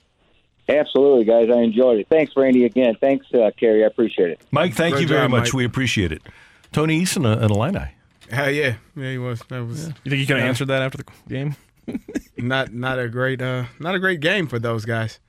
[0.68, 1.50] Absolutely, guys.
[1.50, 2.08] I enjoyed it.
[2.10, 2.66] Thanks, Randy.
[2.66, 3.84] Again, thanks, uh, Kerry.
[3.84, 4.42] I appreciate it.
[4.52, 5.48] Mike, thank Great you very job, much.
[5.48, 5.54] Mike.
[5.54, 6.24] We appreciate it.
[6.72, 7.95] Tony Eason, uh, an Illini.
[8.30, 9.42] Hell yeah, yeah, he was.
[9.50, 9.88] That was.
[10.04, 10.50] You think you could have Yeah.
[10.50, 11.56] answered that after the game?
[12.38, 15.20] not not a great uh not a great game for those guys.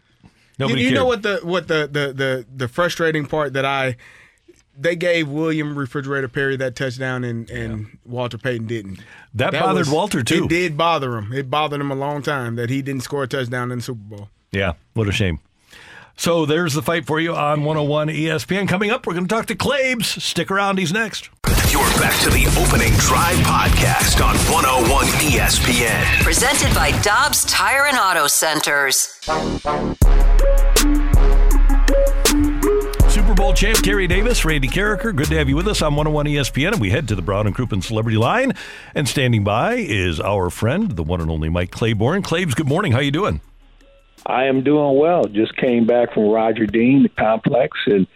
[0.59, 3.97] Nobody you, you know what the what the, the the the frustrating part that I
[4.79, 9.01] they gave William Refrigerator Perry that touchdown and and Walter Payton didn't.
[9.35, 10.45] That bothered Walter, too.
[10.45, 11.33] It did bother him.
[11.33, 14.17] It bothered him a long time that he didn't score a touchdown in the Super
[14.17, 14.29] Bowl.
[14.53, 15.41] Yeah, what a shame.
[16.17, 18.67] So there's the fight for you on 101 ESPN.
[18.67, 20.23] Coming up, we're going to talk to Claves.
[20.25, 21.29] Stick around, he's next.
[21.77, 26.23] You're back to the opening drive podcast on 101 ESPN.
[26.23, 29.21] Presented by Dobbs Tire and Auto Centers.
[33.13, 35.15] Super Bowl champ Kerry Davis, Randy Karraker.
[35.15, 36.73] Good to have you with us on 101 ESPN.
[36.73, 38.55] And we head to the Brown and Crouppen Celebrity Line.
[38.95, 42.23] And standing by is our friend, the one and only Mike Claiborne.
[42.23, 42.93] Claves, good morning.
[42.93, 43.43] How you doing?
[44.25, 45.25] I am doing well.
[45.25, 48.07] Just came back from Roger Dean, the complex, and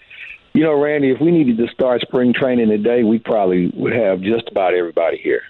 [0.53, 4.21] you know, Randy, if we needed to start spring training today, we probably would have
[4.21, 5.43] just about everybody here.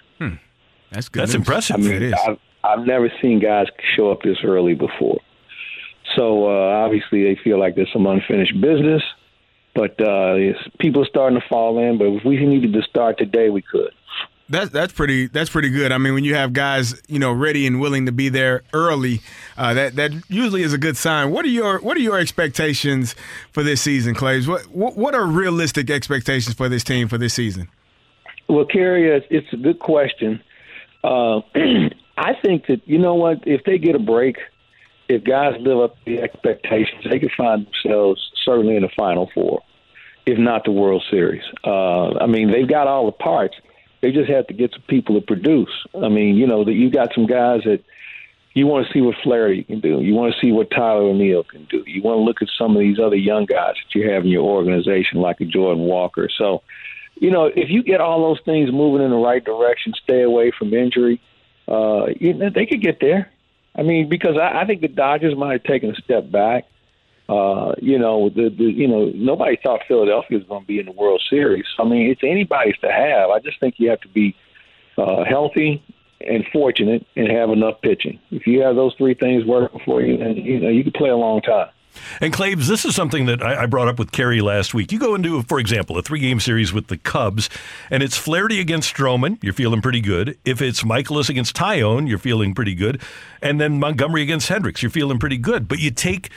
[0.91, 1.21] That's good.
[1.21, 1.77] That's impressive.
[1.77, 5.19] I mean, I've, I've never seen guys show up this early before.
[6.15, 9.01] So uh, obviously, they feel like there's some unfinished business,
[9.73, 11.97] but uh, it's, people are starting to fall in.
[11.97, 13.91] But if we needed to start today, we could.
[14.51, 15.91] That's that's pretty that's pretty good.
[15.91, 19.21] I mean, when you have guys you know ready and willing to be there early,
[19.57, 21.31] uh, that that usually is a good sign.
[21.31, 23.15] What are your what are your expectations
[23.51, 24.47] for this season, Claves?
[24.47, 27.69] What what, what are realistic expectations for this team for this season?
[28.49, 30.43] Well, Kerry, it's, it's a good question.
[31.03, 31.39] Uh,
[32.17, 34.37] I think that you know what, if they get a break,
[35.07, 39.29] if guys live up to the expectations, they could find themselves certainly in the Final
[39.33, 39.61] Four,
[40.25, 41.43] if not the World Series.
[41.63, 43.55] Uh, I mean, they've got all the parts.
[44.01, 45.85] They just have to get some people to produce.
[45.95, 47.83] I mean, you know, that you got some guys that
[48.53, 50.01] you want to see what Flaherty can do.
[50.01, 51.83] You want to see what Tyler O'Neill can do.
[51.87, 54.29] You want to look at some of these other young guys that you have in
[54.29, 56.29] your organization, like a Jordan Walker.
[56.35, 56.61] So,
[57.15, 60.51] you know, if you get all those things moving in the right direction, stay away
[60.51, 61.21] from injury,
[61.67, 63.31] uh, you know, they could get there.
[63.75, 66.65] I mean, because I, I think the Dodgers might have taken a step back.
[67.31, 70.85] Uh, you know, the, the you know nobody thought Philadelphia was going to be in
[70.85, 71.63] the World Series.
[71.79, 73.29] I mean, it's anybody's to have.
[73.29, 74.35] I just think you have to be
[74.97, 75.81] uh, healthy
[76.19, 78.19] and fortunate and have enough pitching.
[78.31, 81.07] If you have those three things working for you, and you know you can play
[81.07, 81.69] a long time.
[82.19, 84.93] And Claves, this is something that I, brought up with Kerry last week.
[84.93, 87.49] You go into, for example, a three-game series with the Cubs,
[87.89, 89.43] and it's Flaherty against Stroman.
[89.43, 90.37] You're feeling pretty good.
[90.45, 93.01] If it's Mikolas against Taillon, you're feeling pretty good.
[93.41, 95.67] And then Montgomery against Hendricks, you're feeling pretty good.
[95.67, 96.29] But you take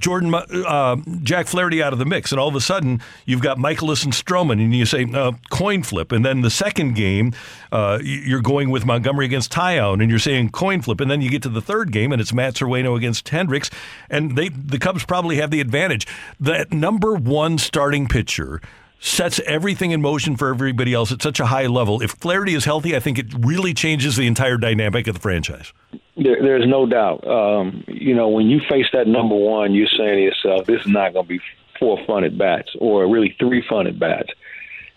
[0.00, 3.58] Jordan uh, Jack Flaherty out of the mix, and all of a sudden you've got
[3.58, 7.32] Mikolas and Stroman, and you say uh, coin flip, and then the second game
[7.70, 11.30] uh, you're going with Montgomery against Taillon, and you're saying coin flip, and then you
[11.30, 13.70] get to the third game, and it's Matt Cerweno against Hendricks,
[14.08, 16.06] and they the Cubs probably have the advantage.
[16.40, 18.60] That number one starting pitcher
[19.00, 22.00] sets everything in motion for everybody else at such a high level.
[22.02, 25.72] If Flaherty is healthy, I think it really changes the entire dynamic of the franchise.
[26.16, 27.26] There, there's no doubt.
[27.26, 30.88] Um, you know, when you face that number one, you're saying to yourself, "This is
[30.88, 31.40] not going to be
[31.78, 34.30] four fun at bats, or really three fun at bats."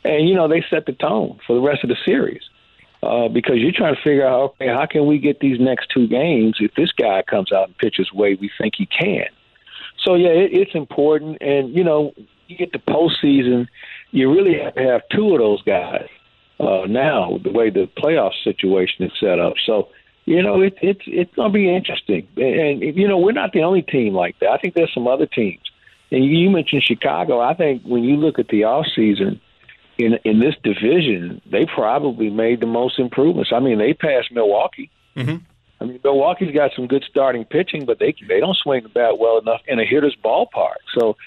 [0.03, 2.41] And you know, they set the tone for the rest of the series
[3.01, 6.07] uh, because you're trying to figure out, okay, how can we get these next two
[6.07, 9.27] games if this guy comes out and pitches the way we think he can?
[10.03, 12.13] So yeah, it, it's important, and you know,
[12.47, 13.67] you get the postseason,
[14.13, 16.07] you really have to have two of those guys
[16.59, 17.39] uh, now.
[17.43, 19.89] The way the playoff situation is set up, so
[20.25, 22.27] you know, it, it's it's going to be interesting.
[22.37, 24.49] And, and you know, we're not the only team like that.
[24.49, 25.63] I think there's some other teams.
[26.11, 27.41] And you mentioned Chicago.
[27.41, 29.41] I think when you look at the off season
[29.97, 33.51] in in this division, they probably made the most improvements.
[33.53, 34.89] I mean, they passed Milwaukee.
[35.17, 35.43] Mm-hmm.
[35.81, 39.17] I mean, Milwaukee's got some good starting pitching, but they they don't swing the bat
[39.19, 40.79] well enough in a hitter's ballpark.
[40.97, 41.17] So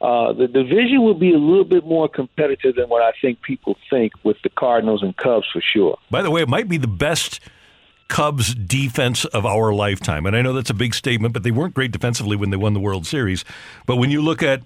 [0.00, 3.76] uh, the division will be a little bit more competitive than what I think people
[3.88, 5.98] think with the Cardinals and Cubs for sure.
[6.10, 7.40] By the way, it might be the best
[8.08, 10.26] Cubs defense of our lifetime.
[10.26, 12.74] And I know that's a big statement, but they weren't great defensively when they won
[12.74, 13.44] the World Series.
[13.86, 14.62] But when you look at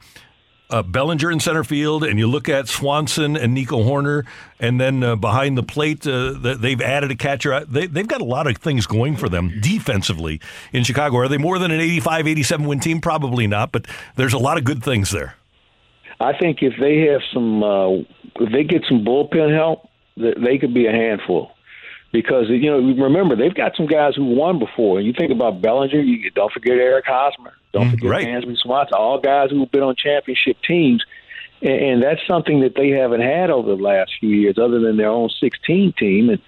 [0.71, 4.25] uh, Bellinger in center field, and you look at Swanson and Nico Hoerner,
[4.59, 7.65] and then uh, behind the plate, uh, they've added a catcher.
[7.65, 10.41] They, they've got a lot of things going for them defensively
[10.73, 11.19] in Chicago.
[11.19, 13.01] Are they more than an 85, 87 win team?
[13.01, 13.87] Probably not, but
[14.17, 15.35] there's a lot of good things there.
[16.21, 17.93] I think if they have some, uh,
[18.37, 21.53] if they get some bullpen help, they could be a handful.
[22.13, 25.01] Because you know, remember they've got some guys who won before.
[25.01, 28.27] You think about Bellinger, you don't forget Eric Hosmer, don't forget right.
[28.27, 31.05] Dansby Swanson, all guys who've been on championship teams,
[31.63, 34.97] and, and that's something that they haven't had over the last few years, other than
[34.97, 36.31] their own 16 team.
[36.31, 36.41] And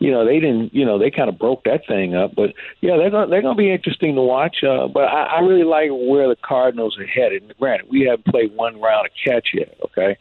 [0.00, 2.34] you know, they didn't, you know, they kind of broke that thing up.
[2.34, 4.64] But yeah, they're gonna, they're going to be interesting to watch.
[4.64, 7.42] Uh, but I, I really like where the Cardinals are headed.
[7.42, 10.16] And granted, we haven't played one round of catch yet, okay.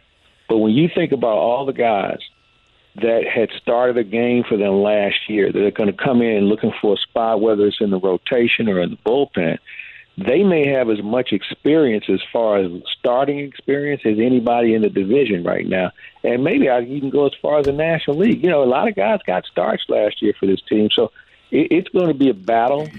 [0.49, 2.19] But when you think about all the guys
[2.95, 6.45] that had started a game for them last year that are going to come in
[6.45, 9.59] looking for a spot, whether it's in the rotation or in the bullpen,
[10.25, 14.89] they may have as much experience as far as starting experience as anybody in the
[14.89, 15.91] division right now.
[16.23, 18.43] And maybe I even go as far as the National League.
[18.43, 21.11] You know, a lot of guys got starts last year for this team, so
[21.51, 22.89] it, it's going to be a battle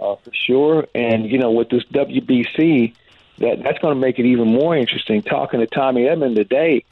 [0.00, 0.86] uh, for sure.
[0.94, 2.94] And you know, with this WBC,
[3.38, 5.22] that that's going to make it even more interesting.
[5.22, 6.84] Talking to Tommy Edman today,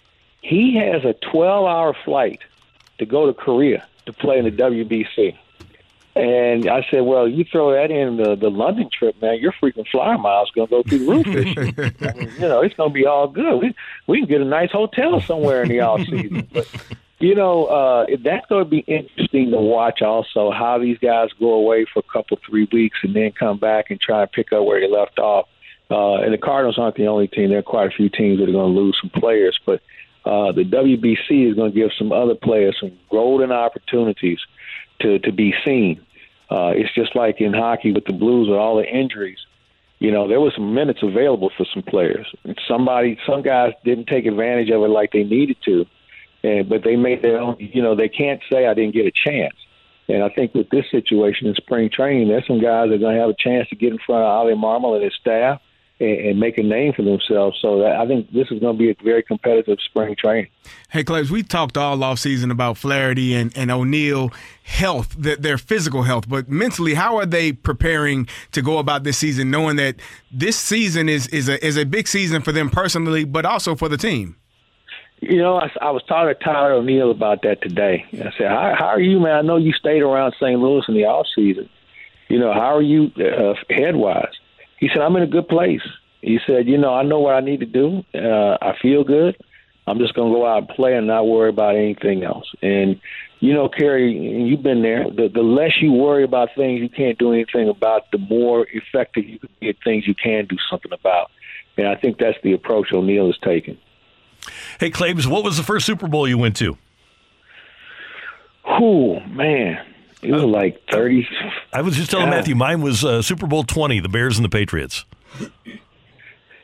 [0.42, 2.40] he has a 12-hour flight
[2.98, 5.36] to go to Korea to play in the WBC.
[6.18, 9.86] And I said, well, you throw that in the, the London trip, man, your freaking
[9.88, 11.92] flyer miles going to go through the roof.
[12.00, 13.60] I mean, you know, it's going to be all good.
[13.60, 13.74] We,
[14.08, 16.48] we can get a nice hotel somewhere in the off season.
[16.52, 16.66] But,
[17.20, 21.52] you know, uh, that's going to be interesting to watch also how these guys go
[21.52, 24.64] away for a couple, three weeks and then come back and try and pick up
[24.64, 25.48] where they left off.
[25.90, 27.50] Uh, and the Cardinals aren't the only team.
[27.50, 29.58] There are quite a few teams that are going to lose some players.
[29.64, 29.82] But
[30.24, 34.38] uh, the WBC is going to give some other players some golden opportunities
[35.00, 36.04] to, to be seen.
[36.50, 39.38] Uh, it's just like in hockey with the Blues with all the injuries.
[39.98, 42.26] You know, there was some minutes available for some players.
[42.44, 45.84] And somebody, some guys didn't take advantage of it like they needed to,
[46.42, 47.56] and but they made their own.
[47.58, 49.56] You know, they can't say I didn't get a chance.
[50.08, 53.14] And I think with this situation in spring training, there's some guys that are going
[53.14, 55.60] to have a chance to get in front of Oli Marmol and his staff
[56.00, 57.58] and, and make a name for themselves.
[57.60, 60.48] So that, I think this is going to be a very competitive spring training.
[60.90, 65.58] Hey, Claves, we talked all off season about Flaherty and, and O'Neill health, their, their
[65.58, 69.96] physical health, but mentally, how are they preparing to go about this season, knowing that
[70.30, 73.88] this season is is a is a big season for them personally, but also for
[73.88, 74.36] the team?
[75.20, 78.04] You know, I, I was talking to Tyler O'Neill about that today.
[78.12, 79.36] I said, how, "How are you, man?
[79.36, 80.60] I know you stayed around St.
[80.60, 81.68] Louis in the off season.
[82.28, 84.34] You know, how are you uh, head wise?"
[84.78, 85.82] He said, "I'm in a good place."
[86.20, 88.04] He said, "You know, I know what I need to do.
[88.14, 89.36] Uh, I feel good.
[89.86, 93.00] I'm just going to go out and play and not worry about anything else." And
[93.40, 95.04] you know, Kerry, you've been there.
[95.04, 99.28] The, the less you worry about things you can't do anything about, the more effective
[99.28, 101.30] you can be at things you can do something about.
[101.76, 103.78] And I think that's the approach O'Neill is taking.
[104.80, 106.76] Hey, Claves, what was the first Super Bowl you went to?
[108.64, 109.78] Oh man,
[110.22, 111.26] It was like thirty.
[111.72, 112.34] I was just telling Yeah.
[112.36, 115.04] Matthew, mine was uh, Super Bowl 20, the Bears and the Patriots.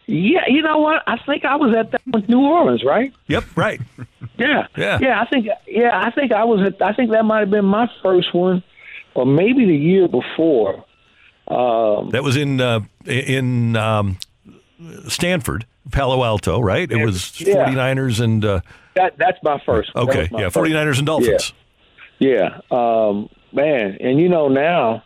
[0.06, 1.02] Yeah, you know what?
[1.06, 3.12] I think I was at that with New Orleans, right?
[3.28, 3.81] Yep, right.
[4.36, 4.98] Yeah, Yeah.
[5.01, 5.20] yeah.
[5.22, 6.60] I think, yeah, I think I was.
[6.66, 8.62] At, I think that might have been my first one,
[9.14, 10.85] or maybe the year before.
[11.48, 14.18] Um, That was in uh, in um,
[15.09, 16.90] Stanford, Palo Alto, right?
[16.90, 17.66] It was Yeah.
[17.70, 18.60] 49ers and uh,
[18.97, 19.90] that that's my first.
[19.97, 20.70] Okay, my yeah, first.
[20.70, 21.52] 49ers and Dolphins.
[22.18, 25.02] Yeah, um, man, and you know now,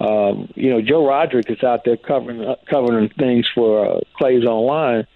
[0.00, 4.44] um, you know Joe Roderick is out there covering uh, covering things for uh, Clays
[4.44, 5.06] Online,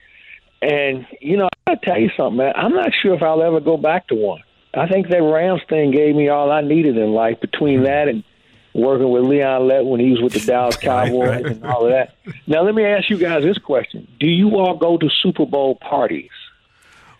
[0.62, 2.52] and you know I gotta tell you something, man.
[2.56, 4.42] I'm not sure if I'll ever go back to one.
[4.74, 7.40] I think that Rams thing gave me all I needed in life.
[7.40, 8.22] Between that and
[8.74, 11.46] working with Leon Lett when he was with the Dallas Cowboys right.
[11.46, 12.14] and all of that.
[12.46, 15.76] Now let me ask you guys this question: Do you all go to Super Bowl
[15.76, 16.30] parties?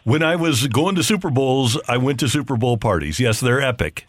[0.05, 3.19] When I was going to Super Bowls, I went to Super Bowl parties.
[3.19, 4.07] Yes, they're epic.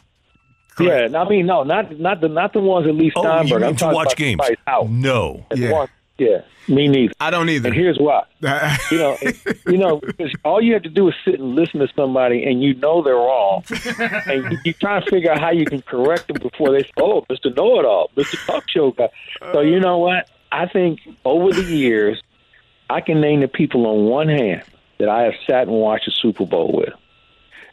[0.79, 3.61] Yeah, I mean, no, not not the not the ones at least Oh, Steinberg.
[3.61, 4.41] you I'm to watch games?
[4.89, 5.45] No.
[5.49, 5.89] The one-
[6.19, 7.13] yeah, me neither.
[7.19, 7.67] I don't either.
[7.67, 8.23] And here's why.
[8.91, 9.17] you know,
[9.67, 10.01] you know,
[10.43, 13.13] all you have to do is sit and listen to somebody, and you know they're
[13.13, 13.63] wrong,
[14.25, 16.89] and you, you try to figure out how you can correct them before they say,
[16.97, 17.55] "Oh, Mr.
[17.55, 18.43] Know It All, Mr.
[18.47, 19.09] Talk Show guy."
[19.53, 20.27] So you know what?
[20.51, 22.19] I think over the years,
[22.89, 24.63] I can name the people on one hand
[24.97, 26.93] that I have sat and watched a Super Bowl with.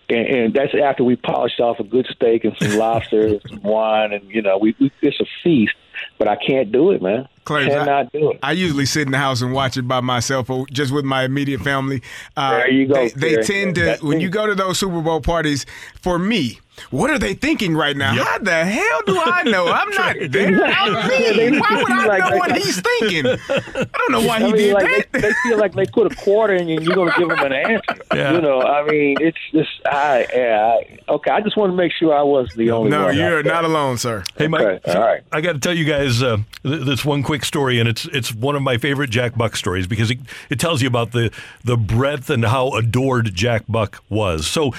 [0.08, 3.60] And, and that's after we polished off a good steak and some lobster and some
[3.62, 5.74] wine, and you know, we, we it's a feast.
[6.18, 7.28] But I can't do it, man.
[7.44, 8.38] Clay, Cannot do it.
[8.42, 11.24] I usually sit in the house and watch it by myself or just with my
[11.24, 12.02] immediate family.
[12.36, 14.24] Uh, There you go, They, they tend to, That's when me.
[14.24, 15.66] you go to those Super Bowl parties,
[16.00, 16.58] for me,
[16.90, 18.14] what are they thinking right now?
[18.14, 19.68] How the hell do I know?
[19.68, 20.60] I'm not there.
[20.64, 21.08] I'm
[21.52, 21.60] me.
[21.60, 23.26] Why would I Like- know what like- he's thinking?
[23.28, 25.12] I don't know why I he mean, did like, that.
[25.12, 27.28] They, they feel like they put a quarter in you, and you're going to give
[27.28, 27.80] them an answer.
[28.14, 28.32] Yeah.
[28.34, 31.32] You know, I mean, it's just, I, yeah, I, okay.
[31.32, 33.16] I just want to make sure I wasn't the only No, one.
[33.16, 34.22] No, you're not alone, sir.
[34.36, 34.62] Hey, Mike.
[34.62, 35.22] Okay, all right.
[35.32, 38.54] I got to tell you guys uh, this one quick story, and it's it's one
[38.54, 40.18] of my favorite Jack Buck stories because it,
[40.50, 41.32] it tells you about the
[41.64, 44.46] the breadth and how adored Jack Buck was.
[44.46, 44.72] So,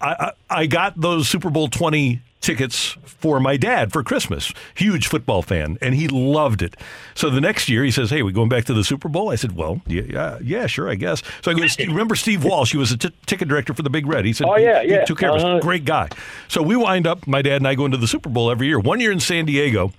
[0.00, 4.52] I, I I got those Super Bowl twenty tickets for my dad for Christmas.
[4.76, 6.76] Huge football fan, and he loved it.
[7.16, 9.34] So the next year, he says, "Hey, we going back to the Super Bowl?" I
[9.34, 12.70] said, "Well, yeah, yeah, yeah sure, I guess." So I go, "Steve- "Remember Steve Walsh?
[12.70, 15.04] He was a t- ticket director for the Big Red." He said, Oh, yeah, yeah.
[15.04, 15.56] took care of Uh-huh.
[15.56, 15.62] us.
[15.64, 16.08] Great guy."
[16.46, 18.78] So we wind up, my dad and I, going to the Super Bowl every year.
[18.78, 19.92] One year in San Diego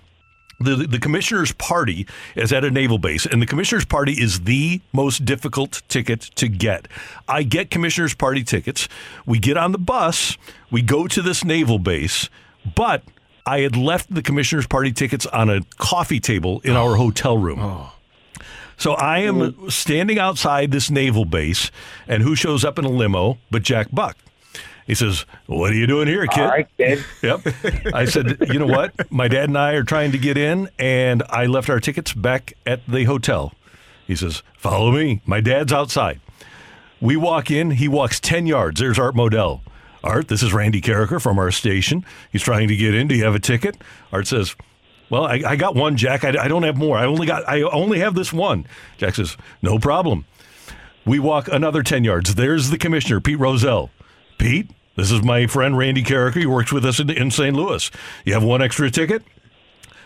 [0.59, 4.81] the the commissioner's party is at a naval base, and the commissioner's party is the
[4.93, 6.87] most difficult ticket to get.
[7.27, 8.87] I get commissioner's party tickets.
[9.25, 10.37] We get on the bus.
[10.71, 12.29] We go to this naval base,
[12.75, 13.03] but
[13.45, 16.95] I had left the commissioner's party tickets on a coffee table in our oh.
[16.95, 17.59] hotel room.
[17.59, 17.93] Oh.
[18.77, 21.69] So I am standing outside this naval base,
[22.07, 24.17] and who shows up in a limo but Jack Buck?
[24.89, 27.03] He says, "What are you doing here, kid?" All right, then.
[27.21, 27.41] Yep.
[27.93, 29.11] I said, "You know what?
[29.11, 32.53] My dad and I are trying to get in, and I left our tickets back
[32.65, 33.53] at the hotel."
[34.07, 36.19] He says, "Follow me." My dad's outside.
[36.99, 37.69] We walk in.
[37.69, 38.79] He walks ten yards.
[38.81, 39.61] There's Art Modell.
[40.03, 42.03] Art, this is Randy Karraker from our station.
[42.31, 43.07] He's trying to get in.
[43.07, 43.77] Do you have a ticket?
[44.11, 44.55] Art says,
[45.11, 46.23] well, I, I got one, Jack.
[46.23, 46.97] I, I don't have more.
[46.97, 47.47] I only got.
[47.47, 48.65] I only have this one.
[48.97, 50.25] Jack says, "No problem."
[51.05, 52.33] We walk another ten yards.
[52.33, 53.91] There's the commissioner, Pete Rozelle.
[54.39, 56.35] Pete, this is my friend Randy Karraker.
[56.37, 57.55] He works with us in, in St.
[57.55, 57.89] Louis.
[58.25, 59.23] You have one extra ticket?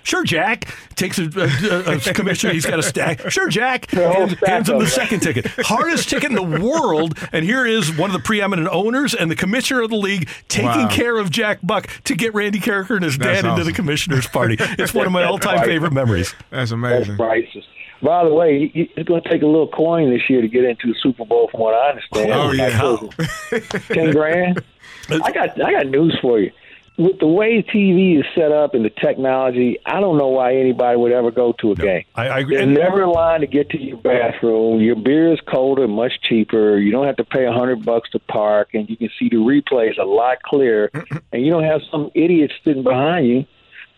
[0.06, 0.68] Sure, Jack.
[0.95, 2.52] Takes a, a, a commissioner.
[2.52, 3.32] He's got a stack.
[3.32, 3.90] Sure, Jack.
[3.91, 5.48] Hands, hands him the second ticket.
[5.60, 7.18] Hardest ticket in the world.
[7.32, 10.68] And here is one of the preeminent owners and the commissioner of the league taking
[10.68, 10.90] Wow.
[10.90, 14.28] care of Jack Buck to get Randy Karraker and his That's dad into the commissioner's
[14.28, 14.57] party.
[14.60, 16.32] It's one of my all-time favorite memories.
[16.52, 17.15] That's That's amazing.
[17.15, 17.64] priceless.
[18.02, 20.65] By the way, he- it's going to take a little coin this year to get
[20.65, 22.32] into the Super Bowl, from what I understand.
[22.34, 22.82] Oh, yeah.
[22.84, 24.61] what is Ten grand.
[25.10, 26.52] I got I got news for you.
[26.96, 30.96] With the way TV is set up and the technology, I don't know why anybody
[30.96, 32.04] would ever go to a game.
[32.14, 32.58] I, I agree.
[32.58, 34.80] There's never a line to get to your bathroom.
[34.80, 36.78] Your beer is colder, much cheaper.
[36.78, 39.38] You don't have to pay a hundred bucks to park, and you can see the
[39.38, 40.92] replays a lot clearer.
[41.32, 43.46] and you don't have some idiot sitting behind you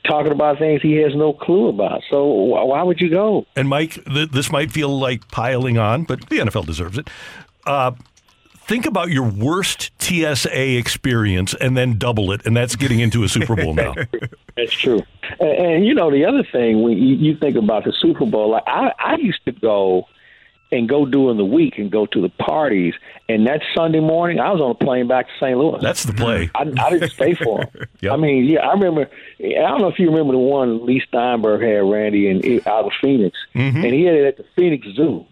[0.08, 2.02] talking about things he has no clue about.
[2.10, 3.46] So why would you go?
[3.56, 7.10] And Mike, th- this might feel like piling on, but the NFL deserves it.
[7.66, 7.92] Uh,
[8.68, 13.30] think about your worst TSA experience and then double it, and that's getting into a
[13.30, 13.94] Super Bowl now.
[14.58, 15.02] That's true.
[15.40, 18.52] And, and you know the other thing when you, you think about the Super Bowl,
[18.52, 20.06] like I, I used to go
[20.72, 22.94] and go during the week and go to the parties.
[23.30, 25.58] And that Sunday morning, I was on a plane back to St.
[25.58, 25.80] Louis.
[25.82, 26.50] That's the play.
[26.56, 27.88] I, I didn't stay for them.
[28.02, 28.14] Yep.
[28.14, 29.10] I mean, yeah, I remember.
[29.40, 32.92] I don't know if you remember the one Leigh Steinberg had Randy and out of
[33.02, 33.78] Phoenix, Mm-hmm.
[33.84, 35.26] and he had it at the Phoenix Zoo.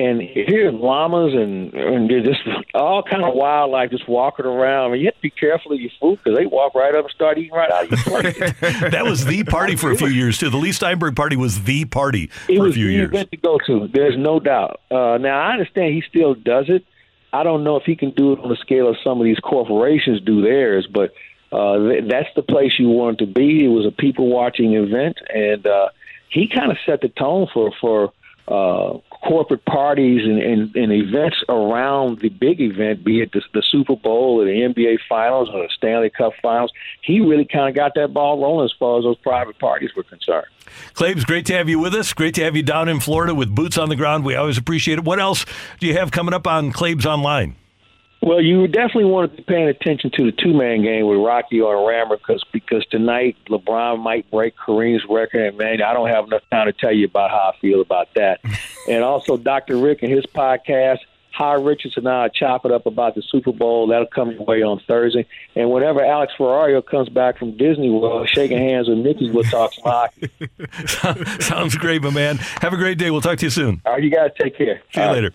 [0.00, 2.40] And here's llamas and and they're just
[2.72, 4.90] all kind of wildlife just walking around.
[4.90, 7.04] I mean, you have to be careful of your food because they walk right up
[7.04, 8.36] and start eating right out of your plate.
[8.92, 10.50] that was the party for a few years too.
[10.50, 13.08] The Leigh Steinberg party was the party it for was a few the years.
[13.08, 13.88] event to go to.
[13.92, 14.80] There's no doubt.
[14.88, 16.84] Uh, now I understand he still does it.
[17.32, 19.38] I don't know if he can do it on the scale of some of these
[19.40, 21.12] corporations do theirs, but
[21.50, 23.64] uh, th- that's the place you want it to be.
[23.64, 25.88] It was a people watching event, and uh,
[26.30, 28.12] he kind of set the tone for for
[28.48, 33.62] uh, corporate parties and, and, and events around the big event, be it the, the
[33.62, 36.72] Super Bowl or the NBA Finals or the Stanley Cup Finals.
[37.02, 40.02] He really kind of got that ball rolling as far as those private parties were
[40.02, 40.46] concerned.
[40.94, 42.12] Claves, great to have you with us.
[42.14, 44.24] Great to have you down in Florida with boots on the ground.
[44.24, 45.04] We always appreciate it.
[45.04, 45.44] What else
[45.78, 47.54] do you have coming up on Claves Online?
[48.20, 51.60] Well, you definitely want to be paying attention to the two man game with Rocky
[51.60, 56.24] on Rammer because because tonight LeBron might break Kareem's record, and man, I don't have
[56.24, 58.40] enough time to tell you about how I feel about that.
[58.88, 59.76] and also, Dr.
[59.76, 60.98] Rick and his podcast.
[61.34, 63.86] Hi Richardson and I chop it up about the Super Bowl.
[63.86, 65.24] That'll come your way on Thursday.
[65.54, 69.72] And whenever Alex Ferrario comes back from Disney World, shaking hands with Mickey, we'll talk
[69.72, 70.30] some hockey.
[71.40, 72.38] Sounds great, my man.
[72.60, 73.12] Have a great day.
[73.12, 73.80] We'll talk to you soon.
[73.86, 74.82] All right, you guys take care.
[74.92, 75.32] See you All right.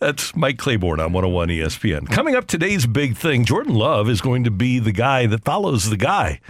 [0.00, 0.12] Later.
[0.12, 2.08] That's Mike Claiborne on 101 ESPN.
[2.10, 5.90] Coming up, today's big thing Jordan Love is going to be the guy that follows
[5.90, 6.40] the guy.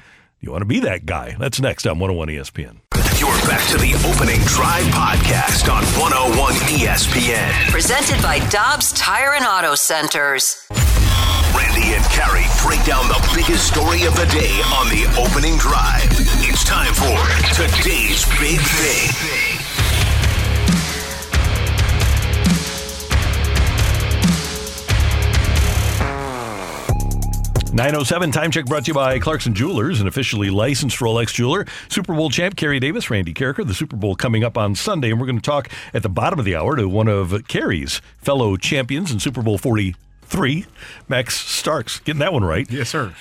[0.41, 1.37] You want to be that guy.
[1.39, 2.79] That's next on 101 ESPN.
[3.21, 7.71] You're back to the opening drive podcast on 101 ESPN.
[7.71, 10.67] Presented by Dobbs Tire and Auto Centers.
[11.55, 16.09] Randy and Carrie break down the biggest story of the day on the opening drive.
[16.41, 17.19] It's time for
[17.53, 19.40] today's big thing.
[27.73, 31.67] 907 time check brought to you by Clarkson Jewelers, an officially licensed Rolex jeweler.
[31.89, 33.65] Super Bowl champ Kerry Davis, Randy Karraker.
[33.65, 36.41] The Super Bowl coming up on Sunday, and we're going to talk at the bottom
[36.41, 40.67] of the hour to one of Kerry's fellow champions in Super Bowl 43,
[41.09, 42.01] Max Starks.
[42.01, 42.69] Getting that one right.
[42.69, 43.15] Yes, sir.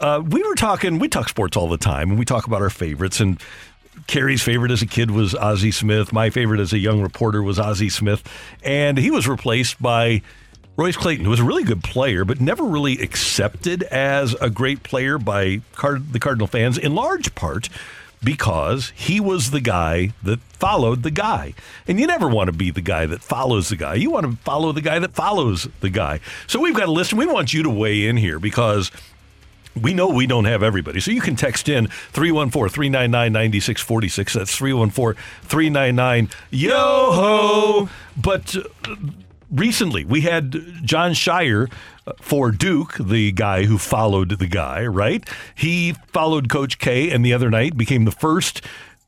[0.00, 2.70] Uh, we were talking, we talk sports all the time, and we talk about our
[2.70, 3.20] favorites.
[3.20, 3.40] And
[4.08, 6.12] Kerry's favorite as a kid was Ozzie Smith.
[6.12, 8.24] My favorite as a young reporter was Ozzie Smith.
[8.64, 10.22] And he was replaced by
[10.78, 14.84] Royce Clayton, who was a really good player, but never really accepted as a great
[14.84, 17.68] player by Card- the Cardinal fans, in large part
[18.22, 21.54] because he was the guy that followed the guy.
[21.88, 23.94] And you never want to be the guy that follows the guy.
[23.94, 26.20] You want to follow the guy that follows the guy.
[26.46, 28.92] So we've got a list, and we want you to weigh in here because
[29.74, 31.00] we know we don't have everybody.
[31.00, 34.32] So you can text in 314 399 9646.
[34.32, 37.88] That's 314 399 Yo ho.
[38.16, 38.94] But uh,
[39.50, 40.52] recently we had
[40.84, 41.70] Jon Scheyer
[42.06, 45.26] uh, for Duke, the guy who followed the guy, right?
[45.54, 48.62] He followed Coach K and the other night became the first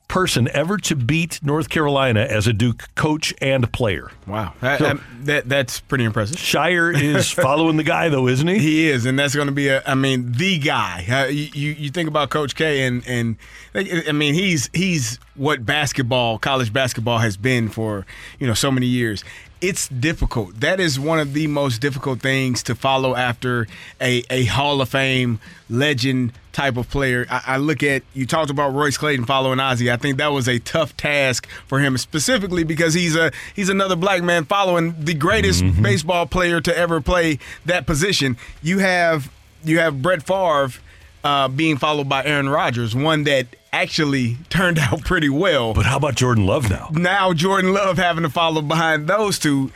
[0.09, 4.11] person ever to beat North Carolina as a Duke coach and player.
[4.27, 6.37] Wow, that, So- that- that- that's pretty impressive.
[6.37, 8.59] Shire is following the guy, though, isn't he?
[8.59, 9.83] He is, and that's going to be a.
[9.87, 11.07] I mean, the guy.
[11.09, 13.37] Uh, you, you you think about Coach K, and and
[13.75, 18.05] I mean, he's he's what basketball, college basketball, has been for
[18.41, 19.23] you know so many years.
[19.61, 20.61] It's difficult.
[20.61, 23.67] That is one of the most difficult things to follow after
[24.01, 25.39] a, a Hall of Fame
[25.69, 27.27] legend type of player.
[27.31, 29.91] I, I look at you talked about Royce Clayton following Ozzie.
[29.91, 33.97] I think that was a tough task for him, specifically because he's a he's another
[33.97, 38.39] black man following the greatest baseball player to ever play that position.
[38.63, 39.31] You have
[39.63, 40.81] you have Brett Favre
[41.23, 45.75] uh, being followed by Aaron Rodgers, one that actually turned out pretty well.
[45.75, 46.89] But how about Jordan Love now?
[46.93, 49.71] Now Jordan Love having to follow behind those two,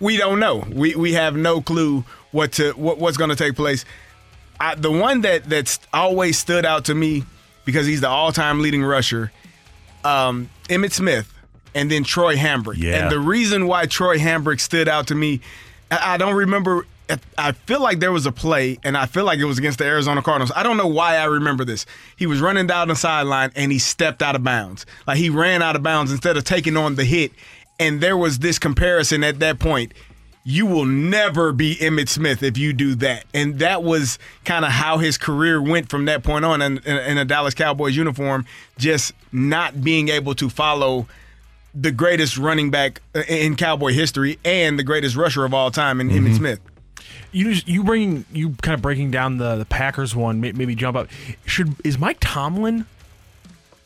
[0.00, 0.64] we don't know.
[0.70, 3.84] We we have no clue what to what, what's going to take place.
[4.60, 7.24] I, the one that that's always stood out to me
[7.64, 9.32] because he's the all-time leading rusher,
[10.04, 11.32] um, Emmitt Smith,
[11.74, 12.76] and then Troy Hambrick.
[12.78, 13.02] Yeah.
[13.02, 15.40] And the reason why Troy Hambrick stood out to me,
[15.90, 16.86] I, I don't remember.
[17.38, 19.84] I feel like there was a play, and I feel like it was against the
[19.84, 20.52] Arizona Cardinals.
[20.56, 21.86] I don't know why I remember this.
[22.16, 24.86] He was running down the sideline and he stepped out of bounds.
[25.06, 27.32] Like he ran out of bounds instead of taking on the hit.
[27.78, 29.92] And there was this comparison at that point.
[30.44, 33.24] You will never be Emmitt Smith if you do that.
[33.34, 36.96] And that was kind of how his career went from that point on in, in,
[36.96, 38.46] in a Dallas Cowboys uniform,
[38.78, 41.08] just not being able to follow
[41.74, 46.00] the greatest running back uh, in Cowboy history and the greatest rusher of all time
[46.00, 46.36] in Emmitt mm-hmm.
[46.36, 46.60] Smith.
[47.32, 50.40] You just, you bring you kind of breaking down the the Packers one.
[50.40, 51.08] Maybe jump up.
[51.44, 52.86] Should is Mike Tomlin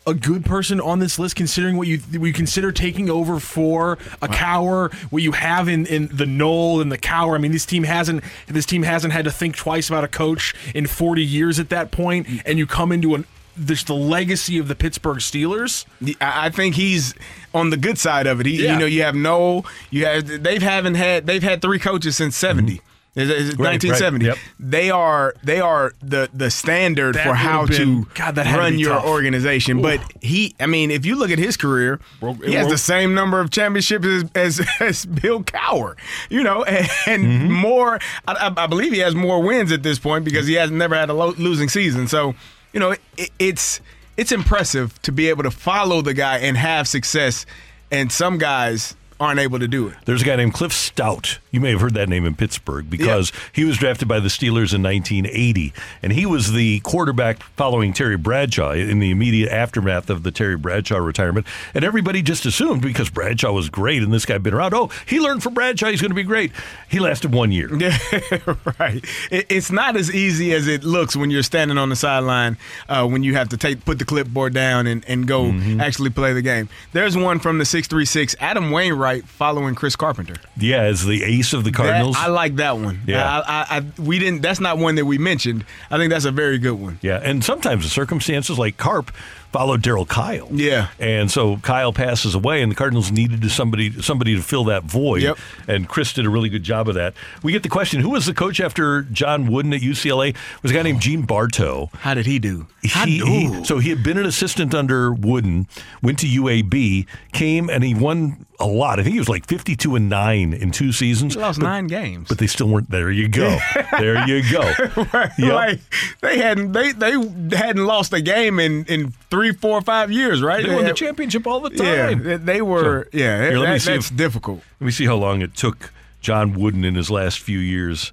[0.07, 3.93] a good person on this list, considering what you what you consider taking over for
[4.23, 7.35] a Cowher, what you have in, in the Noll and the Cowher.
[7.35, 10.55] I mean, this team hasn't this team hasn't had to think twice about a coach
[10.75, 12.43] in 40 years at that point, mm.
[12.45, 13.27] and you come into an
[13.57, 15.85] there's the legacy of the Pittsburgh Steelers.
[16.21, 17.15] I think he's
[17.53, 18.47] on the good side of it.
[18.47, 18.75] He, Yeah.
[18.75, 22.37] You know, you have no, you have they've haven't had they've had three coaches since
[22.37, 22.81] 70 Is
[23.15, 23.62] it- is it Mm-hmm.
[23.62, 23.91] Right, right.
[23.91, 24.24] 1970.
[24.27, 24.39] Yep.
[24.61, 28.57] They are they are the the standard That for how been- to God, that had
[28.57, 29.05] to run your tough.
[29.07, 29.82] organization.
[29.82, 31.99] But he, I mean, if you look at his career,
[32.45, 35.97] he has the same number of championships as as, as Bill Cowher.
[36.28, 37.53] You know, and, and Mm-hmm.
[37.53, 37.99] more.
[38.28, 40.95] I, I- I believe he has more wins at this point because he has never
[40.95, 42.07] had a lo- losing season.
[42.09, 42.35] So
[42.73, 43.81] you know, it, it's
[44.16, 47.47] it's impressive to be able to follow the guy and have success.
[47.91, 49.95] And some guys aren't able to do it.
[50.05, 51.39] There's a guy named Cliff Stoudt.
[51.51, 54.73] You may have heard that name in Pittsburgh because he was drafted by the Steelers
[54.75, 55.73] in 1980,
[56.03, 60.57] and he was the quarterback following Terry Bradshaw in the immediate aftermath of the Terry
[60.57, 61.47] Bradshaw retirement.
[61.75, 64.91] And everybody just assumed because Bradshaw was great and this guy had been around, oh,
[65.07, 66.53] he learned from Bradshaw, he's going to be great.
[66.89, 67.69] He lasted one year.
[67.77, 67.97] Yeah,
[68.79, 69.05] right.
[69.31, 72.57] It's not as easy as it looks when you're standing on the sideline
[72.89, 75.81] uh, when you have to take put the clipboard down and, and go Mm-hmm.
[75.81, 76.69] actually play the game.
[76.93, 80.37] There's one from the 636, Adam Wainwright following Chris Carpenter.
[80.57, 82.17] Yeah, as the of the Cardinals.
[82.17, 83.01] That- I like that one.
[83.07, 83.29] Yeah.
[83.41, 84.43] I, I, I, we didn't.
[84.43, 85.65] That's not one that we mentioned.
[85.91, 86.99] I think that's a very good one.
[87.03, 89.11] Yeah, and sometimes the circumstances like Carp
[89.53, 90.49] followed Darryl Kile.
[90.53, 90.89] Yeah.
[91.01, 94.85] and so Kile passes away, and the Cardinals needed to somebody somebody to fill that
[94.85, 95.23] void.
[95.23, 95.39] Yep.
[95.67, 97.15] And Chris did a really good job of that.
[97.43, 100.31] We get the question: Who was the coach after John Wooden at UCLA?
[100.31, 101.91] It was a guy named Gene Bartow.
[101.95, 102.67] How did he do?
[102.83, 102.89] He,
[103.19, 105.67] he- so he had been an assistant under Wooden,
[106.03, 109.01] went to UAB, came and he won a lot.
[109.01, 111.35] I think he was like fifty-two and nine in two seasons.
[111.35, 112.28] He lost but, nine games.
[112.28, 112.91] but they still weren't.
[112.91, 113.59] There you go.
[113.99, 114.61] there you go.
[115.12, 115.53] right, Yep.
[115.55, 115.81] Like
[116.20, 117.12] they hadn't they they
[117.57, 120.65] hadn't lost a game in in three, four, five years, right?
[120.65, 122.23] They won the championship all the time.
[122.23, 123.05] they- they were.
[123.12, 124.61] So, yeah, here, let me that- see that's if- difficult.
[124.81, 128.12] Let me see how long it took John Wooden in his last few years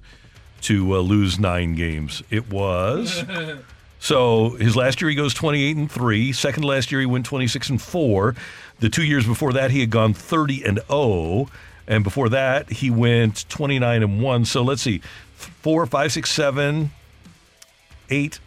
[0.62, 2.22] to uh, lose nine games.
[2.30, 3.22] It was
[4.00, 6.32] so his last year he goes twenty eight and three.
[6.32, 8.34] Second last year he went twenty six and four.
[8.80, 11.48] The two years before that he had gone thirty and zero,
[11.86, 14.44] and before that he went twenty nine and one.
[14.44, 15.00] So let's see,
[15.34, 16.90] four, five, six, seven,
[18.10, 18.38] eight.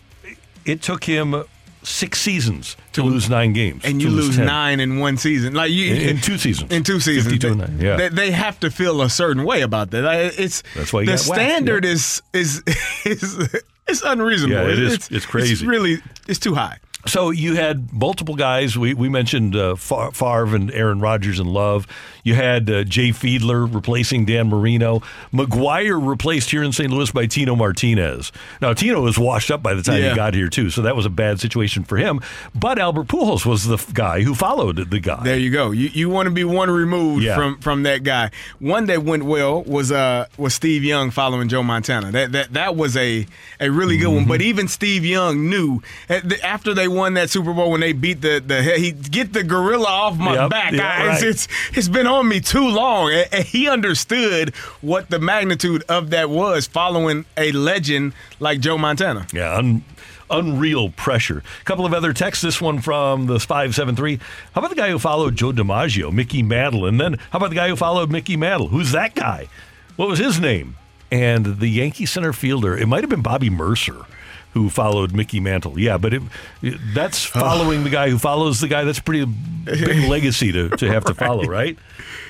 [0.65, 1.43] It took him
[1.83, 5.71] six seasons to lose nine games, and you to lose nine in one season, like
[5.71, 6.71] you In- in two seasons.
[6.71, 7.95] In two seasons, 52 and they, nine, yeah.
[7.97, 10.03] they, they have to feel a certain way about that.
[10.03, 11.91] Like, It's That's why the whacked, standard yeah.
[11.91, 12.61] is is
[13.05, 13.49] is
[13.87, 14.55] it's unreasonable.
[14.67, 14.93] Yeah, it is.
[14.93, 15.53] It's, It's crazy.
[15.53, 15.97] It's really
[16.27, 16.77] it's too high.
[17.07, 18.77] So you had multiple guys.
[18.77, 21.87] We we mentioned uh, Favre and Aaron Rodgers and Love.
[22.23, 25.01] You had uh, Jay Fiedler replacing Dan Marino.
[25.33, 26.91] McGwire replaced here in St.
[26.91, 28.31] Louis by Tino Martinez.
[28.61, 30.09] Now Tino was washed up by the time Yeah.
[30.11, 32.21] he got here too, so that was a bad situation for him.
[32.53, 35.23] But Albert Pujols was the f- guy who followed the guy.
[35.23, 35.71] There you go.
[35.71, 37.35] You you want to be one removed Yeah.
[37.35, 38.31] from from that guy.
[38.59, 42.11] One that went well was uh was Steve Young following Joe Montana.
[42.11, 43.25] That that that was a
[43.59, 44.15] a really good Mm-hmm.
[44.15, 44.25] one.
[44.27, 48.21] But even Steve Young knew at after they won that Super Bowl when they beat
[48.21, 50.73] the the he get the gorilla off my Yep, back.
[50.73, 51.23] I- right.
[51.23, 53.11] it's it's been on me too long.
[53.11, 58.77] And, and he understood what the magnitude of that was following a legend like Joe
[58.77, 59.27] Montana.
[59.33, 59.83] Yeah, un-
[60.29, 61.43] unreal pressure.
[61.61, 62.43] A couple of other texts.
[62.43, 64.17] This one from the 573.
[64.53, 66.85] How about the guy who followed Joe DiMaggio, Mickey Mantle?
[66.85, 68.69] And then how about the guy who followed Mickey Mantle?
[68.69, 69.47] Who's that guy?
[69.95, 70.77] What was his name?
[71.11, 74.05] And the Yankee center fielder, it might have been Bobby Murcer.
[74.53, 75.79] Who followed Mickey Mantle?
[75.79, 76.21] Yeah, but it,
[76.61, 77.39] it- that's oh.
[77.39, 78.83] following the guy who follows the guy.
[78.83, 81.77] That's a pretty big legacy to, to have to follow, right?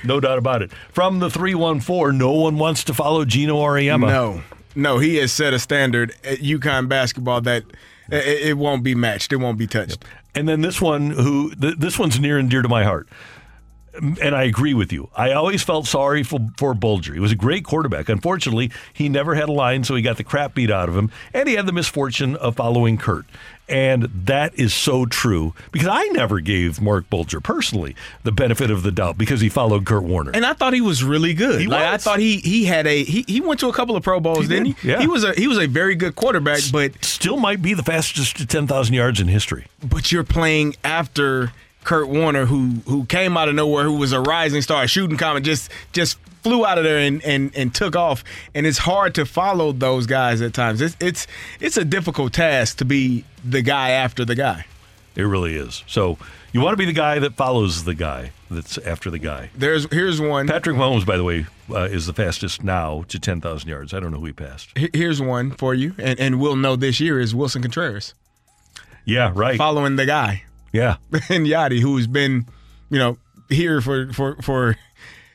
[0.04, 0.72] No doubt about it.
[0.92, 4.08] From the three one four, no one wants to follow Geno Auriemma.
[4.08, 4.42] No,
[4.76, 7.64] no, he has set a standard at UConn basketball that
[8.12, 9.34] it, it won't be matched.
[9.34, 10.04] It won't be touched.
[10.34, 13.08] And then this one, who th- this one's near and dear to my heart,
[13.94, 15.10] and I agree with you.
[15.16, 17.14] I always felt sorry for for Bulger.
[17.14, 18.10] He was a great quarterback.
[18.10, 21.12] Unfortunately, he never had a line, so he got the crap beat out of him,
[21.34, 23.26] and he had the misfortune of following Kurt.
[23.70, 28.84] And that is so true because I never gave Marc Bulger personally the benefit of
[28.84, 30.32] the doubt because he followed Kurt Warner.
[30.34, 31.62] And I thought he was really good.
[31.62, 34.04] He like I thought he he had a he, he went to a couple of
[34.04, 34.90] Pro Bowls, He didn't did, he?
[34.90, 35.00] yeah.
[35.00, 38.36] He was a he was a very good quarterback, but Still might be the fastest
[38.38, 39.68] to ten thousand yards in history.
[39.82, 41.54] but you're playing after
[41.84, 45.18] Kurt Warner, who who came out of nowhere, who was a rising star, a shooting
[45.18, 48.24] comet, just just flew out of there and, and, and took off.
[48.56, 50.82] And it's hard to follow those guys at times.
[50.82, 51.28] It's it's
[51.60, 54.66] it's a difficult task to be the guy after the guy.
[55.16, 55.84] It really is.
[55.88, 56.18] So
[56.54, 59.50] you want to be the guy that follows the guy that's after the guy.
[59.56, 60.48] There's here's one.
[60.48, 63.94] Patrick Mahomes, by the way, uh, is the fastest now to 10,000 yards.
[63.94, 64.70] I don't know who he passed.
[64.94, 68.14] Here's one for you, and, and we'll know this year is Willson Contreras
[69.06, 69.58] Yeah, right.
[69.58, 70.98] following the guy Yeah.
[71.30, 72.46] and Yadi, who's been,
[72.90, 73.18] you know,
[73.50, 74.78] here for for for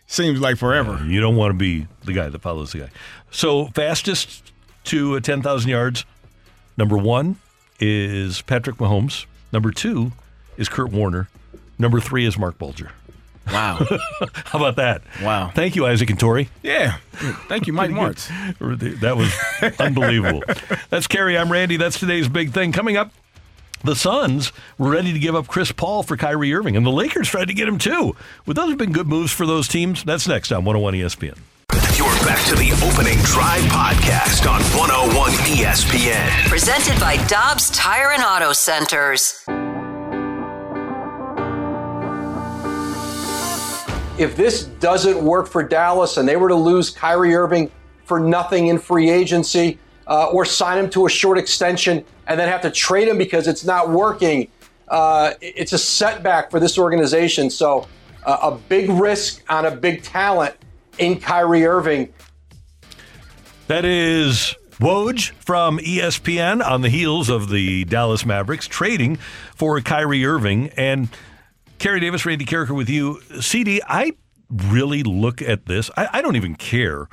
[0.07, 1.05] seems like forever.
[1.07, 2.91] You don't want to be the guy that follows the guy.
[3.31, 4.53] So fastest
[4.85, 6.05] to uh, 10,000 yards,
[6.77, 7.37] number one,
[7.81, 9.27] is Patrick Mahomes.
[9.53, 10.13] Number two
[10.57, 11.29] is Kurt Warner.
[11.79, 12.93] Number three is Marc Bulger.
[13.49, 13.79] Wow.
[14.45, 15.03] How about that?
[15.23, 15.51] Wow.
[15.55, 16.49] Thank you, Isaac and Tori.
[16.63, 16.97] Yeah.
[17.49, 18.29] Thank you, Mike Martz.
[19.01, 19.33] That was
[19.79, 20.43] unbelievable.
[20.91, 21.39] That's Kerry.
[21.39, 21.77] I'm Randy.
[21.77, 22.73] That's today's big thing.
[22.73, 23.13] Coming up,
[23.85, 27.29] the Suns were ready to give up Chris Paul for Kyrie Irving, and the Lakers
[27.29, 28.17] tried to get him too.
[28.47, 30.05] Would those have been good moves for those teams?
[30.05, 31.39] That's next on 101 ESPN.
[31.97, 36.49] You're back to the opening drive podcast on 101 ESPN.
[36.49, 39.45] Presented by Dobbs Tire and Auto Centers.
[44.19, 47.71] if this doesn't work for Dallas and they were to lose Kyrie Irving
[48.05, 52.49] for nothing in free agency uh, or sign him to a short extension and then
[52.49, 54.49] have to trade him because it's not working,
[54.89, 57.51] uh, it's a setback for this organization.
[57.51, 57.87] So,
[58.25, 60.57] uh, a big risk on a big talent
[60.99, 62.13] in Kyrie Irving.
[63.69, 69.17] That is Woj from ESPN on the heels of the Dallas Mavericks trading
[69.55, 70.71] for Kyrie Irving.
[70.77, 71.09] And
[71.79, 73.21] Kerry Davis, Randy Karraker with you.
[73.41, 74.13] CD, I
[74.51, 75.91] really look at this.
[75.97, 77.09] I, I don't even care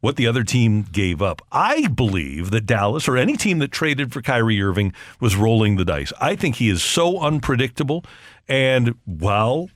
[0.00, 1.42] what the other team gave up.
[1.52, 5.84] I believe that Dallas or any team that traded for Kyrie Irving was rolling the
[5.84, 6.12] dice.
[6.20, 8.04] I think he is so unpredictable
[8.48, 9.70] and while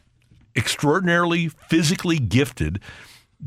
[0.56, 2.80] extraordinarily physically gifted,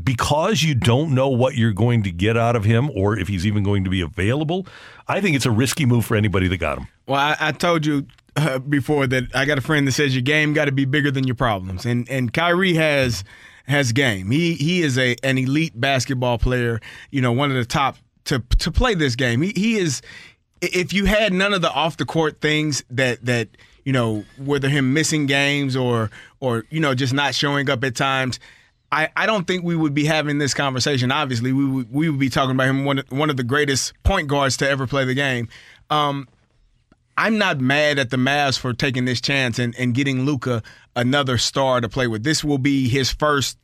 [0.04, 3.48] because you don't know what you're going to get out of him or if he's
[3.48, 4.68] even going to be available,
[5.08, 6.88] I think it's a risky move for anybody that got him.
[7.08, 8.06] Well, I, I told you
[8.36, 11.10] uh, before that I got a friend that says your game got to be bigger
[11.10, 13.24] than your problems, and and Kyrie has
[13.68, 14.32] has game.
[14.32, 16.80] He he is a an elite basketball player.
[17.12, 19.42] You know, one of the top to to play this game.
[19.42, 20.02] He he is.
[20.60, 23.50] If you had none of the off the court things that that
[23.88, 26.12] you know, whether him missing games or
[26.42, 28.40] or you know just not showing up at times.
[28.90, 31.12] I, I don't think we would be having this conversation.
[31.12, 34.28] Obviously, we would we would be talking about him one one of the greatest point
[34.28, 35.48] guards to ever play the game.
[35.90, 36.28] Um,
[37.18, 40.62] I'm not mad at the Mavs for taking this chance and, and getting Luka
[40.96, 42.24] another star to play with.
[42.24, 43.58] This will be his first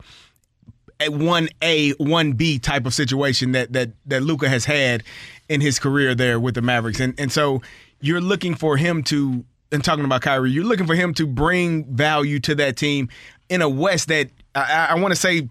[0.99, 5.03] eh, one A, one B type of situation that that that Luka has had
[5.49, 6.99] in his career there with the Mavericks.
[6.99, 7.61] And and so
[8.01, 11.85] you're looking for him to and talking about Kyrie, you're looking for him to bring
[11.85, 13.09] value to that team
[13.49, 15.49] in a West that I, I want to say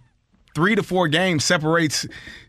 [0.55, 2.07] three to four games separates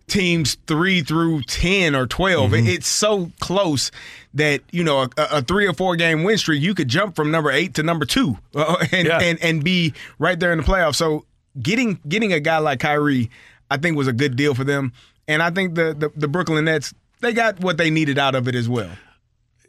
[0.07, 2.51] teams three through 10 or 12.
[2.51, 2.67] Mm-hmm.
[2.67, 3.89] It's so close
[4.33, 7.31] that, you know, a, a, three or four game win streak, you could jump from
[7.31, 9.19] number eight to number two uh, and, Yeah.
[9.19, 10.95] and, and be right there in the playoffs.
[10.95, 11.25] So
[11.61, 13.29] getting getting a guy like Kyrie,
[13.71, 14.93] I think was a good deal for them.
[15.27, 18.47] And I think the, the, the Brooklyn Nets, they got what they needed out of
[18.47, 18.91] it as well.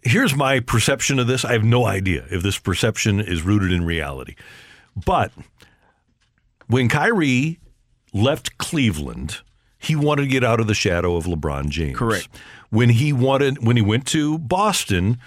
[0.03, 1.45] Here's my perception of this.
[1.45, 4.35] I have no idea if this perception is rooted in reality.
[5.07, 5.33] But
[6.67, 7.59] when Kyrie
[8.13, 9.39] left Cleveland,
[9.85, 11.97] he wanted to get out of the shadow of LeBron James.
[11.97, 12.29] Correct.
[12.71, 15.19] When he wanted when he went to Boston,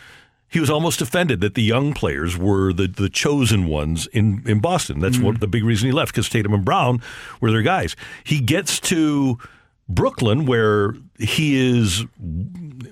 [0.49, 4.59] he was almost offended that the young players were the, the chosen ones in, in
[4.59, 4.99] Boston.
[4.99, 5.41] That's what mm-hmm.
[5.41, 7.01] the big reason he left because Tatum and Brown
[7.41, 7.95] were their guys.
[8.23, 9.37] He gets to
[9.89, 12.05] Brooklyn where he is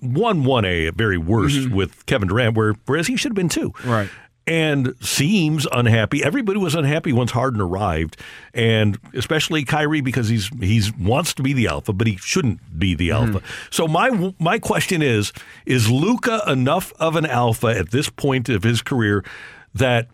[0.01, 1.75] one one A at very worst mm-hmm.
[1.75, 3.73] with Kevin Durant, where whereas he should have been two.
[3.85, 4.09] Right.
[4.47, 6.23] And seems unhappy.
[6.23, 8.17] Everybody was unhappy once Harden arrived,
[8.53, 12.93] and especially Kyrie because he's he's wants to be the alpha, but he shouldn't be
[12.93, 13.15] the hmm.
[13.15, 13.41] alpha.
[13.71, 15.33] So my my question is:
[15.65, 19.25] Is Luka enough of an alpha at this point of his career
[19.73, 20.09] that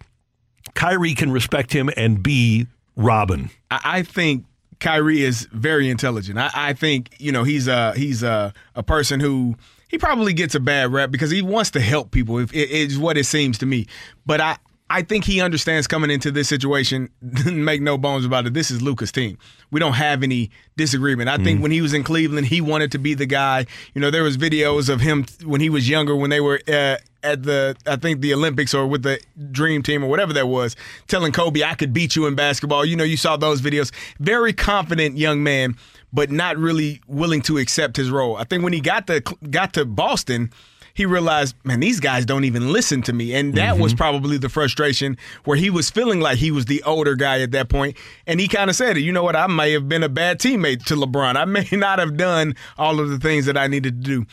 [0.75, 3.49] Kyrie can respect him and be Robin?
[3.69, 4.45] I, I think
[4.79, 6.37] Kyrie is very intelligent.
[6.37, 9.55] I, I think you know he's a he's a a person who
[9.91, 12.39] he probably gets a bad rep because he wants to help people.
[12.39, 13.87] If it is what it seems to me,
[14.25, 14.57] but I.
[14.93, 17.07] I think he understands coming into this situation.
[17.45, 18.53] Make no bones about it.
[18.53, 19.37] This is Luka's team.
[19.71, 21.29] We don't have any disagreement.
[21.29, 23.67] I think when he was in Cleveland, he wanted to be the guy.
[23.93, 26.97] You know, there was videos of him when he was younger, when they were uh,
[27.23, 29.19] at the I think the Olympics or with the
[29.51, 30.75] Dream Team or whatever that was,
[31.07, 33.91] telling Kobe, "I could beat you in basketball." You know, you saw those videos.
[34.19, 35.77] Very confident young man,
[36.13, 38.35] but not really willing to accept his role.
[38.37, 40.51] I think when he got to got to Boston,
[40.93, 43.97] he realized, man, these guys don't even listen to me, and that was mm-hmm.
[43.97, 47.69] probably the frustration where he was feeling like he was the older guy at that
[47.69, 47.97] point.
[48.27, 48.97] and he kind of said.
[48.97, 49.35] You know what?
[49.35, 51.35] I may have been a bad teammate to LeBron.
[51.35, 54.25] I may not have done all of the things that I needed to do.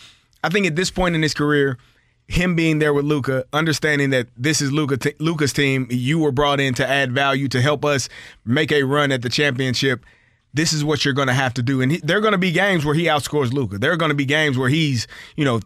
[0.42, 1.78] I think at this point in his career
[2.28, 6.30] him being there with Luka, understanding that this is Luka t- Luka's team, you were
[6.30, 8.08] brought in to add value to help us
[8.44, 10.04] make a run at the championship.
[10.54, 12.38] This is what you're going to have to do, and he, there are going to
[12.38, 13.78] be games where he outscores Luka.
[13.78, 15.06] There are going to be games where he's,
[15.36, 15.60] you know,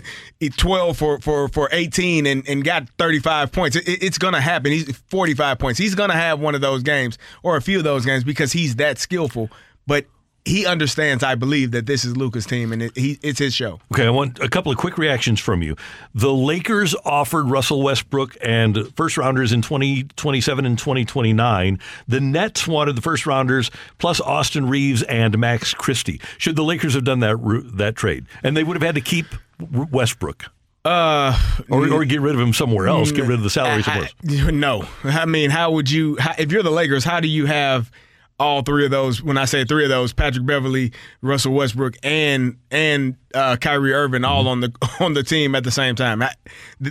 [0.56, 3.76] 12 for for for 18 and, and got 35 points.
[3.76, 4.72] It, it's going to happen.
[4.72, 5.78] He's 45 points.
[5.78, 8.52] He's going to have one of those games or a few of those games because
[8.52, 9.50] he's that skillful.
[9.86, 10.06] But
[10.44, 13.80] he understands, I believe, that this is Luka's team and it, he, it's his show.
[13.92, 15.76] Okay, I want a couple of quick reactions from you.
[16.14, 21.78] The Lakers offered Russell Westbrook and first rounders in 2027 and 2029.
[22.08, 26.20] The Nets wanted the first rounders plus Austin Reaves and Max Christie.
[26.36, 27.36] Should the Lakers have done that
[27.74, 28.26] that trade?
[28.42, 29.26] And they would have had to keep
[29.70, 30.44] Westbrook.
[30.84, 31.40] Uh,
[31.70, 33.10] or, or get rid of him somewhere else.
[33.10, 34.50] Get rid of the salary somewhere else.
[34.52, 36.16] No, I mean, how would you?
[36.16, 37.90] How, if you're the Lakers, how do you have
[38.38, 39.22] all three of those?
[39.22, 40.92] When I say three of those, Patrick Beverley,
[41.22, 44.32] Russell Westbrook, and and uh, Kyrie Irving, mm-hmm.
[44.32, 46.22] all on the on the team at the same time.
[46.22, 46.32] I,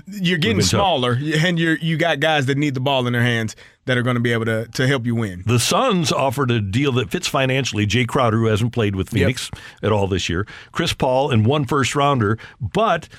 [0.08, 1.44] you're getting smaller, tough.
[1.44, 3.56] and you you got guys that need the ball in their hands
[3.86, 5.44] that are going to be able to to help you win.
[5.46, 7.86] The Suns offered a deal that fits financially.
[7.86, 9.64] Jae Crowder, who hasn't played with Phoenix yep.
[9.84, 13.10] at all this year, Chris Paul, and one first rounder, but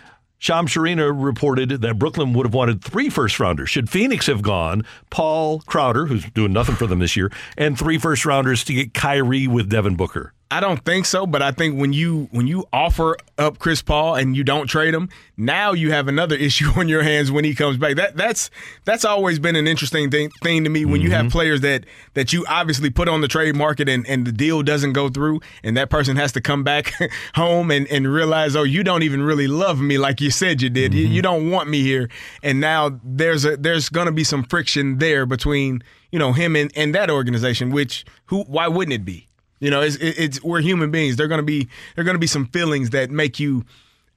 [0.45, 3.71] Shams Charania reported that Brooklyn would have wanted three first rounders.
[3.71, 7.97] Should Phoenix have gone, Paul Crowder, who's doing nothing for them this year, and three
[7.97, 10.35] first rounders to get Kyrie with Devin Booker?
[10.55, 14.15] I don't think so, but I think when you when you offer up Chris Paul
[14.15, 17.57] and you don't trade him, now you have another issue on your hands when he
[17.57, 17.97] comes back.
[17.97, 18.51] That that's
[18.85, 21.07] that's always been an interesting thing, thing to me when mm-hmm.
[21.07, 21.33] you have mm-hmm.
[21.33, 24.93] players that that you obviously put on the trade market and, and the deal doesn't
[24.93, 26.93] go through and that person has to come back
[27.35, 30.71] home and, and realize, oh, you don't even really love me like you said you
[30.71, 30.93] did.
[30.93, 31.01] Mm-hmm.
[31.01, 32.09] You, you don't want me here.
[32.45, 35.83] And now there's a there's gonna be some friction there between,
[36.13, 39.27] you know, him and, and that organization, which who why wouldn't it be?
[39.65, 41.17] You know, it's, it's we're human beings.
[41.17, 43.65] They're gonna be there gonna be some feelings that make you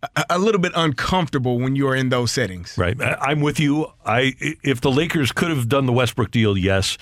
[0.03, 2.77] a, a little bit uncomfortable when you are in those settings.
[2.77, 2.97] Right.
[3.01, 3.87] I'm with you.
[4.05, 6.97] I if the Lakers could have done the Westbrook deal, yes.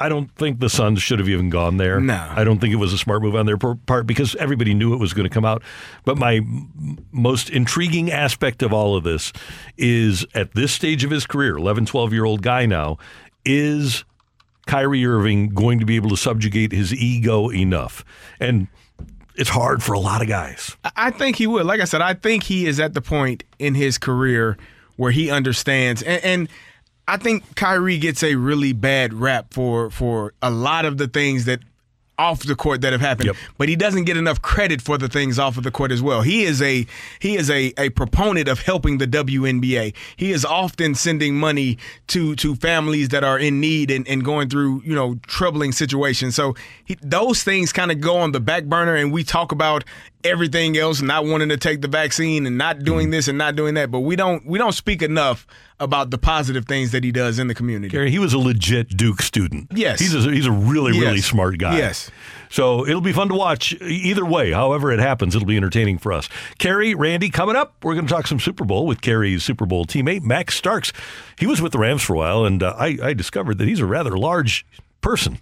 [0.00, 2.00] I don't think the Suns should have even gone there.
[2.00, 2.28] No.
[2.30, 4.98] I don't think it was a smart move on their part because everybody knew it
[4.98, 5.60] was going to come out.
[6.04, 6.40] But my
[7.10, 9.32] most intriguing aspect of all of this
[9.76, 12.98] is at this stage of his career, 11, 12 year old guy now,
[13.44, 14.04] is
[14.68, 18.04] Kyrie Irving going to be able to subjugate his ego enough?
[18.38, 18.68] And
[19.34, 20.76] it's hard for a lot of guys.
[20.94, 21.66] I think he would.
[21.66, 24.56] Like I said, I think he is at the point in his career
[24.96, 26.48] where he understands and, and
[27.08, 31.46] I think Kyrie gets a really bad rap for for a lot of the things
[31.46, 31.60] that
[32.18, 33.36] off the court that have happened, yep.
[33.56, 36.22] but he doesn't get enough credit for the things off of the court as well.
[36.22, 36.86] He is a
[37.20, 39.94] he is a, a proponent of helping the WNBA.
[40.16, 41.78] He is often sending money
[42.08, 46.34] to to families that are in need and, and going through you know troubling situations.
[46.34, 46.54] So
[46.84, 49.84] he, those things kind of go on the back burner, and we talk about
[50.24, 53.12] everything else, not wanting to take the vaccine and not doing mm-hmm.
[53.12, 53.90] this and not doing that.
[53.90, 55.46] But we don't we don't speak enough
[55.80, 57.90] about the positive things that he does in the community.
[57.90, 59.68] Gary, he was a legit Duke student.
[59.74, 61.02] Yes, he's a, he's a really yes.
[61.02, 61.78] really smart guy.
[61.78, 62.10] Yes.
[62.50, 64.52] So it'll be fun to watch either way.
[64.52, 66.28] However it happens, it'll be entertaining for us.
[66.58, 69.84] Kerry, Randy, coming up, we're going to talk some Super Bowl with Kerry's Super Bowl
[69.84, 70.92] teammate Max Starks.
[71.38, 73.80] He was with the Rams for a while, and uh, I, I, discovered that he's
[73.80, 74.64] a rather large
[75.02, 75.38] person.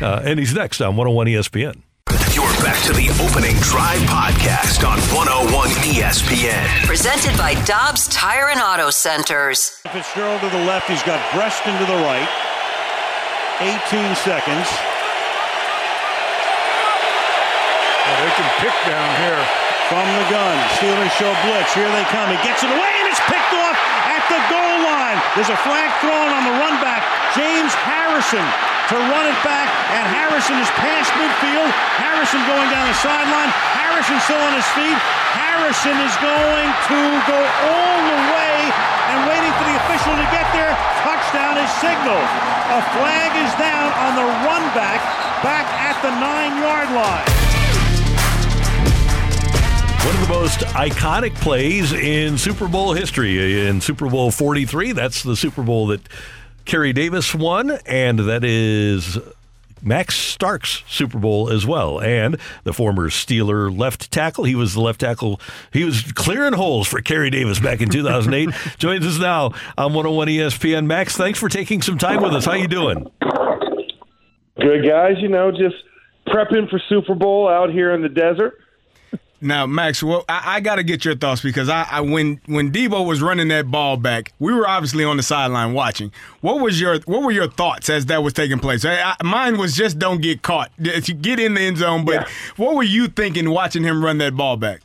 [0.00, 1.82] Uh, and he's next on 101 ESPN.
[2.58, 5.46] You're back to the opening drive podcast on 101
[5.94, 6.66] ESPN.
[6.90, 9.78] Presented by Dobbs Tire and Auto Centers.
[9.86, 12.26] Fitzgerald to the left, he's got Breaston to the right.
[13.62, 13.78] 18
[14.26, 14.66] seconds.
[18.02, 19.38] Well, they can pick down here.
[19.86, 21.70] From the gun, Steelers show blitz.
[21.78, 22.26] Here they come.
[22.26, 23.78] He gets it away and it's picked off
[24.10, 25.22] at the goal line.
[25.38, 27.06] There's a flag thrown on the run back.
[27.38, 28.42] James Harrison
[28.88, 31.68] to run it back, and Harrison is past midfield.
[32.00, 33.52] Harrison going down the sideline.
[33.76, 34.96] Harrison still on his feet.
[35.36, 38.56] Harrison is going to go all the way
[39.12, 40.72] and waiting for the official to get there.
[41.04, 42.28] Touchdown is signaled.
[42.72, 45.04] A flag is down on the run back,
[45.44, 47.28] back at the nine yard line.
[50.00, 53.68] One of the most iconic plays in Super Bowl history.
[53.68, 56.00] In Super Bowl 43, that's the Super Bowl that
[56.68, 59.16] Kerry Davis won, and that is
[59.82, 61.98] Max Starks Super Bowl as well.
[61.98, 64.44] And the former Steeler left tackle.
[64.44, 65.40] He was the left tackle.
[65.72, 68.50] He was clearing holes for Kerry Davis back in 2008.
[68.78, 69.46] Joins us now
[69.78, 70.84] on 101 ESPN.
[70.84, 72.44] Max, thanks for taking some time with us.
[72.44, 73.10] How you doing?
[74.60, 75.16] Good, guys.
[75.20, 75.76] You know, just
[76.26, 78.58] prepping for Super Bowl out here in the desert.
[79.40, 82.72] Now, Max, well, I, I got to get your thoughts because I, I, when when
[82.72, 86.10] Deebo was running that ball back, we were obviously on the sideline watching.
[86.40, 88.84] What was your what were your thoughts as that was taking place?
[88.84, 92.04] I, mine was just don't get caught, get in the end zone.
[92.04, 92.28] But yeah.
[92.56, 94.80] what were you thinking watching him run that ball back?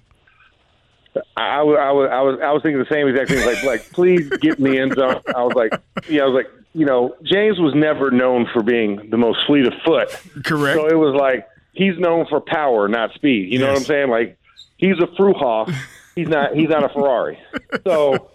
[1.36, 1.78] I, I, was
[2.12, 3.46] I was I was thinking the same exact thing.
[3.46, 5.22] Like like please get in the end zone.
[5.36, 5.74] I was like
[6.10, 9.66] yeah I was like you know James was never known for being the most fleet
[9.66, 10.10] of foot.
[10.44, 10.80] Correct.
[10.80, 13.52] So it was like he's known for power, not speed.
[13.52, 13.74] You know yes.
[13.74, 14.10] what I'm saying?
[14.10, 14.38] Like
[14.78, 15.74] he's a Fruehauf.
[16.16, 16.56] He's not.
[16.56, 17.40] He's not a Ferrari.
[17.86, 18.30] So,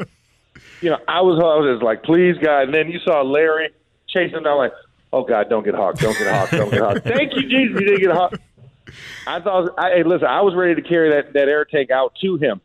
[0.81, 1.39] you know, I was.
[1.39, 2.62] I was just like, please, God.
[2.65, 3.70] And then you saw Larry
[4.09, 4.73] chasing him down, like,
[5.12, 6.98] oh God, don't get hawk, don't get hawk, don't get hawk.
[7.05, 8.35] Thank you, Jesus, you didn't get hawk.
[9.27, 12.15] I thought, I, hey, listen, I was ready to carry that that air tank out
[12.23, 12.60] to him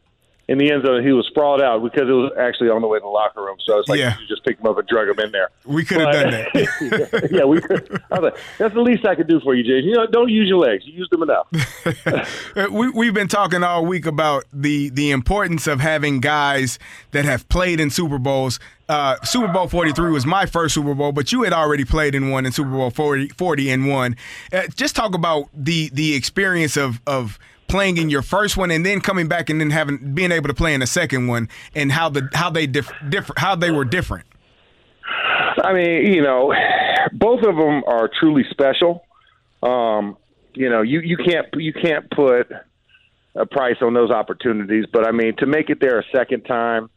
[0.47, 1.03] in the end zone.
[1.05, 3.57] He was sprawled out because it was actually on the way to the locker room.
[3.65, 4.17] So it's like Yeah.
[4.19, 5.49] you just pick him up and drug him in there.
[5.65, 7.29] We could have done that.
[7.31, 8.01] yeah, we could.
[8.11, 9.89] I was like, that's the least I could do for you, Jason.
[9.89, 10.83] You know, don't use your legs.
[10.85, 11.47] You use them enough.
[12.71, 16.77] We, we've been talking all week about the the importance of having guys
[17.11, 18.59] that have played in Super Bowls.
[18.89, 22.29] Uh, Super Bowl 43 was my first Super Bowl, but you had already played in
[22.29, 24.15] one in Super Bowl 40, 40 and one.
[24.51, 27.39] Uh, just talk about the the experience of of
[27.73, 30.53] playing in your first one and then coming back and then having being able to
[30.53, 33.83] play in the second one and how the how they diff, differ how they were
[33.83, 34.27] different.
[35.63, 36.53] I mean, you know,
[37.13, 39.03] both of them are truly special.
[39.63, 40.17] Um,
[40.53, 42.51] you know, you you can't you can't put
[43.35, 46.91] a price on those opportunities, but I mean, to make it there a second time,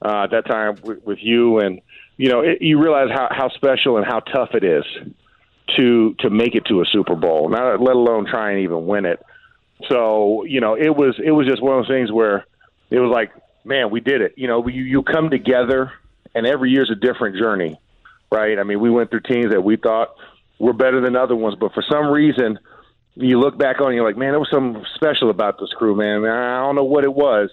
[0.00, 1.82] uh, that time with, with you, and
[2.16, 4.84] you know, it, you realize how how special and how tough it is
[5.76, 9.04] to to make it to a Super Bowl, not let alone try and even win
[9.04, 9.20] it.
[9.88, 12.46] So you know, it was it was just one of those things where
[12.90, 13.32] it was like,
[13.64, 14.34] man, we did it.
[14.36, 15.92] You know, you you come together,
[16.34, 17.80] and every year's a different journey,
[18.30, 18.58] right?
[18.58, 20.14] I mean, we went through teams that we thought
[20.58, 22.58] were better than other ones, but for some reason,
[23.14, 25.96] you look back on, it, you're like, man, there was something special about this crew,
[25.96, 26.24] man.
[26.24, 27.50] I don't know what it was,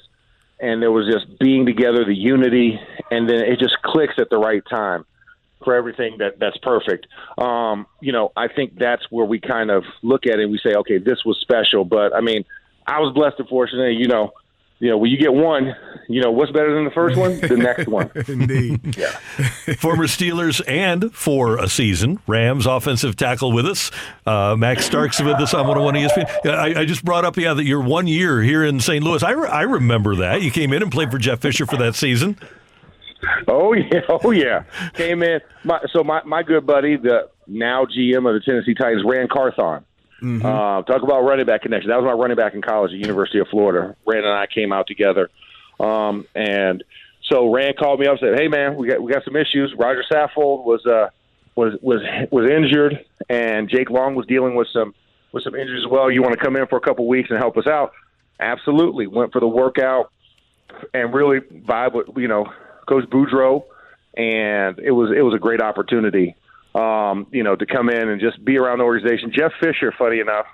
[0.59, 2.79] and there was just being together, the unity,
[3.09, 5.05] and then it just clicks at the right time
[5.63, 7.07] for everything that that's perfect.
[7.37, 10.59] Um, you know, I think that's where we kind of look at it and we
[10.59, 11.85] say, okay, this was special.
[11.85, 12.45] But I mean,
[12.87, 13.93] I was blessed and fortunate.
[13.93, 14.33] You know,
[14.79, 15.75] you know, when you get one,
[16.07, 17.39] you know, what's better than the first one?
[17.41, 18.09] The next one.
[18.27, 18.97] Indeed.
[18.97, 19.09] yeah.
[19.77, 23.91] Former Steelers and for a season Rams offensive tackle with us.
[24.25, 26.49] Uh, Max Starks with us on 101 ESPN.
[26.49, 29.03] I, I just brought up, yeah, that you're one year here in St.
[29.03, 29.21] Louis.
[29.21, 30.41] I, re- I remember that.
[30.41, 32.37] You came in and played for Jeff Fisher for that season.
[33.47, 34.63] Oh yeah, oh yeah.
[34.93, 35.41] Came in.
[35.63, 39.85] My, so my my good buddy, the now GM of the Tennessee Titans, Ran Carthon.
[40.45, 41.89] Uh, talk about running back connection.
[41.89, 43.95] That was my running back in college at University of Florida.
[44.05, 45.29] Ran and I came out together,
[45.79, 46.83] um, and
[47.29, 49.73] so Ran called me up and said, "Hey man, we got we got some issues.
[49.77, 51.09] Roger Saffold was uh
[51.55, 52.01] was was
[52.31, 54.93] was injured, and Jake Long was dealing with some
[55.31, 56.11] with some injuries as well.
[56.11, 57.93] You want to come in for a couple weeks and help us out?"
[58.39, 59.07] Absolutely.
[59.07, 60.11] Went for the workout
[60.93, 62.51] and really vibe with you know
[62.89, 63.63] Coach Boudreau,
[64.17, 66.35] and it was it was a great opportunity,
[66.75, 69.31] um, you know, to come in and just be around the organization.
[69.31, 70.47] Jeff Fisher, funny enough,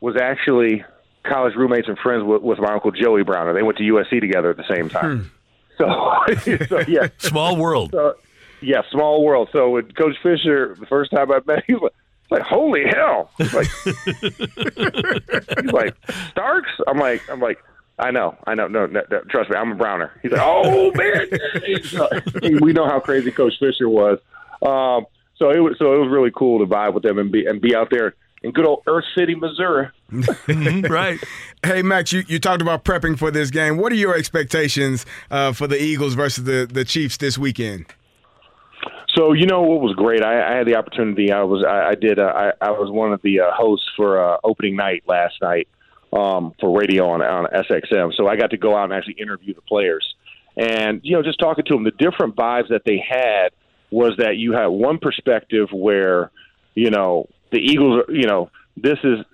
[0.00, 0.84] was actually
[1.22, 4.20] college roommates and friends with, with my uncle Joey Brown, and They went to USC
[4.20, 5.30] together at the same time.
[5.78, 5.86] So,
[6.68, 7.90] so yeah, small world.
[7.92, 8.14] So,
[8.60, 9.48] yeah, small world.
[9.52, 11.92] So with Coach Fisher, the first time I met, him, he was like,
[12.30, 13.30] like holy hell!
[13.38, 15.96] He's like, he's like
[16.30, 16.70] Starks.
[16.86, 17.58] I'm like, I'm like,
[18.00, 18.66] I know, I know.
[18.66, 20.10] No, no, no, trust me, I'm a Browner.
[20.22, 24.18] He's like, oh man, we know how crazy Coach Fisher was.
[24.62, 25.06] Um,
[25.36, 27.60] so it was, so it was really cool to vibe with them and be and
[27.60, 29.88] be out there in good old Earth City, Missouri.
[30.88, 31.18] right.
[31.62, 33.76] Hey, Max, you, you talked about prepping for this game.
[33.76, 37.86] What are your expectations uh, for the Eagles versus the, the Chiefs this weekend?
[39.14, 40.22] So you know what was great?
[40.22, 41.32] I, I had the opportunity.
[41.32, 44.22] I was I, I did uh, I, I was one of the uh, hosts for
[44.22, 45.68] uh, opening night last night
[46.12, 48.14] um, for radio on on SXM.
[48.14, 50.14] So I got to go out and actually interview the players,
[50.56, 53.50] and you know just talking to them, the different vibes that they had
[53.90, 56.30] was that you had one perspective where
[56.74, 59.24] you know the Eagles are you know this is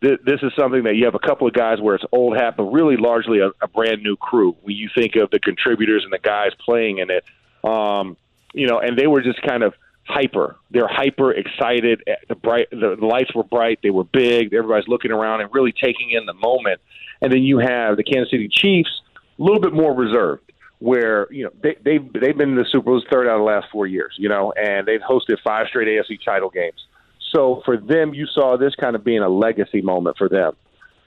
[0.00, 2.56] thi- this is something that you have a couple of guys where it's old hat,
[2.56, 4.56] but really largely a, a brand new crew.
[4.62, 7.24] When you think of the contributors and the guys playing in it,
[7.64, 8.16] um,
[8.52, 9.74] you know, and they were just kind of
[10.06, 10.56] hyper.
[10.70, 12.02] They're hyper excited.
[12.28, 13.80] The bright, the, the lights were bright.
[13.82, 14.54] They were big.
[14.54, 16.80] Everybody's looking around and really taking in the moment.
[17.20, 18.90] And then you have the Kansas City Chiefs,
[19.38, 22.84] a little bit more reserved, where you know they they've they've been in the Super
[22.84, 25.88] Bowl third out of the last four years, you know, and they've hosted five straight
[25.88, 26.86] AFC title games.
[27.34, 30.54] So for them, you saw this kind of being a legacy moment for them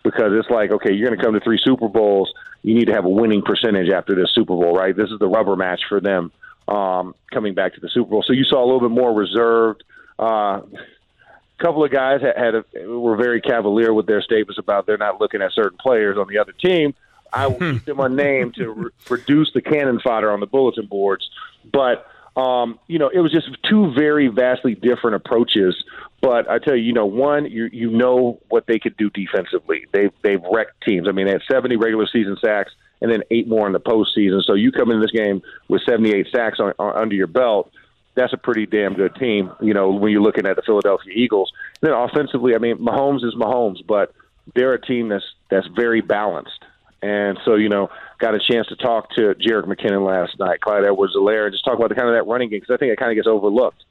[0.03, 2.31] because it's like, okay, you're going to come to three Super Bowls.
[2.63, 4.95] You need to have a winning percentage after this Super Bowl, right?
[4.95, 6.31] This is the rubber match for them
[6.69, 8.23] um, coming back to the Super Bowl.
[8.25, 9.83] So you saw a little bit more reserved.
[10.17, 14.85] Uh, a couple of guys had, had a, were very cavalier with their statements about
[14.85, 16.93] they're not looking at certain players on the other team.
[17.31, 21.29] I will keep them unnamed to re- reduce the cannon fodder on the bulletin boards.
[21.71, 25.75] But um, you know, it was just two very vastly different approaches.
[26.21, 29.85] But I tell you, you know, one, you you know what they could do defensively.
[29.91, 31.07] They've they've wrecked teams.
[31.07, 34.43] I mean, they had 70 regular season sacks and then eight more in the postseason.
[34.43, 37.71] So you come in this game with 78 sacks on, on, under your belt.
[38.15, 39.51] That's a pretty damn good team.
[39.61, 41.51] You know, when you're looking at the Philadelphia Eagles.
[41.81, 44.13] then offensively, I mean, Mahomes is Mahomes, but
[44.55, 46.63] they're a team that's that's very balanced.
[47.01, 47.89] And so, you know,
[48.19, 51.77] got a chance to talk to Jerick McKinnon last night, Clyde Edwards-Helaire, and just talk
[51.77, 53.81] about the kind of that running game because I think it kind of gets overlooked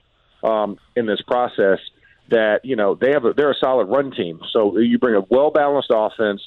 [0.43, 1.79] um, in this process.
[2.29, 4.41] that you know they have a, they're a solid run team.
[4.53, 6.43] So you bring a well balanced offense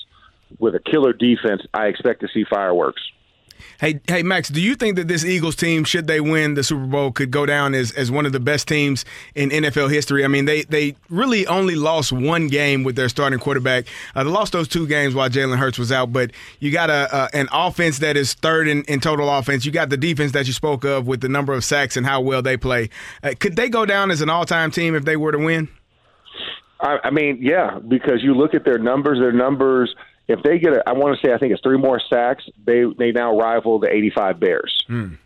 [0.60, 1.62] with a killer defense.
[1.74, 3.02] I expect to see fireworks.
[3.80, 6.86] Hey, hey, Max, do you think that this Eagles team, should they win the Super
[6.86, 9.06] Bowl, could go down as, as one of the best teams
[9.36, 10.24] in NFL history?
[10.24, 13.86] I mean, they, they really only lost one game with their starting quarterback.
[14.16, 17.30] Uh, they lost those two games while Jalen Hurts was out, but you got a,
[17.34, 19.66] an offense that is third in, in total offense.
[19.66, 22.22] You got the defense that you spoke of with the number of sacks and how
[22.22, 22.90] well they play.
[23.24, 25.70] Uh, could they go down as an all time team if they were to win?
[26.80, 29.96] I, I mean, yeah, because you look at their numbers, their numbers–
[30.32, 32.44] if they get, a, I want to say, I think it's three more sacks.
[32.66, 35.18] They they now rival the '85 Bears mm.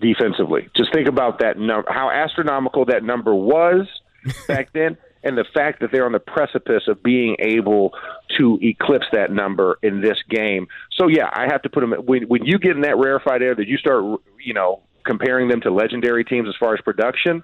[0.00, 0.68] defensively.
[0.76, 3.86] Just think about that number, how astronomical that number was
[4.48, 7.92] back then, and the fact that they're on the precipice of being able
[8.38, 10.66] to eclipse that number in this game.
[10.92, 11.92] So yeah, I have to put them.
[11.92, 15.60] When when you get in that rarefied air, that you start, you know, comparing them
[15.62, 17.42] to legendary teams as far as production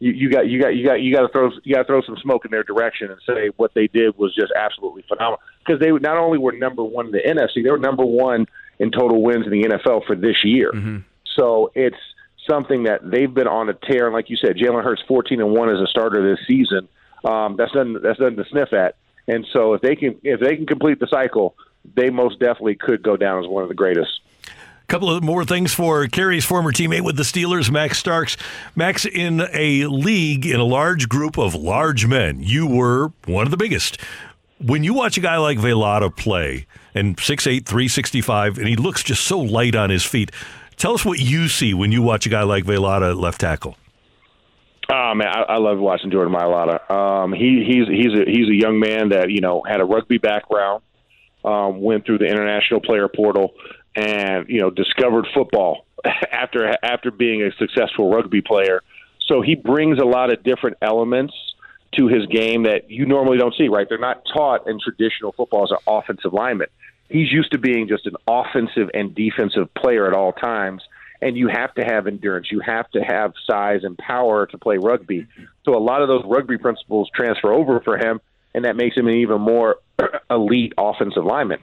[0.00, 2.02] you, you got you got you got you got to throw you got to throw
[2.02, 5.78] some smoke in their direction and say what they did was just absolutely phenomenal because
[5.78, 8.46] they not only were number one in the NFC, they were number one
[8.78, 10.72] in total wins in the NFL for this year.
[10.72, 10.98] Mm-hmm.
[11.36, 11.98] So it's
[12.48, 14.06] something that they've been on a tear.
[14.06, 16.88] And like you said, Jalen Hurts fourteen and one as a starter this season.
[17.24, 18.96] Um, that's nothing that's nothing to sniff at.
[19.28, 21.54] And so if they can if they can complete the cycle,
[21.94, 24.20] they most definitely could go down as one of the greatest
[24.90, 28.36] couple of more things for Kerry's former teammate with the Steelers, Max Starks.
[28.74, 33.52] Max, in a league, in a large group of large men, you were one of
[33.52, 34.00] the biggest.
[34.58, 39.24] When you watch a guy like Mailata play, and 6'8, 365, and he looks just
[39.24, 40.32] so light on his feet,
[40.76, 43.76] tell us what you see when you watch a guy like Mailata at left tackle.
[44.92, 46.90] Oh man, I, I love watching Jordan Mailata.
[46.90, 50.18] Um, he, he's he's a he's a young man that you know had a rugby
[50.18, 50.82] background,
[51.44, 53.54] um, went through the international player portal,
[53.94, 55.86] and you know discovered football
[56.32, 58.82] after after being a successful rugby player.
[59.26, 61.34] So he brings a lot of different elements
[61.96, 63.68] to his game that you normally don't see.
[63.68, 63.86] Right?
[63.88, 66.68] They're not taught in traditional football as an offensive lineman.
[67.08, 70.82] He's used to being just an offensive and defensive player at all times.
[71.22, 72.50] And you have to have endurance.
[72.50, 75.26] You have to have size and power to play rugby.
[75.64, 78.20] So a lot of those rugby principles transfer over for him,
[78.54, 79.76] and that makes him an even more
[80.30, 81.58] elite offensive lineman.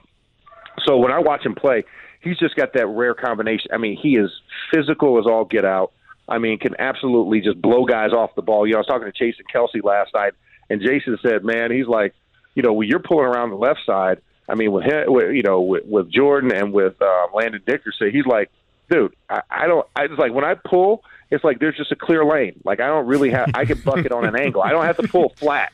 [0.86, 1.84] So when I watch him play,
[2.20, 3.70] he's just got that rare combination.
[3.72, 4.30] I mean, he is
[4.72, 5.92] physical as all get out.
[6.28, 8.66] I mean, can absolutely just blow guys off the ball.
[8.66, 10.34] You know, I was talking to Jason Kelce last night,
[10.68, 12.14] and Jason said, "Man, he's like,
[12.54, 15.42] you know, when you're pulling around the left side, I mean, with him, with, you
[15.42, 18.50] know, with, with Jordan and with uh, Landon Dickerson, he's like,
[18.90, 19.86] dude, I, I don't.
[19.96, 22.60] I just like when I pull, it's like there's just a clear lane.
[22.64, 23.50] Like I don't really have.
[23.54, 24.62] I can bucket on an angle.
[24.62, 25.72] I don't have to pull flat."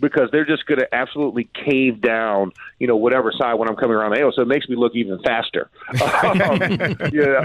[0.00, 3.96] Because they're just going to absolutely cave down, you know, whatever side when I'm coming
[3.96, 4.32] around the angle.
[4.34, 5.70] So it makes me look even faster.
[5.88, 7.44] um, yeah.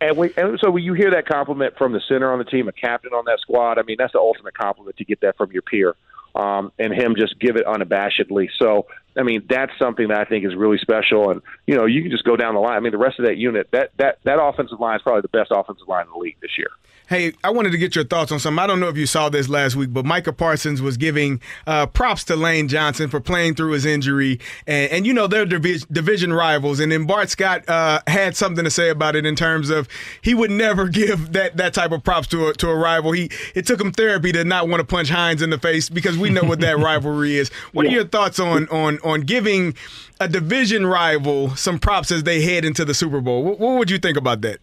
[0.00, 2.68] And we and so when you hear that compliment from the center on the team,
[2.68, 5.52] a captain on that squad, I mean that's the ultimate compliment to get that from
[5.52, 5.94] your peer.
[6.34, 8.48] Um, and him just give it unabashedly.
[8.56, 8.86] So
[9.16, 11.30] I mean that's something that I think is really special.
[11.30, 12.76] And you know you can just go down the line.
[12.76, 15.28] I mean the rest of that unit that that that offensive line is probably the
[15.28, 16.70] best offensive line in the league this year.
[17.10, 18.60] Hey, I wanted to get your thoughts on something.
[18.60, 21.86] I don't know if you saw this last week, but Micah Parsons was giving uh,
[21.86, 25.88] props to Lane Johnson for playing through his injury, and, and you know they're division,
[25.90, 26.78] division rivals.
[26.78, 29.88] And then Bart Scott uh, had something to say about it in terms of
[30.22, 33.10] he would never give that, that type of props to a, to a rival.
[33.10, 36.16] He it took him therapy to not want to punch Hines in the face because
[36.16, 37.48] we know what that rivalry is.
[37.72, 37.90] What yeah.
[37.90, 39.74] are your thoughts on on on giving
[40.20, 43.42] a division rival some props as they head into the Super Bowl?
[43.42, 44.60] What, what would you think about that?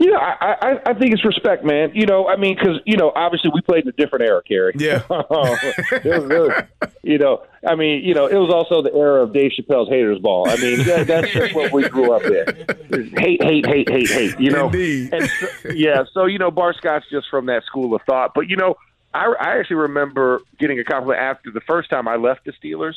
[0.00, 1.90] Yeah, I, I, I think it's respect, man.
[1.92, 4.72] You know, I mean, because you know, obviously we played in a different era, Kerry.
[4.76, 5.02] Yeah.
[5.10, 6.54] it was really
[7.02, 10.20] you know, I mean, you know, it was also the era of Dave Chappelle's haters
[10.20, 10.48] ball.
[10.48, 13.10] I mean, that, that's just what we grew up in.
[13.16, 14.38] Hate, hate, hate, hate, hate.
[14.38, 14.66] You know.
[14.66, 15.12] Indeed.
[15.12, 18.34] And so, yeah, so you know, Bart Scott's just from that school of thought.
[18.34, 18.76] But you know,
[19.12, 22.94] I, I actually remember getting a compliment after the first time I left the Steelers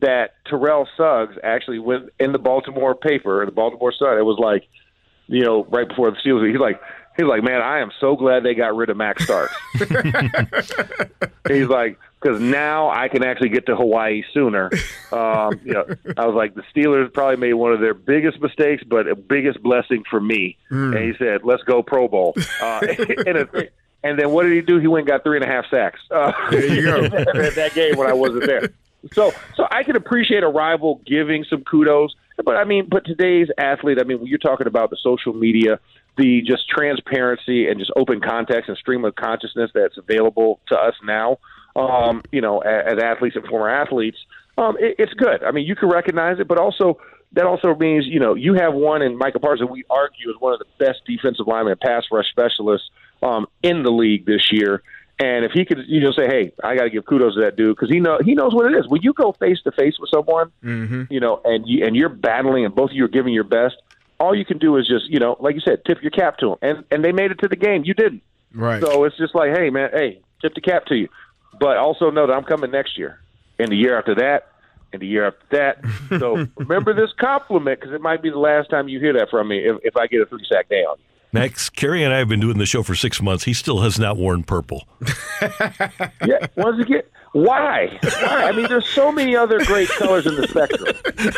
[0.00, 4.18] that Terrell Suggs actually went in the Baltimore paper, the Baltimore Sun.
[4.18, 4.68] It was like
[5.26, 6.50] you know, right before the Steelers.
[6.50, 6.80] He's like,
[7.16, 9.54] he's like, man, I am so glad they got rid of Max Starks.
[11.48, 14.70] he's like, because now I can actually get to Hawaii sooner.
[15.12, 18.82] Um, you know, I was like, the Steelers probably made one of their biggest mistakes,
[18.86, 20.56] but a biggest blessing for me.
[20.70, 20.96] Mm.
[20.96, 22.34] And he said, let's go Pro Bowl.
[22.62, 22.80] Uh,
[23.26, 23.68] and,
[24.02, 24.78] and then what did he do?
[24.78, 26.00] He went and got three and a half sacks.
[26.10, 27.08] Uh, there you go.
[27.08, 28.70] that game when I wasn't there.
[29.12, 33.48] So, so I can appreciate a rival giving some kudos but I mean, but today's
[33.58, 35.78] athlete, I mean, you're talking about the social media,
[36.16, 40.94] the just transparency and just open context and stream of consciousness that's available to us
[41.04, 41.38] now,
[41.76, 44.18] um, you know, as, as athletes and former athletes,
[44.58, 45.44] um, it, it's good.
[45.44, 46.98] I mean, you can recognize it, but also
[47.32, 49.70] that also means you know you have one in Micah Parsons.
[49.70, 52.88] We argue is one of the best defensive linemen and pass rush specialists
[53.22, 54.82] um, in the league this year.
[55.18, 57.54] And if he could, you know, say, "Hey, I got to give kudos to that
[57.56, 58.88] dude," because he know he knows what it is.
[58.88, 61.04] When you go face to face with someone, Mm-hmm.
[61.08, 63.76] you know, and you and you're battling, and both of you are giving your best,
[64.18, 66.50] all you can do is just, you know, like you said, tip your cap to
[66.50, 66.58] them.
[66.62, 67.84] And and they made it to the game.
[67.84, 68.22] You didn't.
[68.52, 68.82] Right.
[68.82, 71.08] So it's just like, hey, man, hey, tip the cap to you,
[71.60, 73.20] but also know that I'm coming next year,
[73.60, 74.48] and the year after that,
[74.92, 75.84] and the year after that.
[76.18, 79.46] So remember this compliment because it might be the last time you hear that from
[79.48, 80.96] me if, if I get a three sack day on.
[80.98, 81.04] you.
[81.34, 83.42] Max, Kerry and I have been doing the show for six months.
[83.42, 84.86] He still has not worn purple.
[86.26, 87.02] Yeah, once again,
[87.32, 87.98] why?
[88.02, 88.44] Why?
[88.44, 90.94] I mean, there's so many other great colors in the spectrum.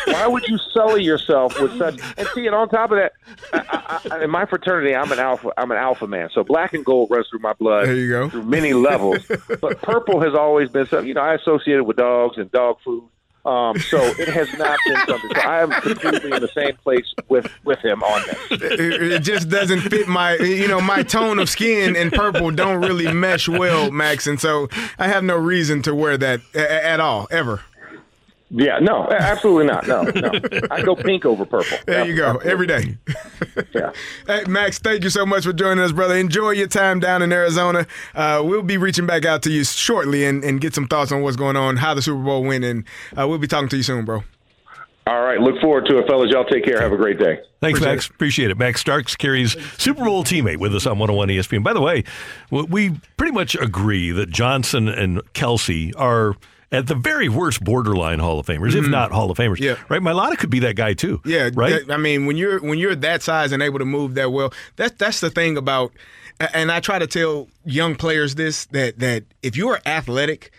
[0.07, 1.99] Why would you sully yourself with such?
[2.17, 3.13] And see, and on top of that,
[3.53, 5.53] I, I, I, in my fraternity, I'm an alpha.
[5.57, 6.29] I'm an alpha man.
[6.33, 7.87] So black and gold runs through my blood.
[7.87, 8.29] There you go.
[8.29, 9.25] Through many levels,
[9.61, 11.09] but purple has always been something.
[11.09, 13.09] You know, I associate it with dogs and dog food.
[13.47, 15.31] Um, so it has not been something.
[15.37, 18.63] So I am completely in the same place with with him on this.
[18.63, 22.81] it, it just doesn't fit my you know my tone of skin and purple don't
[22.81, 24.69] really mesh well max and so
[24.99, 27.61] i have no reason to wear that at all ever
[28.49, 29.89] Yeah, no, absolutely not.
[29.89, 30.31] No, no.
[30.71, 31.79] I go pink over purple.
[31.87, 32.97] there you go every day
[33.75, 33.93] yeah
[34.27, 37.33] hey max thank you so much for joining us brother enjoy your time down in
[37.33, 41.11] arizona uh, we'll be reaching back out to you shortly and, and get some thoughts
[41.11, 42.85] on what's going on how the super bowl went and
[43.19, 44.23] uh, we'll be talking to you soon bro
[45.09, 46.31] All right, look forward to it, fellas.
[46.33, 46.81] Y'all take care.
[46.81, 47.39] Have a great day.
[47.61, 48.09] Thanks, Max.
[48.09, 48.59] Appreciate it.
[48.59, 51.63] Max Starks Kerry's Super Bowl teammate with us on 101 ESPN.
[51.63, 52.03] By the way,
[52.51, 56.35] we pretty much agree that Johnson and Kelce are
[56.73, 58.91] at the very worst borderline Hall of Famers, if Mhm.
[58.91, 59.59] not Hall of Famers.
[59.61, 59.77] Yeah.
[59.89, 60.01] Right?
[60.03, 61.21] Mailata could be that guy too.
[61.25, 61.87] Yeah, Right?
[61.87, 64.53] that- I mean, when you're when you're that size and able to move that well,
[64.77, 65.93] that's that's the thing about.
[66.53, 70.51] And I try to tell young players this that that if you're athletic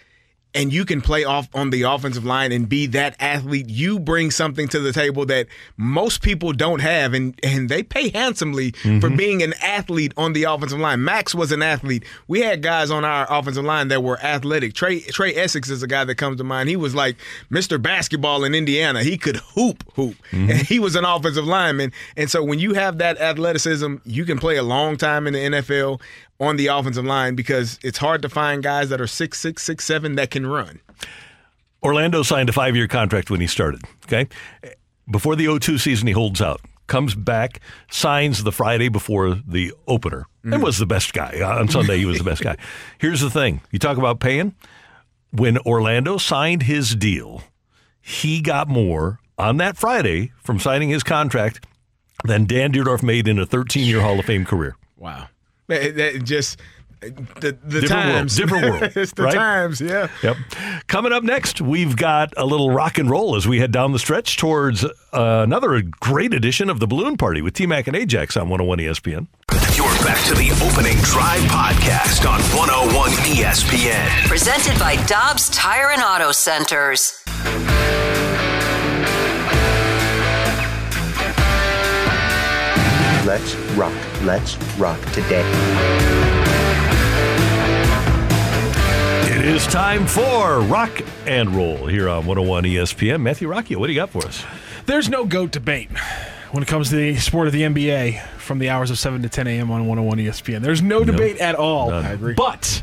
[0.57, 4.31] and you can play off on the offensive line and be that athlete, you bring
[4.31, 5.47] something to the table that
[5.77, 9.17] most people don't have, and and they pay handsomely for Mhm.
[9.17, 11.03] being an athlete on the offensive line.
[11.03, 12.03] Max was an athlete.
[12.27, 14.73] We had guys on our offensive line that were athletic.
[14.73, 16.67] Trai Trai Essex is a guy that comes to mind.
[16.69, 17.15] He was like
[17.51, 17.81] Mr.
[17.81, 19.03] Basketball in Indiana.
[19.03, 21.91] He could hoop, hoop, and he was an offensive lineman.
[22.17, 25.39] And so when you have that athleticism, you can play a long time in the
[25.39, 26.01] NFL
[26.39, 29.84] on the offensive line because it's hard to find guys that are six six six
[29.85, 30.80] seven that can run.
[31.84, 33.81] Orlando signed a five year contract when he started.
[34.05, 34.27] Okay.
[35.09, 40.26] Before the 02 season, he holds out, comes back, signs the Friday before the opener,
[40.43, 41.39] and was the best guy.
[41.41, 42.57] Uh, On Sunday, he was the best guy.
[42.97, 44.53] Here's the thing you talk about paying.
[45.31, 47.43] When Orlando signed his deal,
[48.01, 51.65] he got more on that Friday from signing his contract
[52.26, 54.76] than Dan Dierdorf made in a 13 year Hall of Fame career.
[54.97, 55.27] Wow.
[55.68, 56.60] That, that just
[56.99, 57.11] the
[57.64, 59.34] the Different world, times, different world, it's the right?
[59.34, 60.07] times, yeah.
[60.23, 60.38] Yep.
[60.88, 63.99] Coming up next, we've got a little rock and roll as we head down the
[63.99, 68.35] stretch towards uh, another great edition of the Balloon Party with T Mac and Ajax
[68.35, 69.27] on 101 ESPN.
[69.76, 74.27] You're back to the opening drive podcast on 101 ESPN.
[74.27, 77.23] Presented by Dobbs Tire and Auto Centers.
[83.27, 83.91] Let's rock.
[84.21, 85.43] Let's rock today.
[89.29, 93.21] It is time for rock and roll here on 101 ESPN.
[93.21, 94.45] Matthew Rocchio, what do you got for us?
[94.85, 95.89] There's no GOAT debate
[96.51, 99.27] when it comes to the sport of the NBA from the hours of 7 to
[99.27, 99.71] 10 a.m.
[99.71, 100.61] on 101 ESPN.
[100.61, 101.89] There's no debate at all.
[101.89, 102.05] None.
[102.05, 102.33] I agree.
[102.33, 102.81] But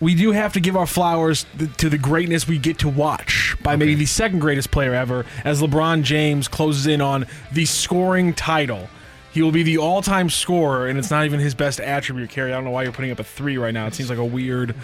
[0.00, 3.76] we do have to give our flowers to the greatness we get to watch by
[3.76, 8.88] maybe the second greatest player ever as LeBron James closes in on the scoring title.
[9.34, 12.30] He will be the all-time scorer, and it's not even his best attribute.
[12.30, 13.86] Kerry, I don't know why you're putting up a three right now.
[13.86, 14.74] It seems like a weird.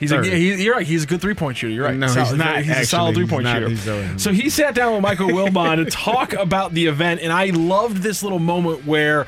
[0.00, 0.26] He's a, Third.
[0.26, 0.84] he, you're right.
[0.86, 1.72] He's a good three-point shooter.
[1.72, 1.96] You're right.
[1.96, 3.76] No, he's not, He's a solid three-point shooter.
[3.76, 7.46] So- So he sat down with Michael Wilbon to talk about the event, and I
[7.46, 9.26] loved this little moment where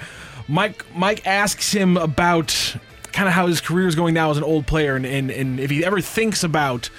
[0.48, 2.76] Mike Mike asks him about
[3.12, 5.60] kind of how his career is going now as an old player, and, and, and
[5.60, 6.90] if he ever thinks about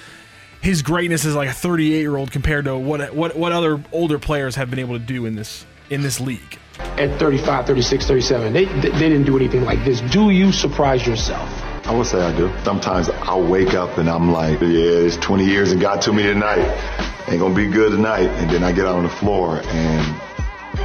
[0.62, 4.18] his greatness as like a 38 year old compared to what what what other older
[4.18, 6.58] players have been able to do in this in this league.
[6.78, 10.00] At 35, 36, 37, they, they didn't do anything like this.
[10.00, 11.48] Do you surprise yourself?
[11.86, 12.50] I would say I do.
[12.64, 16.22] Sometimes I'll wake up and I'm like, yeah, it's 20 years and got to me
[16.24, 16.66] tonight.
[17.28, 18.28] Ain't gonna be good tonight.
[18.28, 20.20] And then I get out on the floor and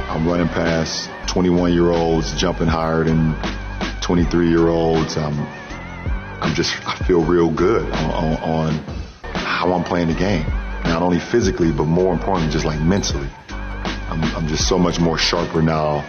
[0.08, 3.34] I'm running past 21 year olds, jumping higher than
[4.00, 5.16] 23 year olds.
[5.16, 5.38] I'm,
[6.40, 8.74] I'm just, I feel real good on, on, on
[9.34, 10.46] how I'm playing the game.
[10.84, 13.28] Not only physically, but more importantly, just like mentally.
[14.12, 16.00] I'm, I'm just so much more sharper now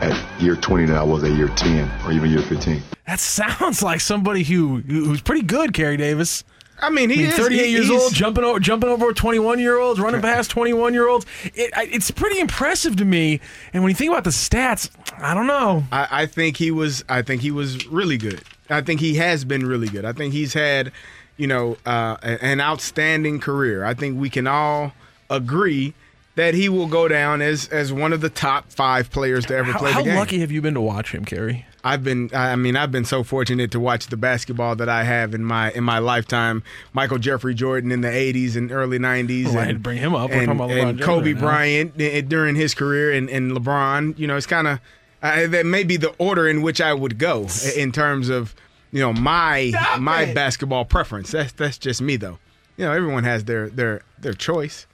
[0.00, 2.82] at year 20 than I was at year 10 or even year 15.
[3.06, 6.42] That sounds like somebody who who's pretty good, Kerry Davis.
[6.80, 9.78] I mean, he is- 38 he- years he's- old, jumping over, jumping over 21 year
[9.78, 11.26] olds, running past 21 year olds.
[11.44, 13.40] It, it's pretty impressive to me.
[13.72, 15.84] And when you think about the stats, I don't know.
[15.92, 17.04] I, I think he was.
[17.08, 18.42] I think he was really good.
[18.68, 20.04] I think he has been really good.
[20.04, 20.90] I think he's had,
[21.36, 23.84] you know, uh, an outstanding career.
[23.84, 24.92] I think we can all
[25.30, 25.94] agree
[26.38, 29.72] that he will go down as as one of the top five players to ever
[29.72, 30.16] How, play how the game.
[30.16, 31.66] lucky have you been to watch him, Kerry?
[31.82, 35.34] I've been I mean I've been so fortunate to watch the basketball that I have
[35.34, 36.62] in my in my lifetime.
[36.92, 39.98] Michael Jeffrey Jordan in the 80s and early 90s Oh, I had and to bring
[39.98, 40.30] him up.
[40.30, 41.40] We're and, talking about LeBron and Kobe right.
[41.40, 44.78] Bryant during his career and, and LeBron, you know, it's kind of
[45.22, 48.54] uh, that may be the order in which I would go in terms of
[48.92, 51.32] you know my my basketball preference.
[51.32, 52.38] That's that's just me though.
[52.76, 54.86] You know, everyone has their their their choice.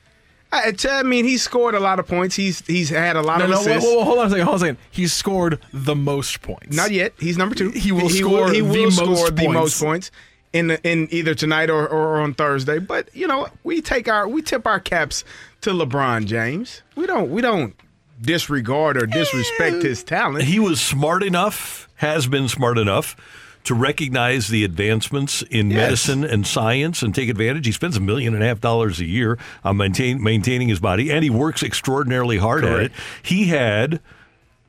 [0.55, 2.37] I, I mean, he's scored a lot of points.
[2.37, 3.87] He's he's had a lot No, of no, assists.
[3.87, 4.45] wait, wait, hold on a second.
[4.45, 4.79] Hold on a second.
[4.91, 6.77] He's scored the most points.
[6.77, 7.13] Not yet.
[7.19, 7.71] He's number two.
[7.71, 9.55] He will score He the will most score the points.
[9.55, 10.11] most points
[10.53, 12.79] in the, in either tonight or, or on Thursday.
[12.79, 15.25] But you know, we take our we tip our caps
[15.63, 16.83] to LeBron James.
[16.95, 17.75] We don't we don't
[18.21, 20.07] disregard or disrespect his eh.
[20.07, 20.45] talent.
[20.45, 23.17] He was smart enough, has been smart enough
[23.65, 25.79] to recognize the advancements in Yes.
[25.79, 27.67] medicine and science and take advantage.
[27.67, 31.11] He spends a million and a half dollars a year on maintain, maintaining his body,
[31.11, 32.93] and he works extraordinarily hard at it.
[33.23, 34.01] He had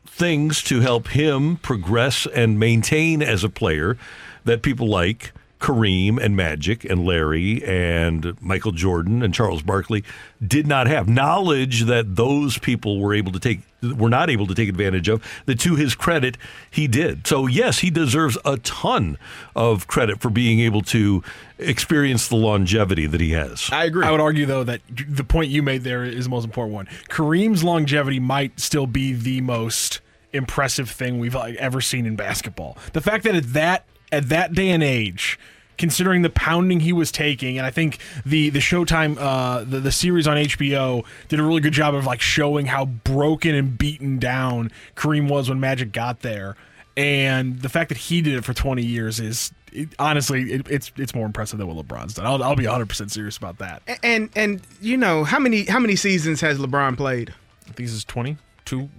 [0.07, 3.97] things to help him progress and maintain as a player
[4.45, 10.03] that people like Kareem and Magic and Larry and Michael Jordan and Charles Barkley
[10.45, 13.59] did not have knowledge that those people were able to take
[13.93, 16.37] were not able to take advantage of that to his credit
[16.69, 17.27] he did.
[17.27, 19.17] So yes, he deserves a ton
[19.55, 21.23] of credit for being able to
[21.57, 23.69] experience the longevity that he has.
[23.71, 24.05] I agree.
[24.05, 26.87] I would argue though that the point you made there is the most important one.
[27.09, 30.01] Kareem's longevity might still be the most
[30.33, 32.77] impressive thing we've like, ever seen in basketball.
[32.93, 35.39] The fact that at that at that day and age,
[35.77, 39.91] considering the pounding he was taking, and I think the the Showtime uh, the the
[39.91, 44.19] series on HBO did a really good job of like showing how broken and beaten
[44.19, 46.55] down Kareem was when Magic got there.
[46.97, 50.91] And the fact that he did it for 20 years is it, honestly it, it's
[50.95, 52.25] it's more impressive than what LeBron's done.
[52.25, 53.81] I'll, I'll be 100 percent serious about that.
[54.01, 57.33] and and you know how many how many seasons has LeBron played?
[57.63, 58.89] I think this is 20, two,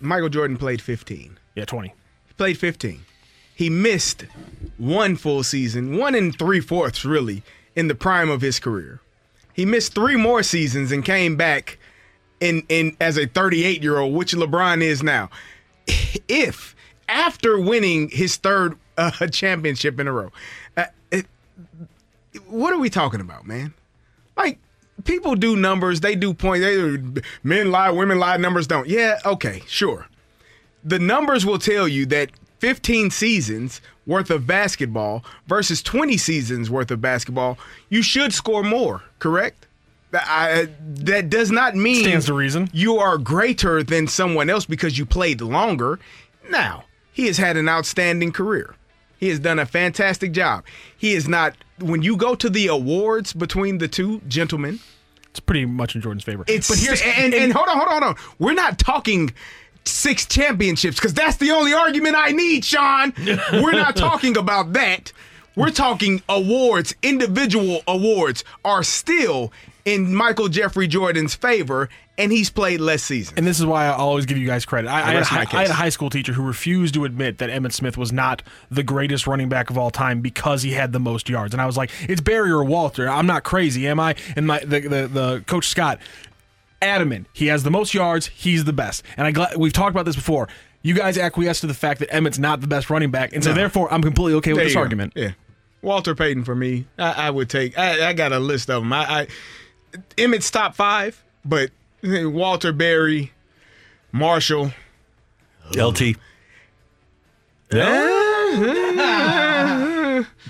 [0.00, 1.38] Michael Jordan played 15.
[1.54, 1.88] yeah, 20.
[2.28, 3.00] He played 15.
[3.54, 4.24] He missed
[4.78, 7.42] one full season, one and three fourths, really,
[7.76, 9.00] in the prime of his career.
[9.52, 11.78] He missed three more seasons and came back
[12.40, 15.30] in, in as a 38 year old, which LeBron is now.
[16.28, 16.74] If
[17.08, 20.30] after winning his third uh, championship in a row,
[20.76, 21.26] uh, it,
[22.46, 23.74] what are we talking about, man?
[24.36, 24.58] Like
[25.04, 26.64] people do numbers, they do points.
[27.42, 28.88] Men lie, women lie, numbers don't.
[28.88, 30.06] Yeah, okay, sure
[30.84, 32.30] the numbers will tell you that
[32.62, 37.58] 15 seasons worth of basketball versus 20 seasons worth of basketball,
[37.88, 39.66] you should score more, correct?
[40.12, 40.68] That- I,
[41.02, 42.70] that does not mean Stands to reason.
[42.72, 45.98] you are greater than someone else because you played longer.
[46.50, 48.76] Now, he has had an outstanding career.
[49.18, 50.64] He has done a fantastic job.
[50.96, 54.78] He is not, when you go to the awards between the two gentlemen,
[55.30, 56.44] It's pretty much in Jordan's favor.
[56.46, 58.22] it's but here's and, and, hold on, hold on, hold on.
[58.38, 59.32] We're not talking
[59.84, 63.12] six championships because that's the only argument I need, Sean.
[63.52, 65.12] We're not talking about that.
[65.54, 69.52] We're talking awards, individual awards are still
[69.84, 73.36] in Michael Jeffrey Jordan's favor, and he's played less seasons.
[73.36, 74.88] And this is why I always give you guys credit.
[74.88, 76.94] I, I, had, a, rest my hi- I had a high school teacher who refused
[76.94, 80.62] to admit that Emmitt Smith was not the greatest running back of all time because
[80.62, 81.52] he had the most yards.
[81.52, 83.08] And I was like, it's Barry or Walter.
[83.08, 84.14] I'm not crazy, am I?
[84.36, 85.98] And my the, the, the coach Scott,
[86.82, 88.26] adamant, he has the most yards.
[88.26, 89.02] He's the best.
[89.16, 90.48] And I glad we've talked about this before.
[90.82, 93.50] You guys acquiesce to the fact that Emmitt's not the best running back, and so
[93.50, 93.56] No.
[93.56, 94.82] therefore I'm completely okay with There this you go.
[94.82, 95.12] argument.
[95.14, 95.30] Yeah.
[95.80, 96.86] Walter Payton for me.
[96.98, 97.78] I, I would take.
[97.78, 98.92] I, I got a list of them.
[98.92, 99.26] I, I
[100.18, 101.70] Emmitt's top five, but
[102.04, 103.32] eh, Walter Barry,
[104.12, 104.72] Marshall,
[105.76, 106.02] LT.
[106.02, 106.14] Eh,
[107.74, 108.91] eh,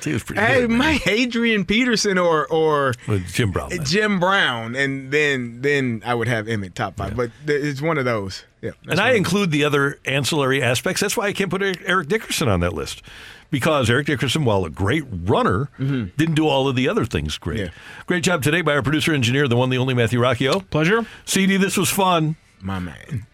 [0.05, 0.71] He was pretty Hey, good.
[0.71, 0.79] man.
[0.79, 3.71] my Adrian Peterson or or With Jim Brown.
[3.71, 3.85] then.
[3.85, 7.17] Jim Brown, and then then I would have Emmitt top five.
[7.17, 8.45] But th- it's one of those.
[8.61, 11.01] Yeah, And I include the other ancillary aspects.
[11.01, 13.03] That's why I can't put Eric Eric Dickerson on that list.
[13.51, 16.05] Because Eric Dickerson, while a great runner, mm-hmm.
[16.17, 17.71] didn't do all of the other things great.
[18.07, 20.69] Great job today by our producer engineer, the one, the only Matthew Rocchio.
[20.71, 21.05] Pleasure.
[21.27, 22.37] CD, this was fun.
[22.63, 23.27] my man.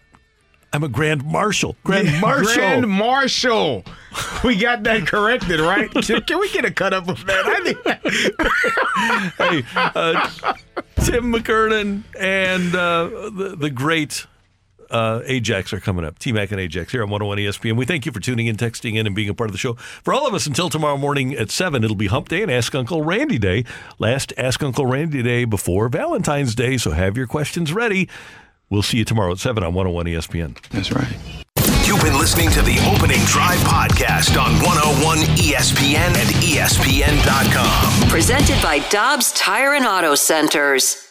[0.72, 1.76] I'm a Grand Marshal.
[1.82, 2.54] Grand Marshal.
[2.54, 3.84] Grand Marshal.
[4.44, 5.90] We got that corrected, right?
[6.02, 7.44] Can, can we get a cut up of that?
[7.46, 7.84] I think
[9.38, 10.54] hey, uh,
[11.04, 14.26] Tim McKernan and uh, the, the great
[14.90, 16.18] uh, Ajax are coming up.
[16.18, 17.76] T Mac and Ajax here on 101 ESPN.
[17.76, 19.74] We thank you for tuning in, texting in, and being a part of the show.
[19.74, 22.74] For all of us, until tomorrow morning at 7, it'll be Hump Day and Ask
[22.74, 23.64] Uncle Randy Day.
[23.98, 28.08] Last Ask Uncle Randy Day before Valentine's Day, so have your questions ready.
[28.70, 30.60] We'll see you tomorrow at 7 on 101 ESPN.
[30.70, 31.16] That's right.
[31.86, 35.78] You've been listening to the Opening Drive podcast on 101 ESPN.
[35.78, 38.08] ESPN and ESPN.com.
[38.08, 41.07] Presented by Dobbs Tire and Auto Centers.